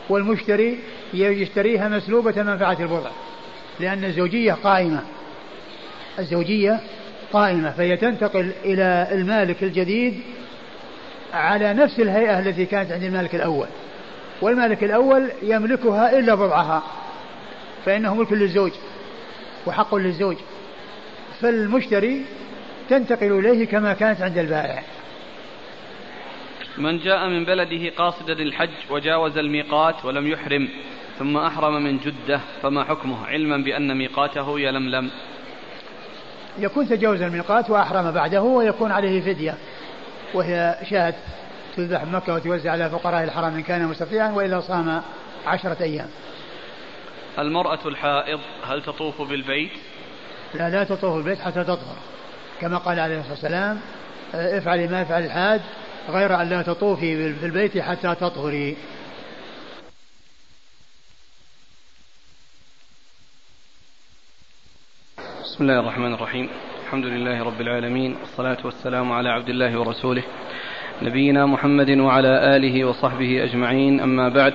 والمشتري 0.09 0.79
يشتريها 1.15 1.89
مسلوبة 1.89 2.43
منفعة 2.43 2.77
البضع. 2.81 3.11
لأن 3.81 4.05
الزوجية 4.05 4.53
قائمة. 4.53 5.03
الزوجية 6.19 6.81
قائمة 7.33 7.71
فهي 7.71 7.97
تنتقل 7.97 8.53
إلى 8.65 9.09
المالك 9.13 9.63
الجديد 9.63 10.21
على 11.33 11.75
نفس 11.75 12.01
الهيئة 12.01 12.39
التي 12.39 12.67
كانت 12.67 12.93
عند 12.93 13.03
المالك 13.03 13.35
الأول. 13.35 13.67
والمالك 14.43 14.85
الأول 14.85 15.31
يملكها 15.43 16.19
إلا 16.19 16.35
بضعها 16.35 16.83
فإنه 17.85 18.15
ملك 18.15 18.33
للزوج 18.33 18.73
وحق 19.67 19.95
للزوج. 19.95 20.37
فالمشتري 21.41 22.25
تنتقل 22.91 23.33
إليه 23.33 23.67
كما 23.67 23.93
كانت 23.93 24.23
عند 24.23 24.39
البائع. 24.39 24.83
من 26.79 26.99
جاء 26.99 27.29
من 27.29 27.45
بلده 27.45 27.91
قاصدا 27.97 28.33
الحج 28.33 28.71
وجاوز 28.91 29.39
الميقات 29.39 30.05
ولم 30.05 30.27
يحرم 30.27 30.69
ثم 31.19 31.37
أحرم 31.37 31.85
من 31.85 31.99
جدة 31.99 32.41
فما 32.63 32.85
حكمه؟ 32.85 33.27
علما 33.27 33.57
بأن 33.57 33.99
ميقاته 33.99 34.61
يلملم. 34.61 35.11
يكون 36.59 36.89
تجاوز 36.89 37.23
الميقات 37.23 37.71
وأحرم 37.71 38.11
بعده 38.11 38.43
ويكون 38.43 38.93
عليه 38.93 39.21
فدية. 39.21 39.55
وهي 40.35 40.79
شاة 40.91 41.15
تذبح 41.77 42.05
بمكة 42.05 42.35
وتوزع 42.35 42.71
على 42.71 42.91
فقراء 42.91 43.25
الحرم 43.25 43.55
إن 43.55 43.63
كان 43.63 43.87
مستطيعا 43.87 44.31
وإلا 44.31 44.61
صام 44.61 45.03
عشرة 45.47 45.77
أيام. 45.83 46.09
المرأة 47.39 47.79
الحائض 47.87 48.41
هل 48.69 48.83
تطوف 48.83 49.23
بالبيت؟ 49.23 49.71
لا 50.55 50.71
لا 50.71 50.85
تطوف 50.85 51.15
بالبيت 51.15 51.41
حتى 51.41 51.65
تطهر. 51.65 51.97
كما 52.61 52.79
قال 52.79 53.01
عليه 53.01 53.19
الصلاة 53.21 53.33
والسلام 53.33 53.81
افعلي 54.35 54.87
ما 54.87 55.01
يفعل 55.01 55.25
الحاج 55.25 55.61
غير 56.09 56.41
أن 56.41 56.49
لا 56.49 56.63
تطوفي 56.63 57.35
في 57.35 57.47
البيت 57.47 57.79
حتى 57.79 58.15
تطهري. 58.15 58.77
بسم 65.57 65.65
الله 65.65 65.81
الرحمن 65.81 66.15
الرحيم. 66.15 66.49
الحمد 66.85 67.05
لله 67.05 67.43
رب 67.45 67.61
العالمين 67.61 68.17
والصلاة 68.21 68.57
والسلام 68.65 69.13
على 69.13 69.29
عبد 69.29 69.49
الله 69.49 69.81
ورسوله 69.81 70.23
نبينا 71.03 71.47
محمد 71.47 71.91
وعلى 71.91 72.57
آله 72.57 72.85
وصحبه 72.85 73.45
أجمعين. 73.45 74.01
أما 74.01 74.29
بعد 74.29 74.55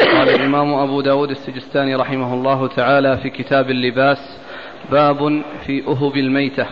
قال 0.00 0.28
الإمام 0.28 0.74
أبو 0.74 1.00
داود 1.00 1.30
السجستاني 1.30 1.94
رحمه 1.94 2.34
الله 2.34 2.66
تعالى 2.66 3.16
في 3.16 3.30
كتاب 3.30 3.70
اللباس 3.70 4.18
باب 4.90 5.42
في 5.66 5.86
أهب 5.86 6.16
الميتة. 6.16 6.66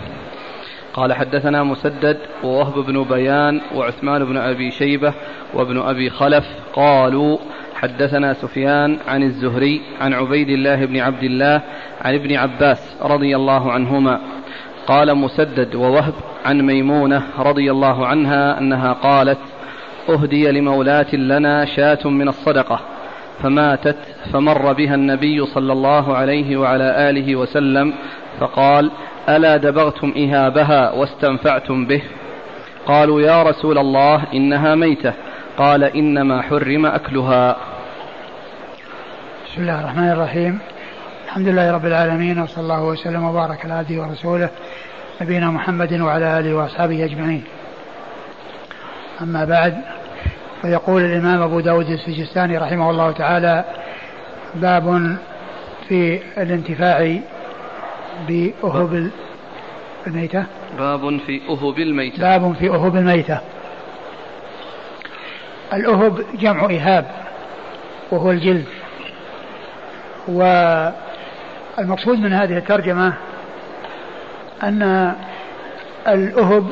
قال 0.94 1.12
حدثنا 1.12 1.62
مسدد 1.62 2.18
ووهب 2.44 2.86
بن 2.86 3.04
بيان 3.04 3.60
وعثمان 3.74 4.24
بن 4.24 4.36
أبي 4.36 4.70
شيبة 4.70 5.14
وابن 5.54 5.78
أبي 5.78 6.10
خلف 6.10 6.44
قالوا 6.72 7.38
حدثنا 7.82 8.32
سفيان 8.34 8.98
عن 9.08 9.22
الزهري 9.22 9.80
عن 10.00 10.12
عبيد 10.12 10.48
الله 10.48 10.84
بن 10.84 11.00
عبد 11.00 11.22
الله 11.22 11.60
عن 12.02 12.14
ابن 12.14 12.36
عباس 12.36 12.96
رضي 13.02 13.36
الله 13.36 13.72
عنهما 13.72 14.20
قال 14.86 15.14
مسدد 15.14 15.74
ووهب 15.74 16.14
عن 16.46 16.60
ميمونة 16.60 17.22
رضي 17.38 17.70
الله 17.70 18.06
عنها 18.06 18.58
أنها 18.58 18.92
قالت 18.92 19.38
أهدي 20.08 20.50
لمولاة 20.50 21.14
لنا 21.14 21.64
شاة 21.64 22.08
من 22.08 22.28
الصدقة 22.28 22.80
فماتت 23.42 23.96
فمر 24.32 24.72
بها 24.72 24.94
النبي 24.94 25.46
صلى 25.46 25.72
الله 25.72 26.16
عليه 26.16 26.56
وعلى 26.56 27.10
آله 27.10 27.36
وسلم 27.36 27.92
فقال 28.40 28.90
ألا 29.28 29.56
دبغتم 29.56 30.12
إهابها 30.16 30.92
واستنفعتم 30.92 31.86
به؟ 31.86 32.02
قالوا 32.86 33.20
يا 33.20 33.42
رسول 33.42 33.78
الله 33.78 34.22
إنها 34.34 34.74
ميتة 34.74 35.12
قال 35.56 35.84
إنما 35.84 36.42
حرم 36.42 36.86
أكلها. 36.86 37.56
بسم 39.52 39.62
الله 39.62 39.80
الرحمن 39.80 40.10
الرحيم. 40.10 40.58
الحمد 41.26 41.48
لله 41.48 41.72
رب 41.72 41.86
العالمين 41.86 42.40
وصلى 42.40 42.62
الله 42.62 42.84
وسلم 42.84 43.24
وبارك 43.24 43.64
على 43.64 43.74
عبده 43.74 44.02
ورسوله 44.02 44.48
نبينا 45.20 45.50
محمد 45.50 46.00
وعلى 46.00 46.38
آله 46.38 46.54
وأصحابه 46.54 47.04
أجمعين. 47.04 47.44
أما 49.22 49.44
بعد 49.44 49.74
فيقول 50.62 51.04
الإمام 51.04 51.42
أبو 51.42 51.60
داود 51.60 51.86
السجستاني 51.86 52.58
رحمه 52.58 52.90
الله 52.90 53.12
تعالى 53.12 53.64
باب 54.54 55.16
في 55.88 56.20
الانتفاع 56.38 57.18
بأهب 58.28 59.10
الميتة. 60.06 60.44
باب 60.78 61.18
في 61.26 61.40
أهب 61.48 61.78
الميتة. 61.78 62.20
باب 62.22 62.54
في 62.54 62.70
أهب 62.70 62.96
الميتة. 62.96 63.40
الأهب 65.72 66.24
جمع 66.40 66.64
إهاب 66.64 67.04
وهو 68.10 68.30
الجلد. 68.30 68.64
والمقصود 70.30 72.18
من 72.18 72.32
هذه 72.32 72.58
الترجمة 72.58 73.12
أن 74.62 75.14
الأهب 76.08 76.70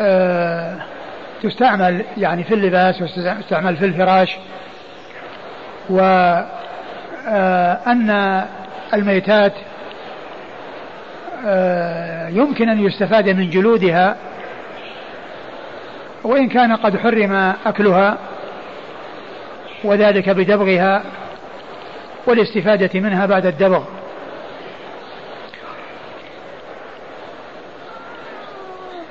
آه، 0.00 0.76
تستعمل 1.42 2.04
يعني 2.16 2.44
في 2.44 2.54
اللباس 2.54 3.02
وتستعمل 3.02 3.76
في 3.76 3.84
الفراش 3.84 4.38
وأن 5.90 6.46
آه، 8.10 8.46
الميتات 8.94 9.52
آه، 11.46 12.28
يمكن 12.28 12.68
أن 12.68 12.84
يستفاد 12.86 13.28
من 13.28 13.50
جلودها 13.50 14.16
وإن 16.24 16.48
كان 16.48 16.76
قد 16.76 16.96
حرم 16.96 17.54
أكلها 17.66 18.18
وذلك 19.84 20.28
بدبغها 20.30 21.02
والاستفادة 22.30 23.00
منها 23.00 23.26
بعد 23.26 23.46
الدبغ. 23.46 23.82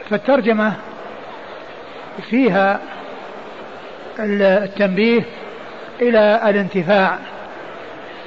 فالترجمة 0.10 0.74
فيها 2.30 2.80
التنبيه 4.20 5.26
إلى 6.02 6.50
الانتفاع 6.50 7.18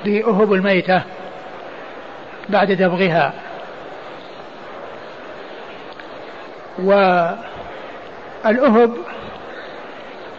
بأهب 0.04 0.52
الميتة 0.52 1.02
بعد 2.48 2.72
دبغها. 2.72 3.32
والأهب 6.78 8.96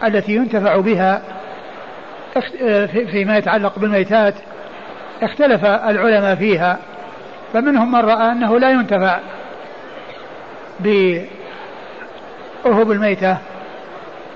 التي 0.04 0.34
ينتفع 0.34 0.76
بها 0.76 1.22
فيما 3.10 3.36
يتعلق 3.38 3.78
بالميتات 3.78 4.34
اختلف 5.22 5.64
العلماء 5.64 6.34
فيها 6.34 6.78
فمنهم 7.52 7.92
من 7.92 8.00
رأى 8.00 8.32
أنه 8.32 8.58
لا 8.58 8.70
ينتفع 8.70 9.18
بأهب 10.80 11.26
الميتة 12.90 13.38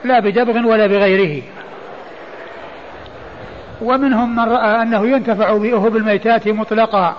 لا 0.04 0.20
بدبغ 0.20 0.68
ولا 0.68 0.86
بغيره. 0.86 1.42
ومنهم 3.80 4.36
من 4.36 4.52
رأى 4.52 4.82
أنه 4.82 5.06
ينتفع 5.06 5.56
بأهب 5.56 5.96
الميتات 5.96 6.48
مطلقا 6.48 7.16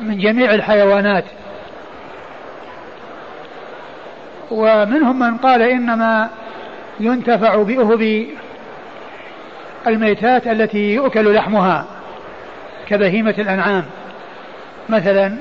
من 0.00 0.18
جميع 0.18 0.54
الحيوانات. 0.54 1.24
ومنهم 4.50 5.18
من 5.18 5.36
قال 5.36 5.62
إنما 5.62 6.28
ينتفع 7.00 7.62
بأهب 7.62 8.26
الميتات 9.86 10.46
التي 10.46 10.94
يؤكل 10.94 11.34
لحمها 11.34 11.84
كبهيمة 12.88 13.34
الأنعام. 13.38 13.84
مثلا 14.88 15.36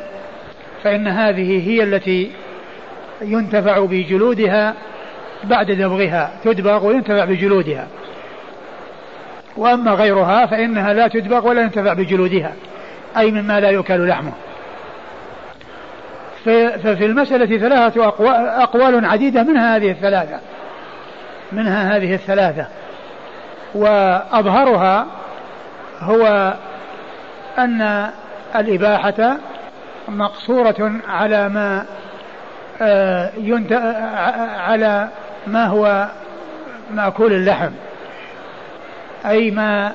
فإن 0.83 1.07
هذه 1.07 1.69
هي 1.69 1.83
التي 1.83 2.31
ينتفع 3.21 3.85
بجلودها 3.85 4.73
بعد 5.43 5.71
دبغها 5.71 6.31
تدبغ 6.43 6.85
وينتفع 6.85 7.25
بجلودها. 7.25 7.87
وأما 9.57 9.91
غيرها 9.91 10.45
فإنها 10.45 10.93
لا 10.93 11.07
تدبغ 11.07 11.47
ولا 11.47 11.61
ينتفع 11.61 11.93
بجلودها 11.93 12.53
أي 13.17 13.31
مما 13.31 13.59
لا 13.59 13.69
يؤكل 13.69 14.07
لحمه. 14.07 14.31
ففي 16.83 17.05
المسألة 17.05 17.57
ثلاثة 17.57 18.07
أقوال 18.63 19.05
عديدة 19.05 19.43
منها 19.43 19.75
هذه 19.75 19.91
الثلاثة. 19.91 20.39
منها 21.51 21.97
هذه 21.97 22.13
الثلاثة. 22.13 22.67
وأظهرها 23.73 25.05
هو 25.99 26.53
أن 27.57 28.09
الإباحة 28.55 29.37
مقصورة 30.07 30.91
على 31.07 31.49
ما 31.49 31.85
آه، 32.81 33.31
على 34.57 35.09
ما 35.47 35.65
هو 35.65 36.07
مأكول 36.91 37.33
اللحم 37.33 37.71
أي 39.25 39.51
ما 39.51 39.91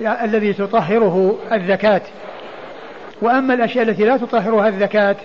الذي 0.00 0.52
تطهره 0.52 1.38
الذكاة 1.52 2.02
وأما 3.22 3.54
الأشياء 3.54 3.88
التي 3.88 4.04
لا 4.04 4.16
تطهرها 4.16 4.68
الذكاة 4.68 5.16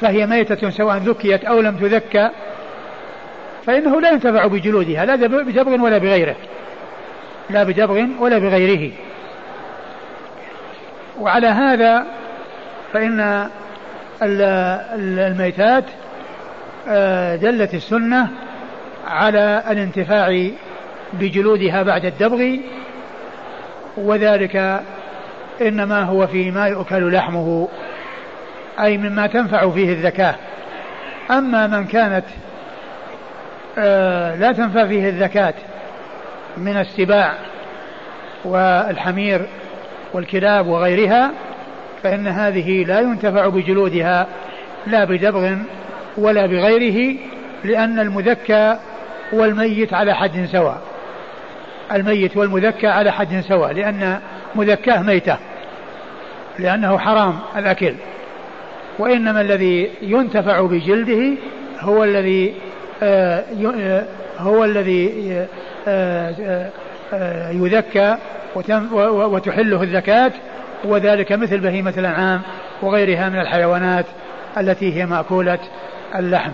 فهي 0.00 0.26
ميتة 0.26 0.70
سواء 0.70 0.96
ذكيت 0.96 1.44
أو 1.44 1.60
لم 1.60 1.76
تذكى 1.76 2.30
فإنه 3.66 4.00
لا 4.00 4.10
ينتفع 4.10 4.46
بجلودها 4.46 5.04
لا 5.04 5.16
بدبغ 5.16 5.84
ولا 5.84 5.98
بغيره. 5.98 6.36
لا 7.50 7.62
بدبغ 7.62 8.06
ولا 8.20 8.38
بغيره. 8.38 8.92
وعلى 11.20 11.46
هذا 11.46 12.06
فإن 12.92 13.48
الميتات 14.22 15.84
آه، 16.88 17.36
دلت 17.36 17.74
السنة 17.74 18.28
على 19.06 19.62
الانتفاع 19.70 20.50
بجلودها 21.12 21.82
بعد 21.82 22.04
الدبغ 22.04 22.56
وذلك 23.96 24.82
إنما 25.60 26.02
هو 26.02 26.26
فيما 26.26 26.66
يؤكل 26.66 27.12
لحمه 27.12 27.68
أي 28.80 28.98
مما 28.98 29.26
تنفع 29.26 29.70
فيه 29.70 29.92
الذكاة 29.92 30.34
أما 31.30 31.66
من 31.66 31.84
كانت 31.84 32.24
آه، 33.78 34.36
لا 34.36 34.52
تنفع 34.52 34.86
فيه 34.86 35.08
الذكاة 35.08 35.54
من 36.56 36.76
السباع 36.76 37.34
والحمير 38.44 39.46
والكلاب 40.12 40.66
وغيرها 40.66 41.30
فإن 42.02 42.26
هذه 42.26 42.84
لا 42.84 43.00
ينتفع 43.00 43.48
بجلودها 43.48 44.26
لا 44.86 45.04
بدبغ 45.04 45.56
ولا 46.16 46.46
بغيره 46.46 47.16
لأن 47.64 47.98
المذكى 47.98 48.78
والميت 49.32 49.94
على 49.94 50.14
حد 50.14 50.48
سواء. 50.52 50.82
الميت 51.92 52.36
والمذكى 52.36 52.86
على 52.86 53.12
حد 53.12 53.40
سواء 53.40 53.72
لأن 53.72 54.20
مذكاه 54.54 55.02
ميتة 55.02 55.38
لأنه 56.58 56.98
حرام 56.98 57.38
الأكل. 57.56 57.94
وإنما 58.98 59.40
الذي 59.40 59.90
ينتفع 60.02 60.60
بجلده 60.60 61.36
هو 61.80 62.04
الذي 62.04 62.54
هو 64.38 64.64
الذي 64.64 65.46
آه، 65.88 67.50
يذكى 67.50 68.16
وتحله 69.06 69.82
الزكاة 69.82 70.32
وذلك 70.84 71.32
مثل 71.32 71.60
بهيمة 71.60 71.94
الأنعام 71.98 72.42
وغيرها 72.82 73.28
من 73.28 73.40
الحيوانات 73.40 74.06
التي 74.58 74.94
هي 74.94 75.06
مأكولة 75.06 75.58
اللحم. 76.14 76.52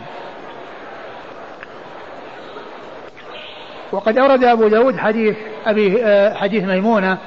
وقد 3.93 4.19
أورد 4.19 4.45
أبو 4.45 4.69
داود 4.69 4.97
حديث 4.97 5.37
أبي 5.67 6.05
حديث 6.35 6.65
ميمونة 6.65 7.19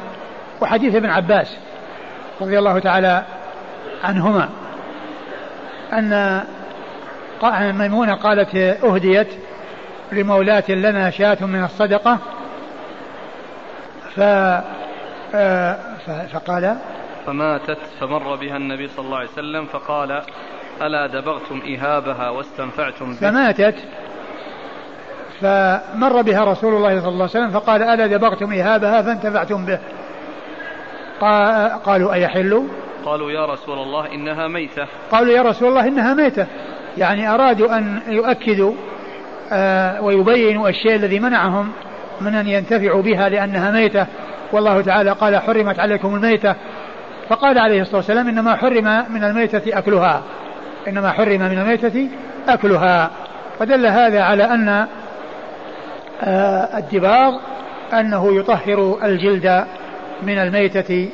وحديث 0.62 0.96
ابن 0.96 1.10
عباس 1.10 1.58
رضي 2.42 2.60
الله 2.60 2.80
تعالى 2.80 3.24
عنهما 4.04 4.50
أن 5.94 6.42
ميمونة 7.74 8.14
قالت 8.14 8.56
أهديت 8.56 9.28
لمولاة 10.12 10.72
لنا 10.72 11.10
شاة 11.10 11.38
من 11.42 11.64
الصدقة. 11.64 12.20
ف 14.16 14.20
فقال 16.34 16.76
فماتت 17.26 17.78
فمر 18.00 18.36
بها 18.36 18.58
النبي 18.58 18.88
صلى 18.88 19.06
الله 19.06 19.18
عليه 19.18 19.30
وسلم 19.30 19.66
فقال 19.66 20.22
ألا 20.82 21.08
دبغتم 21.08 21.62
إهابها 21.68 22.30
واستنفعتم 22.30 23.14
به؟ 23.14 23.18
فماتت. 23.30 23.76
فمر 25.42 26.22
بها 26.22 26.44
رسول 26.44 26.74
الله 26.74 27.00
صلى 27.00 27.10
الله 27.10 27.30
عليه 27.36 27.46
وسلم 27.46 27.52
فقال 27.52 27.84
ألا 27.84 28.08
دبغتم 28.08 28.54
إهابها 28.54 29.02
فانتفعتم 29.02 29.66
به؟ 29.66 29.80
قالوا 31.86 32.14
أيحل؟ 32.14 32.68
قالوا 33.06 33.32
يا 33.32 33.46
رسول 33.46 33.80
الله 33.80 34.12
إنها 34.14 34.48
ميتة. 34.48 34.88
قالوا 35.12 35.34
يا 35.34 35.42
رسول 35.42 35.70
الله 35.70 35.88
إنها 35.88 36.14
ميتة. 36.14 36.48
يعني 36.98 37.30
أرادوا 37.30 37.78
أن 37.78 38.00
يؤكدوا 38.08 38.74
آه، 39.52 40.02
ويبينوا 40.02 40.70
الشيء 40.70 40.96
الذي 40.96 41.20
منعهم 41.20 41.72
من 42.22 42.36
أن 42.36 42.48
ينتفعوا 42.48 43.02
بها 43.02 43.30
لأنها 43.30 43.72
ميتة. 43.72 44.06
والله 44.52 44.82
تعالى 44.82 45.12
قال 45.12 45.38
حرمت 45.38 45.80
عليكم 45.80 46.16
الميتة. 46.16 46.56
فقال 47.30 47.60
عليه 47.60 47.82
الصلاة 47.82 47.98
والسلام 47.98 48.28
إنما 48.28 48.56
حرم 48.56 49.06
من 49.10 49.24
الميتة 49.24 49.78
أكلها. 49.78 50.24
إنما 50.88 51.12
حرم 51.12 51.40
من 51.40 51.60
الميتة 51.60 52.10
أكلها. 52.48 53.12
فدل 53.60 53.86
هذا 53.86 54.22
على 54.22 54.44
أن 54.44 54.88
آه، 56.24 56.78
الدباغ 56.78 57.36
أنه 57.94 58.36
يطهر 58.40 59.00
الجلد 59.04 59.66
من 60.24 60.38
الميتة 60.38 61.10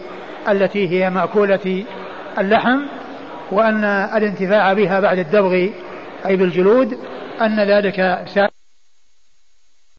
التي 0.50 0.90
هي 0.90 1.10
مأكولة 1.10 1.84
اللحم. 2.40 2.80
وأن 3.52 3.84
الانتفاع 3.84 4.74
بها 4.74 5.00
بعد 5.00 5.20
الدبغ 5.20 5.54
أي 6.26 6.36
بالجلود 6.36 6.98
أن 7.42 7.60
ذلك 7.60 7.96
سائر 8.26 8.59